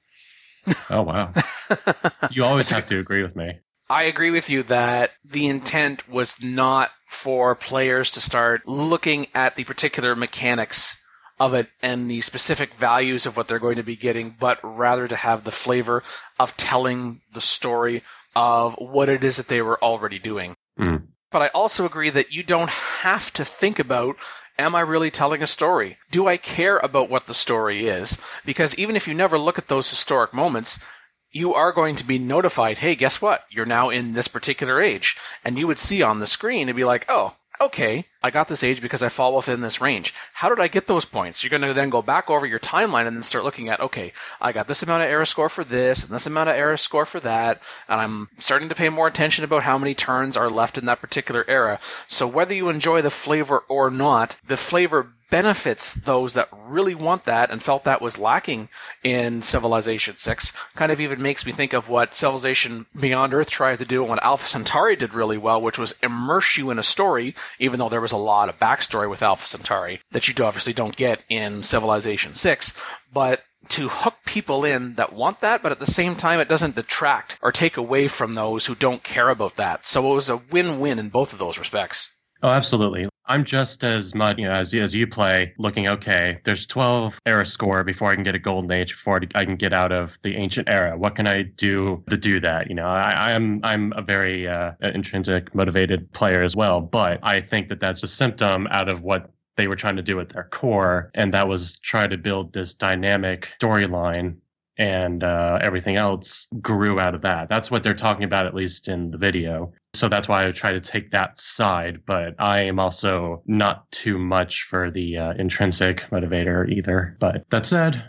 Oh 0.90 1.02
wow. 1.02 1.32
you 2.30 2.44
always 2.44 2.70
have 2.70 2.88
to 2.88 2.98
agree 2.98 3.22
with 3.22 3.36
me. 3.36 3.61
I 3.88 4.04
agree 4.04 4.30
with 4.30 4.50
you 4.50 4.62
that 4.64 5.12
the 5.24 5.48
intent 5.48 6.08
was 6.08 6.40
not 6.42 6.90
for 7.08 7.56
players 7.56 8.11
to 8.12 8.20
start 8.20 8.66
looking 8.68 9.26
at 9.34 9.56
the 9.56 9.64
particular 9.64 10.14
mechanics 10.14 10.99
of 11.41 11.55
it 11.55 11.68
and 11.82 12.09
the 12.09 12.20
specific 12.20 12.74
values 12.74 13.24
of 13.24 13.36
what 13.36 13.49
they're 13.49 13.59
going 13.59 13.76
to 13.76 13.82
be 13.82 13.97
getting, 13.97 14.36
but 14.38 14.61
rather 14.62 15.09
to 15.09 15.16
have 15.16 15.43
the 15.43 15.51
flavor 15.51 16.03
of 16.38 16.57
telling 16.59 17.22
the 17.32 17.41
story 17.41 18.03
of 18.36 18.74
what 18.74 19.09
it 19.09 19.24
is 19.24 19.38
that 19.38 19.49
they 19.49 19.62
were 19.62 19.82
already 19.82 20.18
doing. 20.18 20.55
Mm. 20.78 21.09
But 21.32 21.43
I 21.43 21.49
also 21.49 21.86
agree 21.86 22.11
that 22.11 22.34
you 22.34 22.43
don't 22.43 22.70
have 22.70 23.32
to 23.32 23.45
think 23.45 23.78
about 23.78 24.16
Am 24.59 24.74
I 24.74 24.80
really 24.80 25.11
telling 25.11 25.43
a 25.43 25.47
story? 25.47 25.97
Do 26.11 26.26
I 26.26 26.36
care 26.36 26.76
about 26.76 27.09
what 27.09 27.26
the 27.26 27.32
story 27.32 27.86
is? 27.86 28.20
Because 28.45 28.74
even 28.78 28.95
if 28.95 29.09
you 29.09 29.14
never 29.14 29.38
look 29.38 29.57
at 29.57 29.68
those 29.68 29.88
historic 29.88 30.34
moments, 30.34 30.84
you 31.32 31.55
are 31.55 31.72
going 31.72 31.97
to 31.97 32.07
be 32.07 32.18
notified, 32.18 32.76
hey, 32.76 32.95
guess 32.95 33.22
what? 33.22 33.45
You're 33.49 33.64
now 33.64 33.88
in 33.88 34.12
this 34.12 34.28
particular 34.28 34.78
age. 34.78 35.16
And 35.47 35.59
you 35.59 35.66
would 35.66 35.78
see 35.78 36.03
on 36.03 36.18
the 36.18 36.26
screen 36.26 36.68
and 36.68 36.76
be 36.76 36.84
like, 36.84 37.07
oh, 37.09 37.36
okay, 37.61 38.06
I 38.22 38.30
got 38.30 38.48
this 38.48 38.64
age 38.64 38.80
because 38.80 39.02
I 39.02 39.08
fall 39.08 39.36
within 39.36 39.61
this 39.61 39.80
range. 39.80 40.14
How 40.34 40.48
did 40.48 40.61
I 40.61 40.68
get 40.68 40.86
those 40.86 41.04
points? 41.04 41.42
You're 41.42 41.50
going 41.50 41.62
to 41.62 41.74
then 41.74 41.90
go 41.90 42.02
back 42.02 42.30
over 42.30 42.46
your 42.46 42.58
timeline 42.58 43.06
and 43.06 43.16
then 43.16 43.22
start 43.22 43.44
looking 43.44 43.68
at, 43.68 43.80
okay, 43.80 44.12
I 44.40 44.52
got 44.52 44.66
this 44.66 44.82
amount 44.82 45.02
of 45.02 45.11
era 45.11 45.26
score 45.26 45.48
for 45.48 45.64
this 45.64 46.02
and 46.02 46.12
this 46.12 46.26
amount 46.26 46.48
of 46.48 46.56
era 46.56 46.78
score 46.78 47.04
for 47.04 47.20
that. 47.20 47.61
And 47.88 48.00
I'm 48.00 48.28
starting 48.38 48.68
to 48.70 48.74
pay 48.74 48.88
more 48.88 49.06
attention 49.06 49.44
about 49.44 49.64
how 49.64 49.76
many 49.76 49.94
turns 49.94 50.36
are 50.36 50.50
left 50.50 50.78
in 50.78 50.86
that 50.86 51.00
particular 51.00 51.44
era. 51.48 51.78
So 52.08 52.26
whether 52.26 52.54
you 52.54 52.68
enjoy 52.68 53.02
the 53.02 53.11
flavor 53.11 53.64
or 53.68 53.90
not, 53.90 54.36
the 54.46 54.56
flavor 54.56 55.12
benefits 55.31 55.95
those 55.95 56.35
that 56.35 56.49
really 56.53 56.95
want 56.95 57.24
that 57.24 57.51
and 57.51 57.62
felt 57.62 57.85
that 57.85 58.03
was 58.03 58.18
lacking 58.18 58.68
in 59.03 59.43
Civilization 59.43 60.16
6. 60.16 60.53
Kind 60.74 60.93
of 60.93 61.01
even 61.01 61.22
makes 61.22 61.47
me 61.47 61.53
think 61.53 61.72
of 61.72 61.89
what 61.89 62.14
Civilization 62.14 62.87
Beyond 62.99 63.33
Earth 63.33 63.51
tried 63.51 63.78
to 63.78 63.85
do 63.85 64.03
and 64.03 64.11
what 64.11 64.22
Alpha 64.22 64.49
Centauri 64.49 64.97
did 64.97 65.14
really 65.14 65.39
well, 65.39 65.61
which 65.61 65.78
was 65.78 65.95
immerse 66.03 66.57
you 66.57 66.70
in 66.70 66.78
a 66.78 66.83
story, 66.83 67.35
even 67.59 67.78
though 67.78 67.89
there 67.89 68.01
was 68.01 68.12
a 68.12 68.16
lot 68.16 68.49
of 68.49 68.59
backstory 68.59 69.09
with 69.09 69.22
Alpha 69.22 69.47
Centauri 69.47 70.01
that 70.11 70.28
you 70.28 70.45
obviously 70.45 70.72
don't 70.72 70.97
get 70.97 71.24
in 71.28 71.62
Civilization 71.62 72.35
6. 72.35 72.78
But 73.12 73.43
to 73.68 73.89
hook 73.89 74.16
people 74.24 74.64
in 74.64 74.95
that 74.95 75.12
want 75.12 75.41
that, 75.41 75.62
but 75.62 75.72
at 75.72 75.78
the 75.78 75.87
same 75.87 76.16
time, 76.16 76.41
it 76.41 76.49
doesn't 76.49 76.76
detract 76.76 77.39
or 77.43 77.53
take 77.53 77.76
away 77.76 78.09
from 78.09 78.35
those 78.35 78.66
who 78.66 78.74
don't 78.74 79.03
care 79.03 79.28
about 79.28 79.57
that. 79.57 79.87
So 79.87 80.11
it 80.11 80.14
was 80.14 80.31
a 80.31 80.39
win-win 80.39 80.99
in 80.99 81.11
both 81.11 81.33
of 81.33 81.39
those 81.39 81.59
respects. 81.59 82.11
Oh, 82.43 82.49
absolutely. 82.49 83.09
I'm 83.26 83.45
just 83.45 83.84
as 83.84 84.14
much, 84.14 84.38
you 84.38 84.47
know, 84.47 84.55
as, 84.55 84.74
as 84.74 84.95
you 84.95 85.07
play, 85.07 85.53
looking, 85.59 85.86
okay, 85.86 86.41
there's 86.45 86.66
12 86.66 87.20
era 87.26 87.47
score 87.47 87.84
before 87.84 88.11
I 88.11 88.14
can 88.14 88.24
get 88.24 88.34
a 88.34 88.41
golden 88.41 88.72
age, 88.72 88.93
before 88.93 89.20
I 89.34 89.45
can 89.45 89.57
get 89.57 89.72
out 89.72 89.93
of 89.93 90.18
the 90.22 90.34
ancient 90.34 90.68
era. 90.68 90.99
What 90.99 91.14
can 91.14 91.26
I 91.26 91.43
do 91.43 92.03
to 92.11 92.16
do 92.16 92.41
that? 92.41 92.68
You 92.68 92.74
know, 92.74 92.86
I, 92.86 93.30
am 93.30 93.61
I'm, 93.62 93.93
I'm 93.93 93.99
a 93.99 94.03
very 94.03 94.49
uh, 94.49 94.72
intrinsic 94.80 95.55
motivated 95.55 96.11
player 96.12 96.43
as 96.43 96.57
well, 96.57 96.80
but 96.80 97.20
I 97.22 97.41
think 97.41 97.68
that 97.68 97.78
that's 97.78 98.03
a 98.03 98.09
symptom 98.09 98.66
out 98.68 98.88
of 98.88 99.03
what 99.03 99.30
they 99.57 99.68
were 99.68 99.76
trying 99.76 99.97
to 99.97 100.03
do 100.03 100.18
at 100.18 100.30
their 100.30 100.45
core, 100.45 101.11
and 101.14 101.34
that 101.34 101.47
was 101.47 101.78
try 101.80 102.07
to 102.07 102.16
build 102.16 102.53
this 102.53 102.74
dynamic 102.74 103.49
storyline 103.61 104.36
and 104.81 105.22
uh, 105.22 105.59
everything 105.61 105.97
else 105.97 106.47
grew 106.62 106.99
out 106.99 107.14
of 107.14 107.20
that. 107.20 107.51
That's 107.51 107.70
what 107.70 107.83
they're 107.83 107.93
talking 107.93 108.24
about, 108.24 108.47
at 108.47 108.55
least 108.55 108.89
in 108.89 109.11
the 109.11 109.18
video. 109.18 109.70
So 109.93 110.09
that's 110.09 110.26
why 110.26 110.47
I 110.47 110.53
try 110.53 110.72
to 110.72 110.81
take 110.81 111.11
that 111.11 111.39
side, 111.39 112.01
but 112.07 112.35
I 112.39 112.62
am 112.62 112.78
also 112.78 113.43
not 113.45 113.91
too 113.93 114.16
much 114.16 114.62
for 114.70 114.91
the 114.91 115.18
uh, 115.18 115.33
intrinsic 115.33 116.01
motivator 116.11 116.66
either. 116.70 117.14
But 117.20 117.45
that 117.51 117.66
said, 117.66 118.03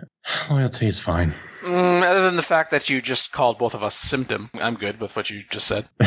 loyalty 0.50 0.88
is 0.88 0.98
fine. 0.98 1.34
Mm, 1.62 2.04
other 2.04 2.24
than 2.24 2.38
the 2.38 2.42
fact 2.42 2.72
that 2.72 2.90
you 2.90 3.02
just 3.02 3.34
called 3.34 3.58
both 3.58 3.74
of 3.74 3.84
us 3.84 3.96
symptom, 3.96 4.50
I'm 4.54 4.76
good 4.76 5.02
with 5.02 5.18
what 5.18 5.30
you 5.30 5.44
just 5.52 5.68
said. 5.68 5.90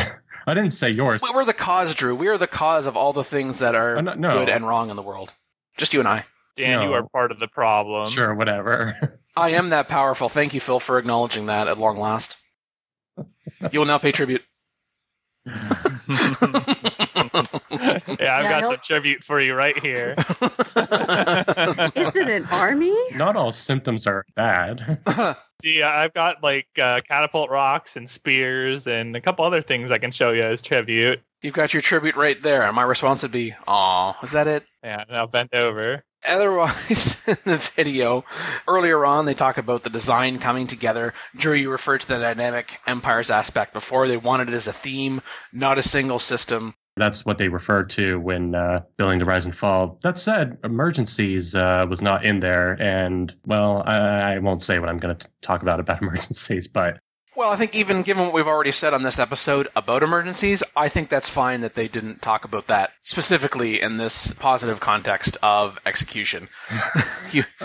I 0.47 0.53
didn't 0.55 0.71
say 0.71 0.89
yours. 0.89 1.21
We 1.21 1.29
are 1.29 1.45
the 1.45 1.53
cause, 1.53 1.93
Drew. 1.93 2.15
We 2.15 2.27
are 2.27 2.39
the 2.39 2.47
cause 2.47 2.87
of 2.87 2.97
all 2.97 3.13
the 3.13 3.23
things 3.23 3.59
that 3.59 3.75
are 3.75 4.01
no, 4.01 4.15
no. 4.15 4.39
good 4.39 4.49
and 4.49 4.67
wrong 4.67 4.89
in 4.89 4.95
the 4.95 5.03
world. 5.03 5.31
Just 5.77 5.93
you 5.93 5.99
and 5.99 6.09
I. 6.09 6.25
Dan, 6.55 6.79
No. 6.79 6.85
you 6.87 6.93
are 6.93 7.07
part 7.09 7.31
of 7.31 7.39
the 7.39 7.47
problem. 7.47 8.09
Sure, 8.11 8.33
whatever. 8.33 9.19
I 9.35 9.49
am 9.49 9.69
that 9.69 9.87
powerful. 9.87 10.29
Thank 10.29 10.53
you, 10.53 10.59
Phil, 10.59 10.79
for 10.79 10.97
acknowledging 10.97 11.47
that 11.47 11.67
at 11.67 11.77
long 11.77 11.97
last. 11.97 12.37
You 13.71 13.79
will 13.79 13.85
now 13.85 13.97
pay 13.97 14.11
tribute. 14.11 14.43
yeah, 17.71 17.99
I've 17.99 18.19
Yeah, 18.19 18.49
got 18.49 18.59
he'll- 18.61 18.71
the 18.71 18.77
tribute 18.83 19.23
for 19.23 19.39
you 19.41 19.53
right 19.55 19.77
here. 19.79 20.15
Is 21.95 22.15
it 22.15 22.27
an 22.29 22.45
army? 22.51 22.95
Not 23.15 23.35
all 23.35 23.51
symptoms 23.51 24.07
are 24.07 24.25
bad. 24.35 24.99
See, 25.61 25.81
I've 25.81 26.13
got 26.13 26.43
like 26.43 26.67
uh, 26.81 27.01
catapult 27.07 27.49
rocks 27.49 27.95
and 27.95 28.09
spears 28.09 28.87
and 28.87 29.15
a 29.15 29.21
couple 29.21 29.45
other 29.45 29.61
things 29.61 29.91
I 29.91 29.97
can 29.97 30.11
show 30.11 30.31
you 30.31 30.43
as 30.43 30.61
tribute. 30.61 31.21
You've 31.41 31.53
got 31.53 31.73
your 31.73 31.81
tribute 31.81 32.15
right 32.15 32.41
there, 32.41 32.63
and 32.63 32.75
my 32.75 32.83
response 32.83 33.21
would 33.21 33.31
be, 33.31 33.53
"Aw, 33.67 34.15
is 34.23 34.31
that 34.31 34.47
it?" 34.47 34.63
Yeah, 34.83 35.03
now 35.09 35.27
bend 35.27 35.49
over. 35.53 36.03
Otherwise, 36.27 37.21
in 37.27 37.37
the 37.45 37.57
video, 37.75 38.23
earlier 38.67 39.05
on, 39.05 39.25
they 39.25 39.35
talk 39.35 39.57
about 39.59 39.83
the 39.83 39.89
design 39.91 40.39
coming 40.39 40.65
together. 40.65 41.13
Drew, 41.35 41.53
you 41.53 41.69
referred 41.69 42.01
to 42.01 42.07
the 42.07 42.17
dynamic 42.17 42.79
empires 42.87 43.29
aspect 43.29 43.73
before. 43.73 44.07
They 44.07 44.17
wanted 44.17 44.49
it 44.49 44.53
as 44.55 44.67
a 44.67 44.73
theme, 44.73 45.21
not 45.53 45.77
a 45.77 45.83
single 45.83 46.17
system. 46.19 46.73
That's 46.97 47.25
what 47.25 47.37
they 47.37 47.49
referred 47.49 47.89
to 47.91 48.19
when 48.19 48.55
uh, 48.55 48.81
building 48.97 49.19
the 49.19 49.25
Rise 49.25 49.45
and 49.45 49.55
Fall. 49.55 49.99
That 50.01 50.17
said, 50.17 50.57
emergencies 50.63 51.53
uh, 51.53 51.85
was 51.89 52.01
not 52.01 52.25
in 52.25 52.39
there, 52.39 52.81
and 52.81 53.33
well, 53.45 53.83
I, 53.85 54.35
I 54.35 54.39
won't 54.39 54.63
say 54.63 54.79
what 54.79 54.87
I'm 54.87 54.97
going 54.97 55.15
to 55.15 55.27
talk 55.41 55.61
about 55.61 55.79
about 55.81 56.01
emergencies, 56.01 56.67
but 56.67 56.99
Well, 57.37 57.51
I 57.51 57.57
think 57.57 57.75
even 57.75 58.01
given 58.01 58.23
what 58.23 58.33
we've 58.33 58.47
already 58.47 58.71
said 58.71 58.93
on 58.93 59.03
this 59.03 59.19
episode 59.19 59.67
about 59.75 60.03
emergencies, 60.03 60.63
I 60.73 60.87
think 60.87 61.09
that's 61.09 61.27
fine 61.27 61.59
that 61.61 61.75
they 61.75 61.89
didn't 61.89 62.21
talk 62.21 62.45
about 62.45 62.67
that 62.67 62.91
specifically 63.03 63.81
in 63.81 63.97
this 63.97 64.33
positive 64.35 64.79
context 64.79 65.35
of 65.43 65.77
execution. 65.85 66.47
you, 67.31 67.43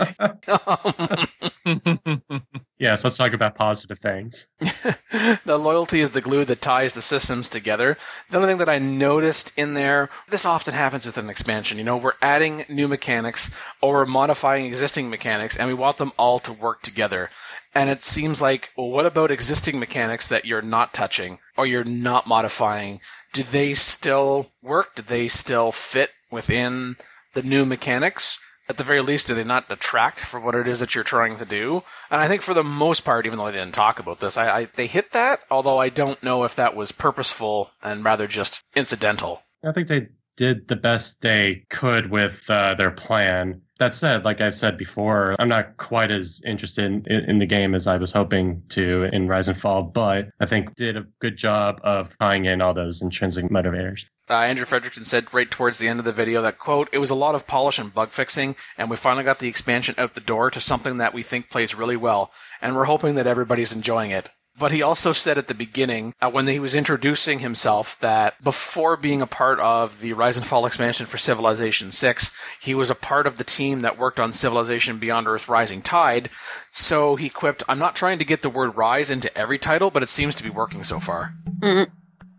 yeah. 2.80 2.96
So 2.96 3.06
let's 3.06 3.16
talk 3.16 3.32
about 3.32 3.54
positive 3.54 4.00
things. 4.00 4.48
the 4.58 5.56
loyalty 5.56 6.00
is 6.00 6.10
the 6.10 6.20
glue 6.20 6.44
that 6.46 6.60
ties 6.60 6.94
the 6.94 7.02
systems 7.02 7.48
together. 7.48 7.96
The 8.30 8.38
only 8.38 8.48
thing 8.48 8.58
that 8.58 8.68
I 8.68 8.80
noticed 8.80 9.56
in 9.56 9.74
there, 9.74 10.10
this 10.30 10.44
often 10.44 10.74
happens 10.74 11.06
with 11.06 11.16
an 11.16 11.30
expansion. 11.30 11.78
You 11.78 11.84
know, 11.84 11.96
we're 11.96 12.14
adding 12.20 12.64
new 12.68 12.88
mechanics 12.88 13.52
or 13.80 13.98
we're 13.98 14.06
modifying 14.06 14.66
existing 14.66 15.10
mechanics 15.10 15.56
and 15.56 15.68
we 15.68 15.74
want 15.74 15.98
them 15.98 16.10
all 16.18 16.40
to 16.40 16.52
work 16.52 16.82
together. 16.82 17.30
And 17.74 17.88
it 17.88 18.02
seems 18.02 18.42
like, 18.42 18.70
well, 18.76 18.90
what 18.90 19.06
about 19.06 19.30
existing 19.30 19.78
mechanics 19.78 20.28
that 20.28 20.44
you're 20.44 20.62
not 20.62 20.92
touching 20.92 21.38
or 21.56 21.66
you're 21.66 21.84
not 21.84 22.26
modifying? 22.26 23.00
Do 23.32 23.42
they 23.42 23.74
still 23.74 24.50
work? 24.62 24.96
Do 24.96 25.02
they 25.02 25.28
still 25.28 25.70
fit 25.70 26.10
within 26.30 26.96
the 27.34 27.42
new 27.42 27.64
mechanics? 27.64 28.38
At 28.68 28.76
the 28.76 28.84
very 28.84 29.00
least, 29.00 29.26
do 29.26 29.34
they 29.34 29.44
not 29.44 29.68
detract 29.68 30.20
from 30.20 30.44
what 30.44 30.54
it 30.54 30.68
is 30.68 30.78
that 30.78 30.94
you're 30.94 31.02
trying 31.02 31.36
to 31.38 31.44
do? 31.44 31.82
And 32.08 32.20
I 32.20 32.28
think 32.28 32.40
for 32.40 32.54
the 32.54 32.62
most 32.62 33.00
part, 33.00 33.26
even 33.26 33.38
though 33.38 33.46
I 33.46 33.52
didn't 33.52 33.74
talk 33.74 33.98
about 33.98 34.20
this, 34.20 34.36
I, 34.36 34.60
I 34.60 34.64
they 34.76 34.86
hit 34.86 35.10
that. 35.12 35.40
Although 35.50 35.78
I 35.78 35.88
don't 35.88 36.22
know 36.22 36.44
if 36.44 36.54
that 36.56 36.76
was 36.76 36.92
purposeful 36.92 37.70
and 37.82 38.04
rather 38.04 38.28
just 38.28 38.62
incidental. 38.76 39.42
I 39.64 39.72
think 39.72 39.88
they 39.88 40.08
did 40.36 40.68
the 40.68 40.76
best 40.76 41.20
they 41.20 41.66
could 41.68 42.10
with 42.10 42.42
uh, 42.48 42.74
their 42.74 42.92
plan. 42.92 43.60
That 43.80 43.94
said, 43.94 44.26
like 44.26 44.42
I've 44.42 44.54
said 44.54 44.76
before, 44.76 45.34
I'm 45.38 45.48
not 45.48 45.78
quite 45.78 46.10
as 46.10 46.42
interested 46.44 46.84
in, 46.84 47.06
in, 47.06 47.38
the 47.38 47.46
game 47.46 47.74
as 47.74 47.86
I 47.86 47.96
was 47.96 48.12
hoping 48.12 48.62
to 48.68 49.04
in 49.04 49.26
Rise 49.26 49.48
and 49.48 49.58
Fall, 49.58 49.82
but 49.82 50.28
I 50.38 50.44
think 50.44 50.74
did 50.76 50.98
a 50.98 51.06
good 51.18 51.38
job 51.38 51.80
of 51.82 52.10
tying 52.20 52.44
in 52.44 52.60
all 52.60 52.74
those 52.74 53.00
intrinsic 53.00 53.46
motivators. 53.46 54.04
Uh, 54.28 54.34
Andrew 54.34 54.66
Frederiksen 54.66 55.06
said 55.06 55.32
right 55.32 55.50
towards 55.50 55.78
the 55.78 55.88
end 55.88 55.98
of 55.98 56.04
the 56.04 56.12
video 56.12 56.42
that 56.42 56.58
quote, 56.58 56.90
"It 56.92 56.98
was 56.98 57.08
a 57.08 57.14
lot 57.14 57.34
of 57.34 57.46
polish 57.46 57.78
and 57.78 57.92
bug 57.92 58.10
fixing, 58.10 58.54
and 58.76 58.90
we 58.90 58.98
finally 58.98 59.24
got 59.24 59.38
the 59.38 59.48
expansion 59.48 59.94
out 59.96 60.14
the 60.14 60.20
door 60.20 60.50
to 60.50 60.60
something 60.60 60.98
that 60.98 61.14
we 61.14 61.22
think 61.22 61.48
plays 61.48 61.74
really 61.74 61.96
well, 61.96 62.32
and 62.60 62.76
we're 62.76 62.84
hoping 62.84 63.14
that 63.14 63.26
everybody's 63.26 63.72
enjoying 63.72 64.10
it." 64.10 64.28
But 64.58 64.72
he 64.72 64.82
also 64.82 65.12
said 65.12 65.38
at 65.38 65.48
the 65.48 65.54
beginning, 65.54 66.14
uh, 66.20 66.30
when 66.30 66.46
he 66.46 66.58
was 66.58 66.74
introducing 66.74 67.38
himself, 67.38 67.98
that 68.00 68.42
before 68.44 68.96
being 68.96 69.22
a 69.22 69.26
part 69.26 69.58
of 69.58 70.00
the 70.00 70.12
Rise 70.12 70.36
and 70.36 70.44
Fall 70.44 70.66
expansion 70.66 71.06
for 71.06 71.16
Civilization 71.16 71.92
6, 71.92 72.30
he 72.60 72.74
was 72.74 72.90
a 72.90 72.94
part 72.94 73.26
of 73.26 73.38
the 73.38 73.44
team 73.44 73.80
that 73.80 73.96
worked 73.98 74.20
on 74.20 74.32
Civilization 74.32 74.98
Beyond 74.98 75.26
Earth 75.26 75.48
Rising 75.48 75.80
Tide. 75.80 76.28
So 76.72 77.16
he 77.16 77.30
quipped, 77.30 77.62
I'm 77.68 77.78
not 77.78 77.96
trying 77.96 78.18
to 78.18 78.24
get 78.24 78.42
the 78.42 78.50
word 78.50 78.76
rise 78.76 79.08
into 79.08 79.34
every 79.36 79.58
title, 79.58 79.90
but 79.90 80.02
it 80.02 80.08
seems 80.10 80.34
to 80.36 80.44
be 80.44 80.50
working 80.50 80.84
so 80.84 81.00
far. 81.00 81.32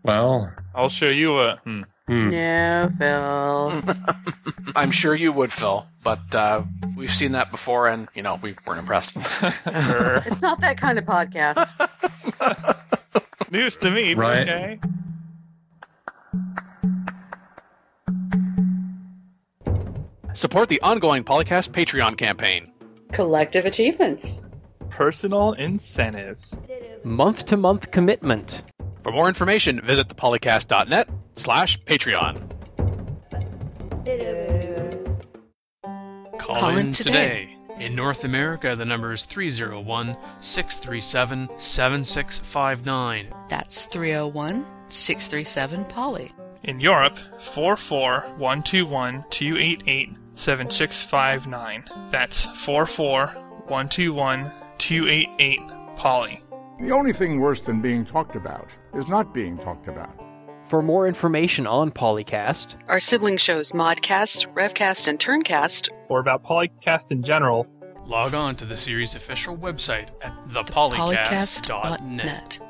Well, 0.04 0.52
I'll 0.74 0.88
show 0.88 1.08
you 1.08 1.38
a. 1.38 1.56
Hmm. 1.64 1.82
Hmm. 2.06 2.30
No, 2.30 2.88
Phil. 2.98 3.82
I'm 4.76 4.90
sure 4.90 5.14
you 5.14 5.32
would, 5.32 5.52
Phil, 5.52 5.86
but 6.02 6.34
uh, 6.34 6.62
we've 6.96 7.12
seen 7.12 7.32
that 7.32 7.50
before, 7.50 7.88
and 7.88 8.08
you 8.14 8.22
know 8.22 8.38
we 8.42 8.54
weren't 8.66 8.80
impressed. 8.80 9.16
it's 9.16 10.42
not 10.42 10.60
that 10.60 10.76
kind 10.78 10.98
of 10.98 11.04
podcast. 11.04 11.74
News 13.50 13.76
to 13.76 13.90
me, 13.90 14.14
Right. 14.14 14.48
okay? 14.48 14.80
Support 20.34 20.68
the 20.70 20.80
ongoing 20.80 21.24
Polycast 21.24 21.70
Patreon 21.70 22.16
campaign. 22.16 22.72
Collective 23.12 23.66
achievements. 23.66 24.40
Personal 24.88 25.52
incentives. 25.52 26.60
Month 27.04 27.46
to 27.46 27.56
month 27.56 27.90
commitment. 27.90 28.62
For 29.02 29.12
more 29.12 29.28
information, 29.28 29.80
visit 29.84 30.08
thepolycast.net 30.08 31.08
slash 31.34 31.80
Patreon. 31.84 32.48
Call, 36.38 36.56
Call 36.56 36.70
in 36.70 36.88
in 36.88 36.92
today. 36.92 37.56
In 37.78 37.94
North 37.94 38.24
America, 38.24 38.76
the 38.76 38.84
number 38.84 39.12
is 39.12 39.26
301 39.26 40.16
637 40.40 41.48
7659. 41.58 43.34
That's 43.48 43.86
301 43.86 44.64
637 44.88 45.84
Polly. 45.86 46.30
In 46.64 46.78
Europe, 46.78 47.18
44121 47.40 49.24
288 49.30 50.10
7659. 50.34 51.84
That's 52.10 52.46
44121 52.64 54.52
288 54.78 55.60
Polly. 55.96 56.42
The 56.80 56.92
only 56.92 57.12
thing 57.12 57.40
worse 57.40 57.64
than 57.64 57.80
being 57.80 58.04
talked 58.04 58.36
about 58.36 58.68
is 58.94 59.08
not 59.08 59.34
being 59.34 59.58
talked 59.58 59.88
about. 59.88 60.31
For 60.62 60.82
more 60.82 61.08
information 61.08 61.66
on 61.66 61.90
Polycast, 61.90 62.76
Our 62.88 63.00
sibling 63.00 63.36
shows 63.36 63.72
Modcast, 63.72 64.52
Revcast, 64.54 65.08
and 65.08 65.18
Turncast. 65.18 65.88
Or 66.08 66.20
about 66.20 66.44
Polycast 66.44 67.10
in 67.10 67.22
general, 67.22 67.66
log 68.06 68.34
on 68.34 68.54
to 68.56 68.64
the 68.64 68.76
series' 68.76 69.14
official 69.14 69.56
website 69.56 70.08
at 70.22 70.32
thepolycast.net. 70.48 72.60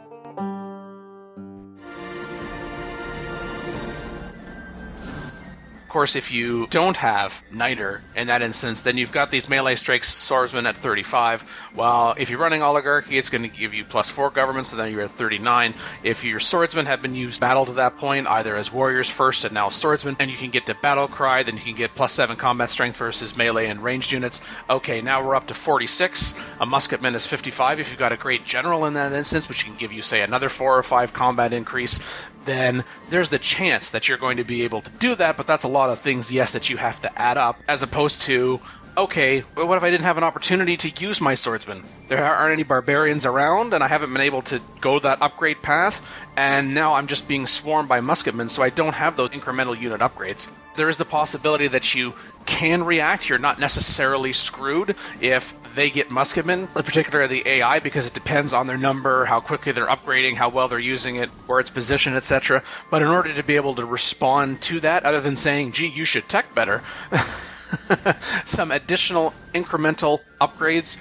course, 5.93 6.17
if 6.17 6.33
you 6.33 6.67
don't 6.69 6.97
have 6.97 7.45
Niter 7.53 8.03
in 8.17 8.27
that 8.29 8.41
instance, 8.41 8.83
then 8.83 8.97
you've 8.97 9.13
got 9.13 9.31
these 9.31 9.49
melee 9.49 9.77
strikes 9.77 10.13
swordsmen 10.13 10.67
at 10.67 10.77
35. 10.77 11.43
While 11.75 12.15
if 12.17 12.31
you're 12.31 12.39
running 12.39 12.63
Oligarchy, 12.63 13.19
it's 13.19 13.29
going 13.29 13.43
to 13.43 13.49
give 13.49 13.75
you 13.75 13.85
plus 13.85 14.11
4 14.11 14.31
government, 14.31 14.67
so 14.67 14.77
then 14.77 14.91
you're 14.91 15.03
at 15.03 15.11
39. 15.11 15.75
If 16.03 16.25
your 16.25 16.41
swordsmen 16.41 16.87
have 16.87 17.03
been 17.03 17.15
used 17.15 17.41
battle 17.41 17.67
to 17.67 17.73
that 17.75 17.99
point, 17.99 18.27
either 18.27 18.57
as 18.57 18.73
warriors 18.73 19.11
first 19.11 19.45
and 19.45 19.53
now 19.53 19.69
swordsmen, 19.69 20.17
and 20.19 20.31
you 20.31 20.37
can 20.37 20.51
get 20.51 20.65
to 20.67 20.75
Battle 20.77 21.09
Cry, 21.09 21.43
then 21.43 21.57
you 21.57 21.63
can 21.63 21.75
get 21.75 21.95
plus 21.95 22.13
7 22.13 22.37
combat 22.37 22.71
strength 22.71 22.97
versus 22.97 23.37
melee 23.37 23.67
and 23.67 23.85
ranged 23.85 24.13
units. 24.13 24.41
Okay, 24.71 25.03
now 25.03 25.25
we're 25.25 25.37
up 25.37 25.47
to 25.49 25.55
46. 25.55 26.43
A 26.61 26.67
musketman 26.67 27.15
is 27.15 27.27
55 27.27 27.81
if 27.81 27.91
you've 27.91 27.99
got 27.99 28.13
a 28.13 28.17
great 28.17 28.45
general 28.47 28.87
in 28.87 28.95
that 28.95 29.13
instance, 29.13 29.49
which 29.49 29.65
can 29.67 29.77
give 29.77 29.93
you, 29.93 30.01
say, 30.01 30.23
another 30.23 30.49
4 30.49 30.79
or 30.79 30.83
5 30.83 31.13
combat 31.13 31.53
increase 31.53 32.01
then 32.45 32.85
there's 33.09 33.29
the 33.29 33.39
chance 33.39 33.91
that 33.91 34.09
you're 34.09 34.19
going 34.19 34.37
to 34.37 34.45
be 34.45 34.63
able 34.63 34.81
to 34.83 34.91
do 34.91 35.15
that, 35.15 35.37
but 35.37 35.47
that's 35.47 35.65
a 35.65 35.69
lot 35.69 35.91
of 35.91 36.01
things, 36.01 36.31
yes, 36.31 36.53
that 36.53 36.71
you 36.71 36.77
have 36.77 37.01
to 37.03 37.19
add 37.19 37.39
up, 37.39 37.59
as 37.69 37.83
opposed 37.83 38.23
to, 38.23 38.61
okay, 38.97 39.41
what 39.41 39.77
if 39.77 39.83
I 39.83 39.91
didn't 39.91 40.05
have 40.05 40.19
an 40.19 40.25
opportunity 40.25 40.77
to 40.77 40.91
use 41.03 41.21
my 41.21 41.35
swordsman? 41.35 41.85
There 42.09 42.23
aren't 42.23 42.53
any 42.53 42.63
barbarians 42.63 43.25
around, 43.25 43.73
and 43.73 43.83
I 43.83 43.89
haven't 43.89 44.13
been 44.13 44.23
able 44.23 44.43
to 44.43 44.61
go 44.81 44.99
that 44.99 45.23
upgrade 45.23 45.63
path, 45.63 46.25
and 46.37 46.75
now 46.75 46.95
I'm 46.95 47.07
just 47.07 47.29
being 47.29 47.47
swarmed 47.47 47.89
by 47.89 48.01
musketmen, 48.01 48.51
so 48.51 48.63
I 48.63 48.71
don't 48.71 48.95
have 48.95 49.17
those 49.17 49.31
incremental 49.31 49.79
unit 49.79 50.01
upgrades. 50.01 50.51
There 50.77 50.89
is 50.89 50.97
the 50.97 51.05
possibility 51.05 51.69
that 51.69 51.95
you 51.95 52.15
can 52.47 52.85
react. 52.85 53.29
You're 53.29 53.39
not 53.39 53.61
necessarily 53.61 54.33
screwed 54.33 54.97
if 55.21 55.55
they 55.75 55.91
get 55.91 56.09
musketmen, 56.09 56.73
particularly 56.73 57.43
the 57.43 57.49
AI, 57.49 57.79
because 57.79 58.07
it 58.07 58.15
depends 58.15 58.53
on 58.53 58.67
their 58.67 58.79
number, 58.79 59.25
how 59.25 59.41
quickly 59.41 59.73
they're 59.73 59.87
upgrading, 59.87 60.37
how 60.37 60.49
well 60.49 60.69
they're 60.69 60.79
using 60.79 61.17
it, 61.17 61.29
where 61.47 61.61
it's 61.61 61.71
positioned, 61.71 62.17
etc. 62.17 62.63
But 62.91 63.03
in 63.03 63.09
order 63.09 63.33
to 63.33 63.43
be 63.43 63.57
able 63.57 63.75
to 63.77 63.85
respond 63.85 64.61
to 64.63 64.81
that, 64.81 65.05
other 65.05 65.21
than 65.21 65.37
saying, 65.37 65.73
gee, 65.73 65.89
you 65.89 66.05
should 66.05 66.29
tech 66.29 66.55
better, 66.55 66.83
some 68.45 68.71
additional 68.71 69.35
incremental 69.55 70.21
upgrades 70.41 71.01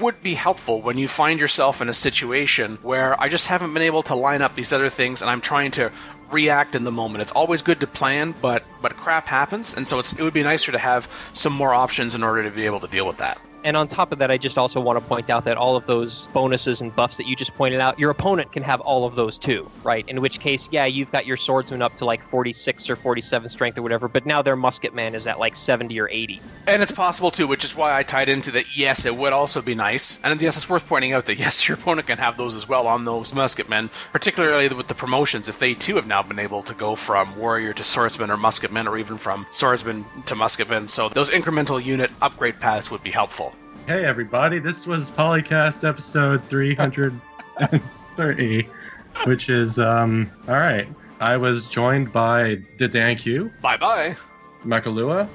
would 0.00 0.22
be 0.22 0.34
helpful 0.34 0.80
when 0.80 0.96
you 0.96 1.08
find 1.08 1.40
yourself 1.40 1.82
in 1.82 1.88
a 1.88 1.92
situation 1.92 2.78
where 2.82 3.20
I 3.20 3.28
just 3.28 3.48
haven't 3.48 3.74
been 3.74 3.82
able 3.82 4.04
to 4.04 4.14
line 4.14 4.40
up 4.40 4.54
these 4.54 4.72
other 4.72 4.88
things 4.88 5.20
and 5.20 5.28
I'm 5.28 5.40
trying 5.40 5.72
to 5.72 5.90
react 6.30 6.74
in 6.76 6.84
the 6.84 6.92
moment. 6.92 7.22
It's 7.22 7.32
always 7.32 7.62
good 7.62 7.80
to 7.80 7.86
plan, 7.86 8.34
but 8.40 8.64
but 8.80 8.96
crap 8.96 9.26
happens, 9.28 9.74
and 9.74 9.86
so 9.86 9.98
it 9.98 10.20
would 10.20 10.34
be 10.34 10.42
nicer 10.42 10.72
to 10.72 10.78
have 10.78 11.08
some 11.32 11.52
more 11.52 11.74
options 11.74 12.14
in 12.14 12.22
order 12.22 12.42
to 12.42 12.50
be 12.50 12.66
able 12.66 12.80
to 12.80 12.86
deal 12.86 13.06
with 13.06 13.18
that. 13.18 13.38
And 13.64 13.76
on 13.76 13.88
top 13.88 14.12
of 14.12 14.18
that, 14.18 14.30
I 14.30 14.38
just 14.38 14.58
also 14.58 14.80
want 14.80 14.98
to 14.98 15.04
point 15.04 15.30
out 15.30 15.44
that 15.44 15.56
all 15.56 15.74
of 15.74 15.86
those 15.86 16.28
bonuses 16.28 16.80
and 16.80 16.94
buffs 16.94 17.16
that 17.16 17.26
you 17.26 17.34
just 17.34 17.54
pointed 17.54 17.80
out, 17.80 17.98
your 17.98 18.10
opponent 18.10 18.52
can 18.52 18.62
have 18.62 18.80
all 18.82 19.06
of 19.06 19.14
those 19.14 19.38
too, 19.38 19.70
right? 19.82 20.08
In 20.08 20.20
which 20.20 20.40
case, 20.40 20.68
yeah, 20.70 20.84
you've 20.86 21.10
got 21.10 21.26
your 21.26 21.36
swordsman 21.36 21.82
up 21.82 21.96
to 21.96 22.04
like 22.04 22.22
46 22.22 22.90
or 22.90 22.96
47 22.96 23.48
strength 23.48 23.78
or 23.78 23.82
whatever, 23.82 24.08
but 24.08 24.26
now 24.26 24.42
their 24.42 24.56
musketman 24.56 25.14
is 25.14 25.26
at 25.26 25.38
like 25.38 25.56
70 25.56 25.98
or 25.98 26.08
80. 26.08 26.40
And 26.66 26.82
it's 26.82 26.92
possible 26.92 27.30
too, 27.30 27.46
which 27.46 27.64
is 27.64 27.76
why 27.76 27.96
I 27.96 28.02
tied 28.02 28.28
into 28.28 28.50
that. 28.52 28.76
Yes, 28.76 29.06
it 29.06 29.16
would 29.16 29.32
also 29.32 29.62
be 29.62 29.74
nice, 29.74 30.20
and 30.22 30.40
yes, 30.40 30.56
it's 30.56 30.68
worth 30.68 30.86
pointing 30.86 31.12
out 31.12 31.26
that 31.26 31.38
yes, 31.38 31.66
your 31.68 31.76
opponent 31.76 32.06
can 32.06 32.18
have 32.18 32.36
those 32.36 32.54
as 32.54 32.68
well 32.68 32.86
on 32.86 33.04
those 33.04 33.32
musketmen, 33.32 33.90
particularly 34.12 34.68
with 34.68 34.88
the 34.88 34.94
promotions. 34.94 35.48
If 35.48 35.58
they 35.58 35.74
too 35.74 35.96
have 35.96 36.06
now 36.06 36.22
been 36.22 36.38
able 36.38 36.62
to 36.62 36.74
go 36.74 36.94
from 36.94 37.36
warrior 37.36 37.72
to 37.72 37.84
swordsman 37.84 38.30
or 38.30 38.36
musket 38.36 38.70
musketman, 38.70 38.88
or 38.88 38.98
even 38.98 39.16
from 39.16 39.46
swordsman 39.50 40.04
to 40.26 40.34
musket 40.34 40.68
musketman, 40.68 40.88
so 40.88 41.08
those 41.08 41.30
incremental 41.30 41.82
unit 41.82 42.10
upgrade 42.22 42.60
paths 42.60 42.90
would 42.90 43.02
be 43.02 43.10
helpful. 43.10 43.53
Hey, 43.86 44.04
everybody, 44.06 44.58
this 44.58 44.86
was 44.86 45.10
Polycast 45.10 45.86
episode 45.86 46.42
330, 46.48 48.68
which 49.24 49.50
is, 49.50 49.78
um, 49.78 50.30
all 50.48 50.54
right. 50.54 50.88
I 51.20 51.36
was 51.36 51.68
joined 51.68 52.10
by 52.12 52.56
Didankyu, 52.78 53.50
Bye 53.60 53.76
bye. 53.76 54.16
Makalua, 54.64 55.28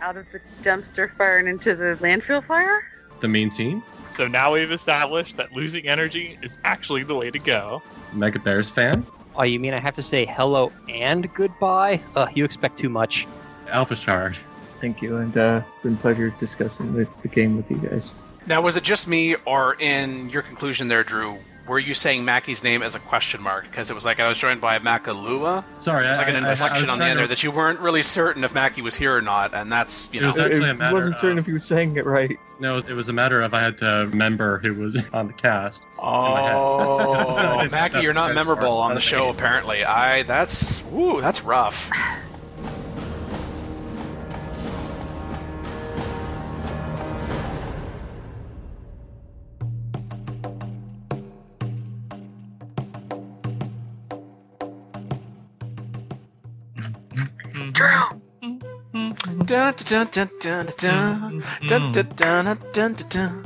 Out 0.00 0.16
of 0.16 0.24
the 0.32 0.40
dumpster 0.62 1.10
fire 1.16 1.38
and 1.38 1.48
into 1.48 1.74
the 1.74 1.98
landfill 2.00 2.42
fire? 2.44 2.80
the 3.20 3.26
Mean 3.28 3.50
Team, 3.50 3.82
So 4.08 4.26
now 4.28 4.52
we've 4.52 4.70
established 4.72 5.36
that 5.36 5.52
losing 5.52 5.86
energy 5.88 6.38
is 6.42 6.58
actually 6.64 7.02
the 7.02 7.14
way 7.16 7.30
to 7.30 7.38
go. 7.40 7.82
Mega 8.14 8.38
Bears 8.38 8.70
fan, 8.70 9.04
Oh, 9.34 9.42
you 9.44 9.58
mean 9.60 9.74
I 9.74 9.80
have 9.80 9.94
to 9.94 10.02
say 10.02 10.24
hello 10.26 10.72
and 10.88 11.32
goodbye? 11.34 12.00
Uh, 12.16 12.26
you 12.34 12.44
expect 12.44 12.78
too 12.78 12.88
much. 12.88 13.26
Alpha 13.68 13.94
Charge. 13.96 14.40
Thank 14.80 15.02
you, 15.02 15.18
and 15.18 15.36
uh, 15.36 15.62
been 15.82 15.94
a 15.94 15.96
pleasure 15.96 16.30
discussing 16.30 16.92
the, 16.94 17.06
the 17.22 17.28
game 17.28 17.56
with 17.56 17.70
you 17.70 17.76
guys. 17.78 18.12
Now, 18.46 18.62
was 18.62 18.76
it 18.76 18.82
just 18.82 19.06
me, 19.06 19.34
or 19.44 19.74
in 19.78 20.30
your 20.30 20.42
conclusion 20.42 20.88
there, 20.88 21.04
Drew? 21.04 21.36
Were 21.68 21.78
you 21.78 21.92
saying 21.94 22.24
Mackie's 22.24 22.64
name 22.64 22.82
as 22.82 22.94
a 22.96 22.98
question 22.98 23.40
mark? 23.42 23.64
Because 23.70 23.90
it 23.90 23.94
was 23.94 24.04
like 24.04 24.18
I 24.18 24.26
was 24.26 24.38
joined 24.38 24.60
by 24.60 24.78
Makalua. 24.80 25.62
Sorry, 25.76 26.04
It 26.06 26.08
was 26.08 26.18
like 26.18 26.26
I- 26.28 26.30
an 26.30 26.44
I- 26.44 26.48
I 26.48 26.50
inflection 26.52 26.86
was 26.86 26.90
on 26.90 26.98
the 26.98 27.02
trying 27.04 27.10
end 27.10 27.16
to- 27.16 27.20
there 27.20 27.28
that 27.28 27.42
you 27.44 27.50
weren't 27.52 27.78
really 27.78 28.02
certain 28.02 28.42
if 28.42 28.54
Mackie 28.54 28.82
was 28.82 28.96
here 28.96 29.14
or 29.14 29.20
not, 29.20 29.54
and 29.54 29.70
that's 29.70 30.08
you 30.12 30.18
It 30.18 30.22
know. 30.22 30.28
was 30.28 30.38
actually 30.38 30.70
a 30.70 30.74
matter 30.74 30.94
wasn't 30.94 31.18
certain 31.18 31.38
if 31.38 31.46
you 31.46 31.52
were 31.52 31.58
saying 31.60 31.96
it 31.96 32.06
right. 32.06 32.36
No, 32.58 32.78
it 32.78 32.88
was 32.90 33.08
a 33.08 33.12
matter 33.12 33.40
of 33.42 33.54
I 33.54 33.60
had 33.62 33.78
to 33.78 34.08
remember 34.10 34.58
who 34.58 34.74
was 34.74 34.96
on 35.12 35.26
the 35.28 35.32
cast. 35.34 35.86
Oh, 35.98 37.68
Mackie, 37.70 38.00
you're 38.00 38.14
not 38.14 38.34
memorable 38.34 38.78
on 38.78 38.94
the 38.94 39.00
show. 39.00 39.28
Apparently, 39.28 39.84
I 39.84 40.22
that's 40.24 40.84
ooh, 40.92 41.20
that's 41.20 41.44
rough. 41.44 41.90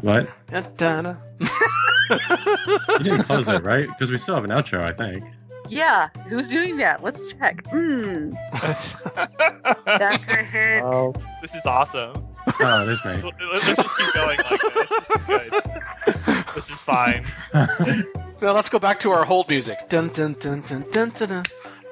What? 0.02 0.28
You 1.40 1.46
didn't 3.02 3.24
close 3.24 3.48
it, 3.48 3.62
right? 3.62 3.88
Because 3.88 4.10
we 4.10 4.18
still 4.18 4.34
have 4.34 4.44
an 4.44 4.50
outro, 4.50 4.82
I 4.82 4.92
think. 4.92 5.24
Yeah, 5.68 6.08
who's 6.28 6.48
doing 6.48 6.76
that? 6.76 7.02
Let's 7.02 7.32
check. 7.32 7.66
Hmm. 7.68 8.32
That's 9.86 10.28
a 10.28 10.36
hit. 10.36 10.82
Oh, 10.84 11.14
This 11.40 11.54
is 11.54 11.64
awesome. 11.64 12.26
Oh, 12.60 12.84
there's 12.86 13.02
me. 13.04 13.12
Let- 13.22 13.40
Let's 13.52 13.64
just 13.74 13.98
keep 13.98 14.12
going 14.14 14.36
like 14.36 14.60
this. 14.60 14.88
This 14.88 15.10
is 15.10 15.26
good. 15.26 16.44
This 16.54 16.70
is 16.70 16.82
fine. 16.82 17.24
Now 18.42 18.52
let's 18.52 18.68
go 18.68 18.78
back 18.78 19.00
to 19.00 19.10
our 19.12 19.24
hold 19.24 19.48
music. 19.48 19.88
Dun, 19.88 20.08
dun, 20.08 20.34
dun, 20.38 20.60
dun, 20.60 20.84
dun, 20.90 21.10
dun, 21.10 21.42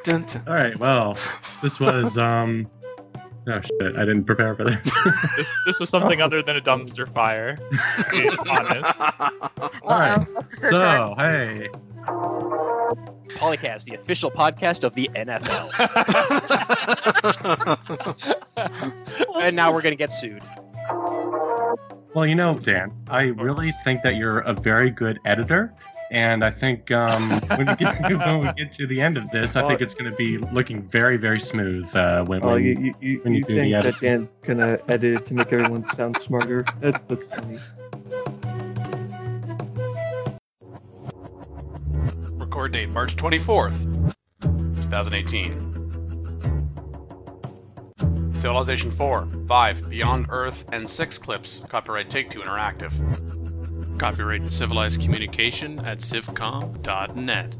dun, 0.04 0.22
dun. 0.24 0.42
All 0.46 0.54
right. 0.54 0.78
Well, 0.78 1.14
this 1.62 1.80
was 1.80 2.18
um. 2.18 2.68
Oh 3.48 3.60
shit! 3.60 3.96
I 3.96 4.04
didn't 4.04 4.24
prepare 4.24 4.54
for 4.54 4.64
this. 4.64 4.76
This, 5.36 5.54
this 5.66 5.80
was 5.80 5.90
something 5.90 6.22
other 6.22 6.42
than 6.42 6.56
a 6.56 6.60
dumpster 6.60 7.08
fire. 7.08 7.56
To 7.56 8.04
be 8.10 8.28
honest. 8.48 8.84
All 9.82 9.98
right. 9.98 10.18
Uh-oh. 10.18 10.42
So 10.52 11.14
hey, 11.18 11.68
Polycast, 13.34 13.84
the 13.84 13.94
official 13.94 14.30
podcast 14.30 14.84
of 14.84 14.94
the 14.94 15.10
NFL. 15.14 15.72
and 19.42 19.56
now 19.56 19.72
we're 19.72 19.82
going 19.82 19.94
to 19.94 19.98
get 19.98 20.12
sued. 20.12 20.38
well, 22.14 22.26
you 22.26 22.34
know, 22.34 22.58
Dan, 22.58 22.92
I 23.08 23.22
really 23.22 23.72
think 23.84 24.02
that 24.02 24.16
you're 24.16 24.40
a 24.40 24.52
very 24.52 24.90
good 24.90 25.18
editor, 25.24 25.74
and 26.12 26.44
I 26.44 26.50
think 26.50 26.90
um, 26.90 27.22
when, 27.56 27.66
we 27.66 27.74
get, 27.76 28.02
when 28.26 28.40
we 28.40 28.52
get 28.52 28.70
to 28.74 28.86
the 28.86 29.00
end 29.00 29.16
of 29.16 29.30
this, 29.30 29.56
I 29.56 29.66
think 29.66 29.80
it's 29.80 29.94
going 29.94 30.10
to 30.10 30.16
be 30.16 30.36
looking 30.36 30.82
very, 30.82 31.16
very 31.16 31.40
smooth. 31.40 31.88
Uh, 31.96 32.22
when, 32.26 32.44
oh, 32.44 32.52
when 32.52 32.62
you 32.62 32.74
you, 32.78 32.94
you, 33.00 33.20
when 33.22 33.32
you 33.32 33.38
you 33.38 33.44
do 33.44 33.54
the 33.54 33.60
think 33.60 33.72
that 33.72 33.86
edit. 33.86 34.00
Dan's 34.00 34.38
gonna 34.40 34.78
edit 34.88 35.20
it 35.20 35.26
to 35.26 35.34
make 35.34 35.50
everyone 35.54 35.86
sound 35.86 36.18
smarter? 36.18 36.66
That's 36.80 37.06
that's 37.08 37.26
funny. 37.26 37.56
Record 42.34 42.72
date 42.72 42.90
March 42.90 43.16
24th, 43.16 44.14
2018. 44.42 45.70
Civilization 48.34 48.90
4, 48.90 49.28
5, 49.46 49.88
Beyond 49.88 50.26
Earth, 50.28 50.66
and 50.72 50.86
6 50.86 51.18
clips. 51.18 51.62
Copyright 51.68 52.10
Take 52.10 52.28
Two 52.28 52.40
Interactive. 52.40 53.41
Copyright 54.02 54.52
Civilized 54.52 55.00
Communication 55.00 55.78
at 55.86 55.98
civcom.net. 55.98 57.54